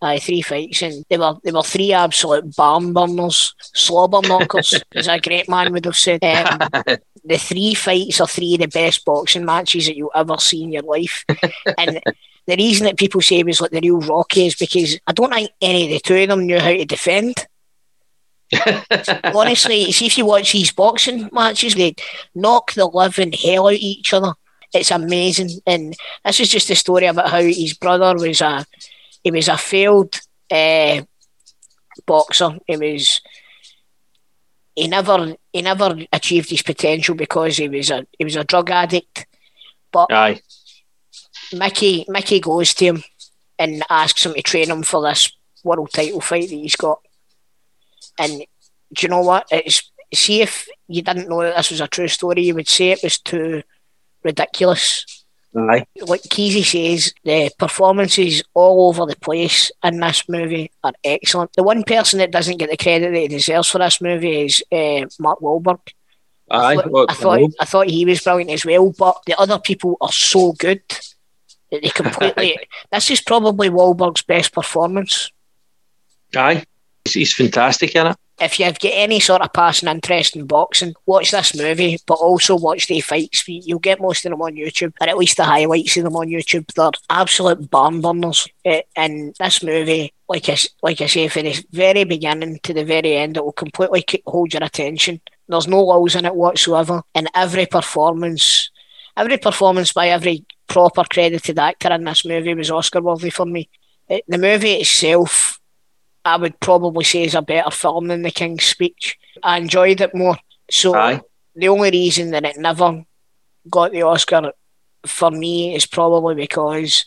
[0.01, 5.07] Aye, three fights, and they were they were three absolute barn burners, slobber knockers, as
[5.07, 6.23] a great man would have said.
[6.25, 6.59] Um,
[7.25, 10.73] the three fights are three of the best boxing matches that you'll ever see in
[10.73, 11.25] your life,
[11.79, 12.01] and
[12.47, 15.33] the reason that people say it was like the real Rocky is because I don't
[15.33, 17.47] think any of the two of them knew how to defend.
[19.35, 21.95] Honestly, see if you watch these boxing matches, they
[22.35, 24.35] knock the living hell out of each other.
[24.73, 28.65] It's amazing, and this is just a story about how his brother was a
[29.23, 30.19] he was a failed
[30.51, 31.03] uh,
[32.07, 32.59] boxer.
[32.67, 33.21] He was
[34.75, 38.71] he never he never achieved his potential because he was a he was a drug
[38.71, 39.27] addict.
[39.91, 40.41] But Aye.
[41.53, 43.05] Micky Micky goes to him
[43.59, 45.31] and asks him to train him for this
[45.63, 47.01] world title fight that he's got.
[48.19, 49.47] And do you know what?
[49.51, 52.91] It's see if you didn't know that this was a true story, you would say
[52.91, 53.63] it was too
[54.23, 55.25] ridiculous.
[55.55, 55.87] Aye.
[56.01, 61.53] Like Keezy says, the performances all over the place in this movie are excellent.
[61.55, 64.63] The one person that doesn't get the credit that he deserves for this movie is
[64.73, 65.81] uh, Mark Wahlberg.
[66.51, 69.59] Aye, I thought, I thought, I thought he was brilliant as well, but the other
[69.59, 70.83] people are so good
[71.71, 72.59] that they completely.
[72.91, 75.31] this is probably Wahlberg's best performance.
[76.35, 76.65] Aye,
[77.15, 81.31] he's fantastic in it if you've got any sort of passing interest in boxing, watch
[81.31, 83.45] this movie, but also watch the fights.
[83.47, 86.27] You'll get most of them on YouTube, or at least the highlights of them on
[86.27, 86.67] YouTube.
[86.75, 88.49] They're absolute barn burners.
[88.65, 92.85] And eh, this movie, like I, like I say, from the very beginning to the
[92.85, 95.21] very end, it will completely hold your attention.
[95.49, 97.03] There's no lulls in it whatsoever.
[97.15, 98.71] And every performance,
[99.17, 103.69] every performance by every proper credited actor in this movie was Oscar worthy for me.
[104.09, 105.61] Eh, the movie itself
[106.25, 109.19] I would probably say is a better film than The King's Speech.
[109.43, 110.37] I enjoyed it more.
[110.71, 111.21] So Aye.
[111.55, 113.05] the only reason that it never
[113.69, 114.53] got the Oscar
[115.07, 117.05] for me is probably because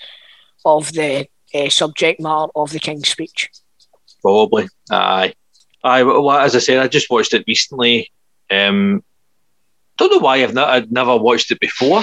[0.65, 3.49] of the uh, subject matter of the King's Speech.
[4.21, 5.33] Probably, aye,
[5.83, 6.03] aye.
[6.03, 8.11] Well, as I said, I just watched it recently.
[8.49, 9.03] Um,
[9.97, 12.01] don't know why I've not I'd never watched it before,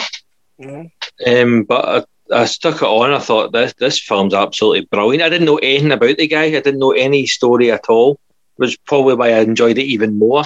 [0.60, 0.86] mm-hmm.
[1.26, 3.12] um, but I, I, stuck it on.
[3.12, 5.22] I thought this this film's absolutely brilliant.
[5.22, 6.44] I didn't know anything about the guy.
[6.44, 8.18] I didn't know any story at all,
[8.56, 10.44] which probably why I enjoyed it even more.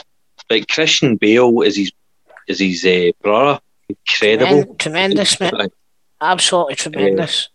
[0.48, 1.92] But Christian Bale is his
[2.46, 3.60] is his uh, brother.
[3.88, 5.68] Incredible, tremendous, man.
[6.20, 7.48] Absolutely tremendous.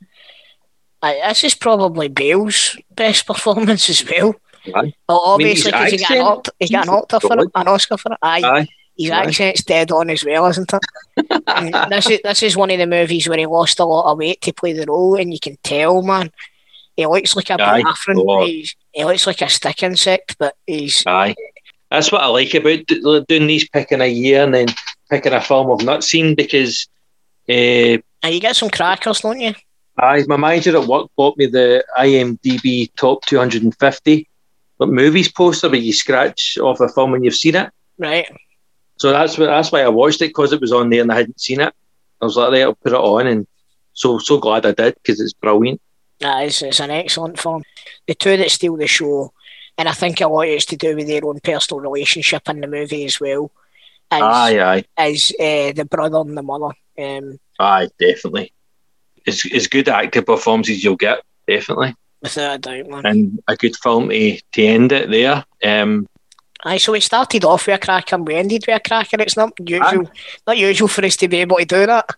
[1.02, 4.36] Uh, this is probably Bale's best performance as well.
[4.76, 4.94] Aye.
[5.10, 7.98] Well, obviously, because he got an, Oscar, he got an Oscar for it, an Oscar
[7.98, 8.18] for it.
[8.22, 8.42] Aye.
[8.44, 8.68] Aye.
[9.02, 9.24] His Aye.
[9.26, 11.90] accent's dead on as well, isn't it?
[11.90, 14.42] this is this is one of the movies where he lost a lot of weight
[14.42, 16.32] to play the role, and you can tell, man.
[16.96, 17.84] He looks like a.
[18.94, 21.04] He looks like a stick insect, but he's.
[21.08, 21.36] Aye.
[21.90, 22.86] That's what I like about
[23.28, 24.68] doing these picking a year and then
[25.10, 26.88] picking a film I've not seen because.
[27.50, 29.54] Uh, you get some crackers, don't you?
[29.98, 34.28] Aye, my manager at work bought me the IMDb top 250
[34.82, 37.70] but movies poster where you scratch off a film when you've seen it.
[38.00, 38.28] Right.
[39.02, 41.16] So that's what, that's why I watched it because it was on there and I
[41.16, 41.74] hadn't seen it.
[42.22, 43.48] I was like, I'll put it on, and
[43.94, 45.82] so so glad I did because it's brilliant.
[46.20, 47.64] Yeah, it's, it's an excellent film.
[48.06, 49.34] The two that steal the show,
[49.76, 52.68] and I think a lot is to do with their own personal relationship in the
[52.68, 53.52] movie as well.
[54.12, 54.86] As, aye, aye.
[54.96, 56.76] As uh, the brother and the mother.
[57.00, 58.54] Um, aye, definitely.
[59.26, 61.96] It's as good acting performances you'll get, definitely.
[62.22, 63.06] Without a doubt, man.
[63.08, 65.44] And a good film to, to end it there.
[65.64, 66.08] Um,
[66.64, 69.18] Aye, so we started off with a cracker and we ended with a cracker.
[69.20, 70.12] It's not usual, aye.
[70.48, 72.10] not usual for us to be able to do that.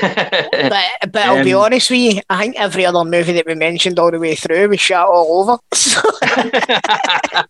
[0.00, 3.54] but but I'll um, be honest with you, I think every other movie that we
[3.54, 5.58] mentioned all the way through, we shot all over.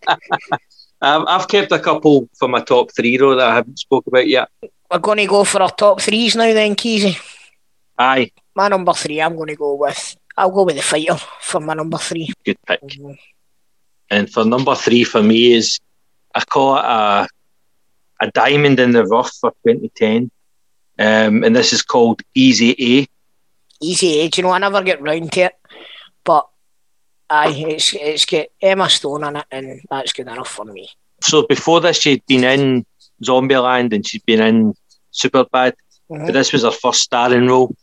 [1.02, 4.28] um, I've kept a couple for my top three though that I haven't spoke about
[4.28, 4.48] yet.
[4.90, 7.18] We're going to go for our top threes now, then, Keezy.
[7.98, 8.30] Aye.
[8.54, 10.16] My number three, I'm going to go with.
[10.36, 12.32] I'll go with the fighter for my number three.
[12.44, 12.80] Good pick.
[12.80, 13.12] Mm-hmm.
[14.10, 15.78] And for number three for me is
[16.34, 17.28] I call it a
[18.20, 20.30] a diamond in the rough for 2010,
[20.98, 23.06] um, and this is called Easy A.
[23.80, 24.28] Easy A.
[24.28, 25.52] Do you know I never get round to it,
[26.24, 26.48] but
[27.30, 30.88] aye, it's it's got Emma Stone in it, and that's good enough for me.
[31.22, 32.86] So before this, she'd been in
[33.22, 34.74] Zombieland and she'd been in
[35.12, 35.74] Superbad,
[36.10, 36.26] mm-hmm.
[36.26, 37.74] but this was her first starring role.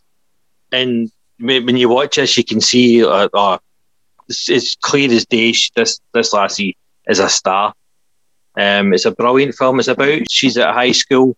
[0.71, 3.57] And when you watch this, you can see uh, uh,
[4.29, 5.53] it's, it's clear as day.
[5.75, 6.77] This this lassie
[7.07, 7.73] is a star.
[8.57, 9.79] Um, it's a brilliant film.
[9.79, 11.37] It's about she's at high school,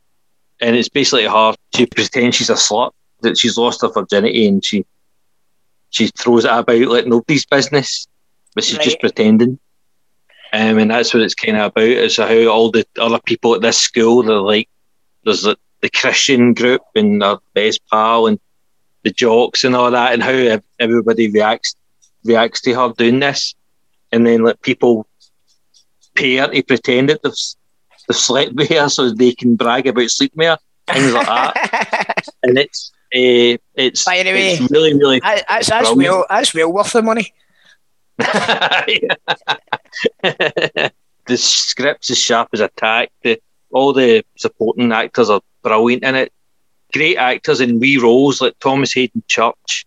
[0.61, 1.55] and it's basically her.
[1.75, 2.91] She pretends she's a slut
[3.21, 4.85] that she's lost her virginity, and she
[5.89, 8.07] she throws it about like nobody's business,
[8.53, 8.85] but she's right.
[8.85, 9.59] just pretending.
[10.53, 11.83] Um, and that's what it's kind of about.
[11.83, 14.69] Is how all the other people at this school, they're like,
[15.25, 18.39] there's the, the Christian group and their best pal and
[19.03, 21.75] the jocks and all that, and how everybody reacts
[22.23, 23.55] reacts to her doing this,
[24.11, 25.07] and then like people
[26.17, 27.33] pay to pretend that they've,
[28.07, 30.57] they've slept with her so they can brag about sleeping with her,
[30.93, 32.23] things like that.
[32.43, 35.21] and it's uh, it's, By the way, it's really, really.
[35.21, 37.33] That's, that's, well, that's well worth the money.
[38.17, 39.21] the
[41.35, 43.11] script's as sharp as a tack.
[43.23, 43.39] The,
[43.71, 46.33] all the supporting actors are brilliant in it.
[46.91, 49.85] Great actors in wee roles like Thomas Haden Church,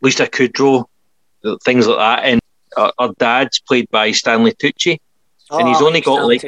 [0.00, 0.86] Lisa Kudrow,
[1.64, 2.24] things like that.
[2.24, 2.40] And
[2.76, 4.98] our, our dad's played by Stanley Tucci,
[5.50, 6.42] Oh, and he's only got like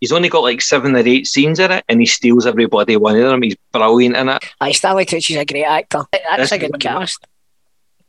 [0.00, 3.16] he's only got like seven or eight scenes in it, and he steals everybody one
[3.16, 3.42] of them.
[3.42, 4.44] He's brilliant in it.
[4.60, 6.04] I Stanley Tucci's a great actor.
[6.12, 7.24] That's, that's a good cast.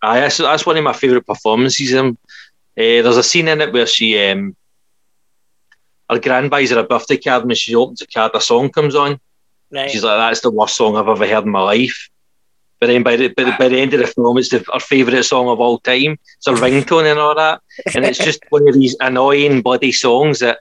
[0.01, 1.93] Aye, that's, that's one of my favourite performances.
[1.93, 2.17] Um,
[2.77, 4.55] uh, there's a scene in it where she um,
[6.09, 8.69] her grand buys her a birthday card, and when she opens the card, a song
[8.69, 9.19] comes on.
[9.71, 9.89] Right.
[9.89, 12.09] She's like, "That's the worst song I've ever heard in my life."
[12.83, 14.79] But then by the, by the, by the end of the film, it's the, our
[14.81, 16.19] favourite song of all time.
[16.35, 17.61] It's a ringtone and all that.
[17.95, 20.59] And it's just one of these annoying bloody songs that,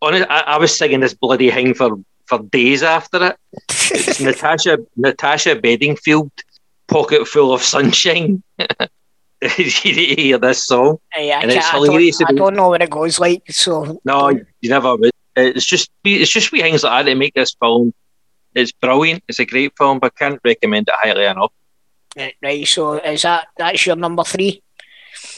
[0.00, 3.36] honestly, I, I was singing this bloody thing for, for days after it.
[3.68, 6.30] It's Natasha, Natasha Bedingfield,
[6.88, 8.42] Pocket Full of Sunshine.
[9.58, 10.96] you hear this song.
[11.14, 12.22] Yeah, and it's hilarious.
[12.22, 13.42] I don't, I don't know what it goes like.
[13.50, 15.10] So no, you never would.
[15.36, 17.92] It's just it's just wee things like that that make this film
[18.54, 19.22] it's brilliant.
[19.28, 21.52] It's a great film, but I can't recommend it highly enough.
[22.42, 24.62] Right, so is that that's your number three?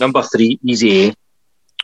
[0.01, 1.14] Number three, easy A.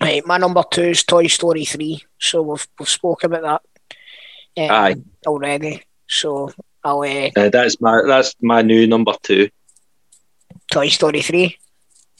[0.01, 2.03] Right, my number two is Toy Story three.
[2.19, 3.63] So we've we've spoke about
[4.57, 4.97] that um, Aye.
[5.27, 5.83] already.
[6.09, 6.53] So
[6.83, 7.01] I'll.
[7.01, 9.51] Uh, uh, that's my that's my new number two.
[10.71, 11.59] Toy Story three.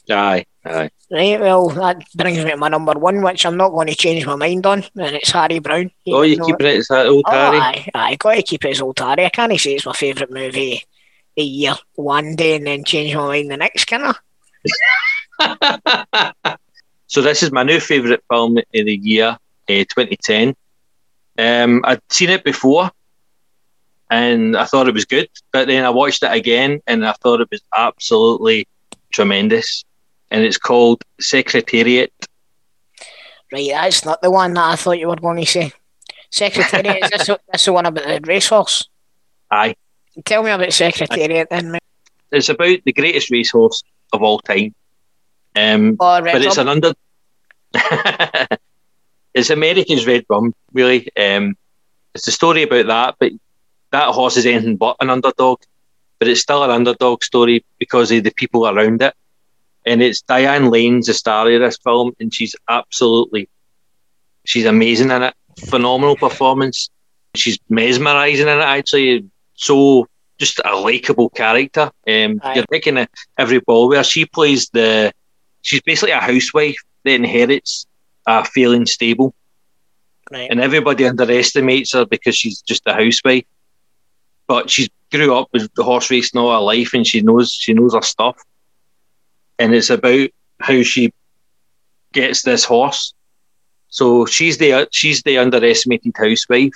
[0.09, 0.89] Aye, aye.
[1.11, 4.27] Right, well, that brings me to my number one, which I'm not going to change
[4.27, 5.89] my mind on, and it's Harry Brown.
[6.05, 7.57] You oh, you keep it as old oh, Harry?
[7.57, 9.25] Aye, aye, got to keep it as old Harry.
[9.25, 10.83] I can't say it's my favourite movie
[11.35, 14.13] a year one day and then change my mind the next, can
[15.39, 16.33] I?
[17.07, 19.37] so this is my new favourite film of the year, uh,
[19.67, 20.55] 2010.
[21.39, 22.91] Um, I'd seen it before,
[24.11, 25.29] and I thought it was good.
[25.51, 28.67] But then I watched it again, and I thought it was absolutely
[29.11, 29.85] tremendous.
[30.31, 32.13] And it's called Secretariat.
[33.51, 35.73] Right, that's not the one that I thought you were going to say.
[36.31, 38.87] Secretariat is this, this the one about the racehorse?
[39.49, 39.75] Aye.
[40.25, 41.71] Tell me about Secretariat then.
[41.71, 41.81] Mate.
[42.31, 43.83] It's about the greatest racehorse
[44.13, 44.75] of all time.
[45.55, 46.93] Um, oh, but it's an under.
[49.33, 51.07] it's America's Red Rum, really.
[51.17, 51.57] Um,
[52.13, 53.31] it's a story about that, but
[53.91, 55.61] that horse is anything but an underdog.
[56.19, 59.13] But it's still an underdog story because of the people around it.
[59.85, 63.49] And it's Diane Lane's the star of this film, and she's absolutely,
[64.45, 65.33] she's amazing in it.
[65.67, 66.89] Phenomenal performance.
[67.35, 69.29] She's mesmerising in it, actually.
[69.55, 70.07] So
[70.39, 71.91] just a likable character.
[72.07, 73.05] Um, you're taking
[73.37, 75.13] every ball where she plays the.
[75.61, 77.85] She's basically a housewife that inherits
[78.25, 79.35] a failing stable,
[80.31, 80.49] right.
[80.49, 83.45] and everybody underestimates her because she's just a housewife.
[84.47, 87.73] But she's grew up with the horse racing all her life, and she knows she
[87.73, 88.37] knows her stuff.
[89.59, 90.29] And it's about
[90.59, 91.13] how she
[92.13, 93.13] gets this horse.
[93.89, 96.73] So she's the she's the underestimated housewife.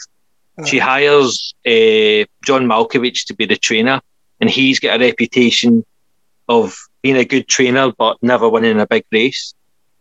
[0.65, 4.01] She hires uh, John Malkovich to be the trainer,
[4.39, 5.84] and he's got a reputation
[6.47, 9.53] of being a good trainer but never winning a big race.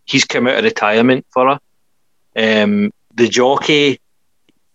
[0.04, 1.60] He's come out of retirement for her.
[2.64, 4.00] Um, the jockey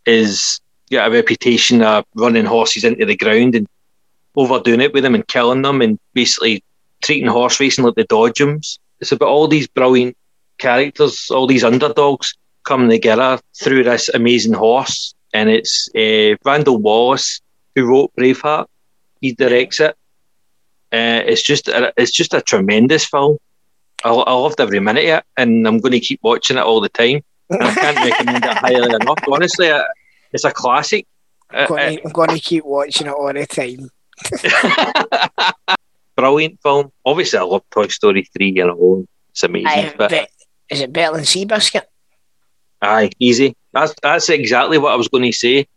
[0.05, 3.67] is got a reputation of running horses into the ground and
[4.35, 6.63] overdoing it with them and killing them and basically
[7.03, 8.79] treating horse racing like the Dodgems.
[8.99, 10.17] It's about all these brilliant
[10.57, 12.33] characters, all these underdogs
[12.63, 17.41] coming together through this amazing horse and it's uh, Randall Wallace
[17.75, 18.67] who wrote Braveheart.
[19.21, 19.95] He directs it.
[20.91, 23.37] Uh, it's just a, it's just a tremendous film.
[24.03, 26.81] I, I loved every minute of it, and I'm going to keep watching it all
[26.81, 27.21] the time.
[27.51, 29.19] I can't recommend it highly enough.
[29.31, 29.71] Honestly,
[30.31, 31.05] it's a classic.
[31.49, 33.89] I'm going, to, I'm going to keep watching it all the time.
[36.17, 36.91] Brilliant film.
[37.05, 39.07] Obviously, I love Toy Story 3, you know.
[39.29, 39.69] It's amazing.
[39.69, 40.29] I, but,
[40.69, 41.83] is it better than Seabiscuit?
[42.81, 43.55] Aye, easy.
[43.71, 45.67] That's that's exactly what I was going to say.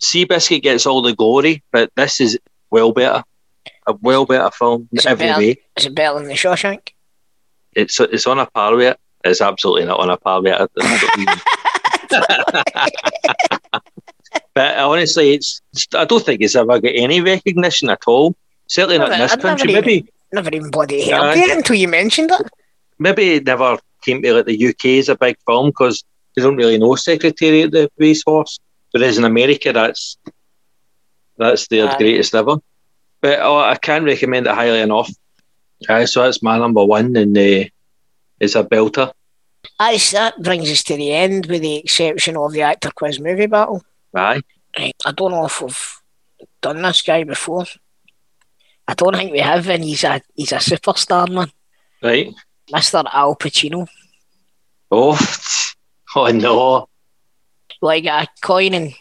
[0.00, 2.38] Seabiscuit gets all the glory, but this is
[2.70, 3.22] well better.
[3.86, 5.56] A well better film in every better, way.
[5.76, 6.90] Is it better than The Shawshank?
[7.72, 9.00] It's it's on a par with it.
[9.24, 10.70] It's absolutely not on a par with it.
[14.54, 15.60] but honestly, it's
[15.94, 18.34] I don't think it's ever got any recognition at all.
[18.66, 19.72] Certainly not in this I'd country.
[19.72, 22.50] Never maybe even, never even bloody heard it until you mentioned it.
[22.98, 26.04] Maybe it never came to like the UK as a big film because
[26.34, 28.58] they don't really know Secretary Secretariat the racehorse.
[28.92, 30.16] Whereas in America, that's
[31.36, 31.96] that's their Aye.
[31.98, 32.56] greatest ever.
[33.20, 35.10] But oh, I can't recommend it highly enough.
[35.88, 37.64] Aye, so that's my number one, and uh,
[38.38, 39.12] it's a belter.
[39.78, 43.18] Aye, so that brings us to the end, with the exception of the actor quiz
[43.18, 43.82] movie battle.
[44.14, 44.42] Aye,
[44.76, 46.00] I don't know if we've
[46.60, 47.64] done this guy before.
[48.86, 51.50] I don't think we have, and he's a he's a superstar, man.
[52.02, 52.32] right.
[52.72, 53.86] Mister Al Pacino.
[54.90, 55.18] Oh,
[56.16, 56.88] oh no.
[57.82, 58.94] Like a coin and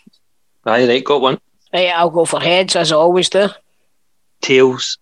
[0.65, 1.39] Aye, right, got one.
[1.73, 3.47] right, I'll go for heads as I always do.
[4.41, 4.97] Tails.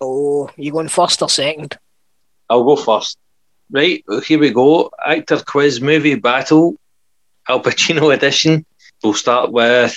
[0.00, 1.78] Oh, you going first or second?
[2.50, 3.18] I'll go first.
[3.70, 4.90] Right, here we go.
[5.06, 6.76] Actor quiz movie battle,
[7.48, 8.66] Al Pacino edition.
[9.02, 9.94] We'll start with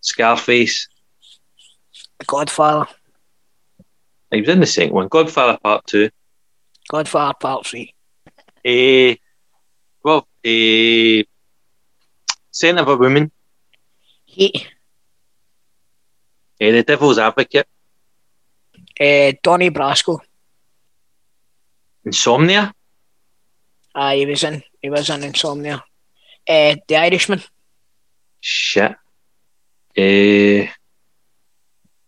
[0.00, 0.88] Scarface.
[2.26, 2.86] Godfather.
[4.30, 5.08] He was in the second one.
[5.08, 6.10] Godfather Part Two.
[6.88, 7.94] Godfather Part Three.
[8.64, 9.14] Eh,
[10.02, 11.22] well, eh,
[12.50, 13.30] Scent of a Woman.
[14.24, 14.68] Heat.
[16.60, 17.66] Eh, the Devil's Advocate.
[19.00, 20.18] Uh, Donnie Brasco.
[22.04, 22.72] Insomnia.
[23.94, 24.62] Ah, he was in.
[24.82, 25.84] He was in Insomnia.
[26.48, 27.42] Uh, the Irishman.
[28.40, 28.96] Shit.
[29.96, 30.68] Eh,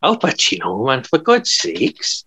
[0.02, 2.24] Al Pacino, man, for God's sakes.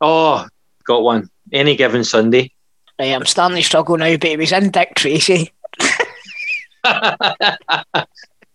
[0.00, 0.46] Oh,
[0.84, 1.30] got one.
[1.52, 2.52] Any given Sunday.
[2.98, 5.52] Right, I'm starting to struggle now, but he was in Dick Tracy.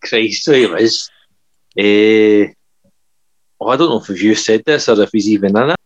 [0.01, 1.10] Christ, so he was.
[1.77, 2.47] Eh,
[3.60, 5.80] oh, I don't know if you said this or if he's even in it.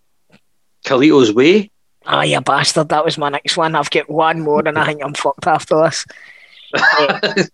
[0.86, 1.72] Carlito's Way.
[2.06, 2.90] Ah, you bastard.
[2.90, 3.76] That was my next one.
[3.76, 6.06] I've got one more and I think I'm fucked after this.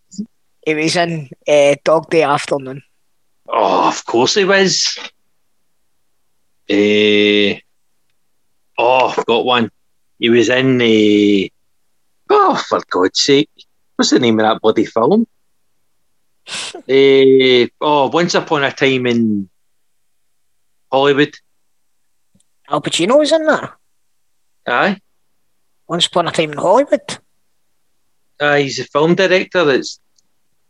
[0.66, 2.82] Eh, he was in uh, Dog Day Afternoon.
[3.52, 4.98] Oh, of course he was.
[6.70, 7.60] Eh,
[8.78, 9.72] oh, I've got one.
[10.20, 11.52] He was in the.
[12.30, 13.50] oh, for God's sake.
[13.96, 15.26] What's the name of that bloody film?
[16.88, 19.50] Eh, oh, Once Upon a Time in
[20.92, 21.36] Hollywood.
[22.68, 23.74] Al Pacino was in that.
[24.68, 25.00] Aye.
[25.88, 27.18] Once upon a time in Hollywood.
[28.40, 30.00] Aye, he's a film director that's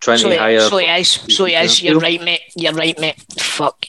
[0.02, 1.10] to he, so he is.
[1.10, 1.82] So he is.
[1.84, 2.42] You're right, mate.
[2.56, 3.24] You're right, mate.
[3.40, 3.86] Fuck.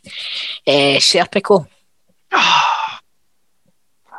[0.67, 1.67] Uh, Serpico.
[2.33, 2.99] I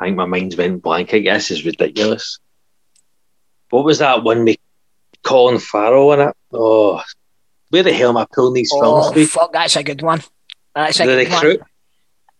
[0.00, 1.14] think my mind's went blank.
[1.14, 2.38] I guess is ridiculous.
[3.70, 4.56] What was that one with
[5.22, 6.36] Colin Farrell in it?
[6.52, 7.00] Oh,
[7.70, 9.26] where the hell am I pulling these films Oh, from?
[9.26, 9.52] fuck.
[9.52, 10.22] That's a good one.
[10.74, 11.42] That's a The good one.
[11.44, 11.60] recruit.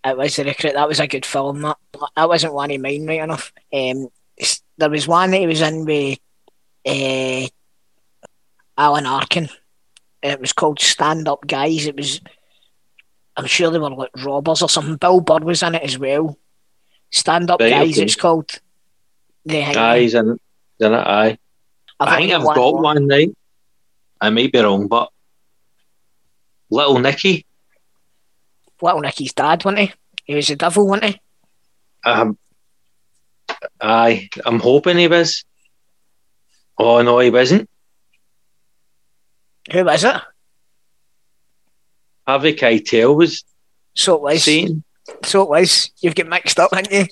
[0.05, 0.74] It was the recruit.
[0.74, 1.61] That was a good film.
[1.62, 1.77] That
[2.16, 3.53] that wasn't one of mine, right enough.
[3.73, 4.09] Um,
[4.79, 6.19] there was one that he was in with
[6.85, 7.47] uh,
[8.77, 9.49] Alan Arkin.
[10.23, 11.86] It was called Stand Up Guys.
[11.86, 12.20] It was,
[13.36, 14.97] I'm sure they were like robbers or something.
[14.97, 16.39] Bill Burr was in it as well.
[17.11, 17.93] Stand Up Right, Guys.
[17.97, 18.03] okay.
[18.05, 18.51] It's called.
[19.44, 20.39] The Aye, he's in,
[20.78, 20.97] he's in it.
[20.97, 21.39] Aye.
[21.99, 23.31] I think I've got one right.
[24.20, 25.11] I may be wrong, but
[26.70, 27.44] Little Nicky.
[28.81, 29.93] Little Nicky's dad, wasn't he?
[30.24, 31.20] He was the devil, wasn't he?
[32.05, 32.39] Um,
[33.81, 35.44] aye, I'm hoping he was.
[36.78, 37.69] Oh no, he wasn't.
[39.71, 40.17] Who was it?
[42.27, 43.45] Harvey Keitel was
[43.95, 44.45] So it was.
[44.45, 44.83] saying.
[45.25, 45.91] So it was.
[46.01, 47.07] You've got mixed up, haven't you?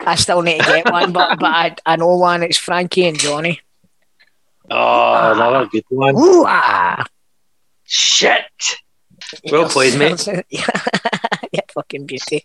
[0.00, 2.42] I still need to get one, but but I, I know one.
[2.42, 3.60] It's Frankie and Johnny.
[4.70, 6.14] Oh, another good one.
[6.16, 7.04] Ooh ah!
[7.84, 8.42] Shit.
[9.50, 10.26] Well played, mate.
[10.50, 10.66] yeah,
[11.72, 12.44] fucking beauty.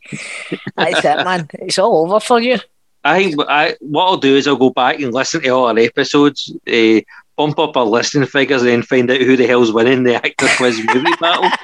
[0.76, 1.50] That's it, man.
[1.54, 2.60] It's all over for you.
[3.04, 5.78] I think I, what I'll do is I'll go back and listen to all our
[5.80, 7.02] episodes, uh,
[7.42, 10.48] bump up our listening figures, and then find out who the hell's winning the actor
[10.58, 11.50] quiz movie battle.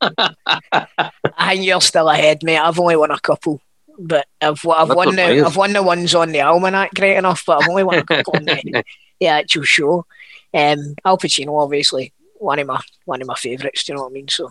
[0.02, 2.58] I think you're still ahead, mate.
[2.58, 3.60] I've only won a couple,
[3.98, 5.44] but I've I've That's won the.
[5.44, 8.34] I've won the ones on the almanac great enough, but I've only won a couple
[8.36, 8.84] on the,
[9.20, 10.06] the actual show.
[10.54, 13.84] Um, Al Pacino, obviously, one of my one of my favourites.
[13.84, 14.28] Do you know what I mean?
[14.28, 14.50] So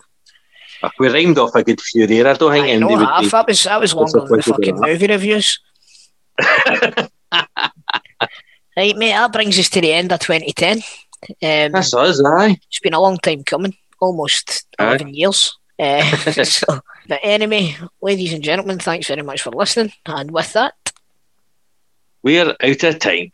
[0.98, 3.22] we rhymed off a good few there, I don't think I know anybody would half.
[3.22, 3.28] be.
[3.28, 5.58] That was that was longer than the fucking movie reviews.
[8.76, 9.10] Right, mate.
[9.12, 10.78] That brings us to the end of 2010.
[10.78, 12.56] Um, That's us, aye.
[12.66, 14.88] it's been a long time coming, almost Aye.
[14.96, 15.56] 11 years.
[15.78, 16.02] Uh,
[16.44, 19.92] so, but anyway, ladies and gentlemen, thanks very much for listening.
[20.06, 20.74] And with that,
[22.22, 23.32] We're out of time.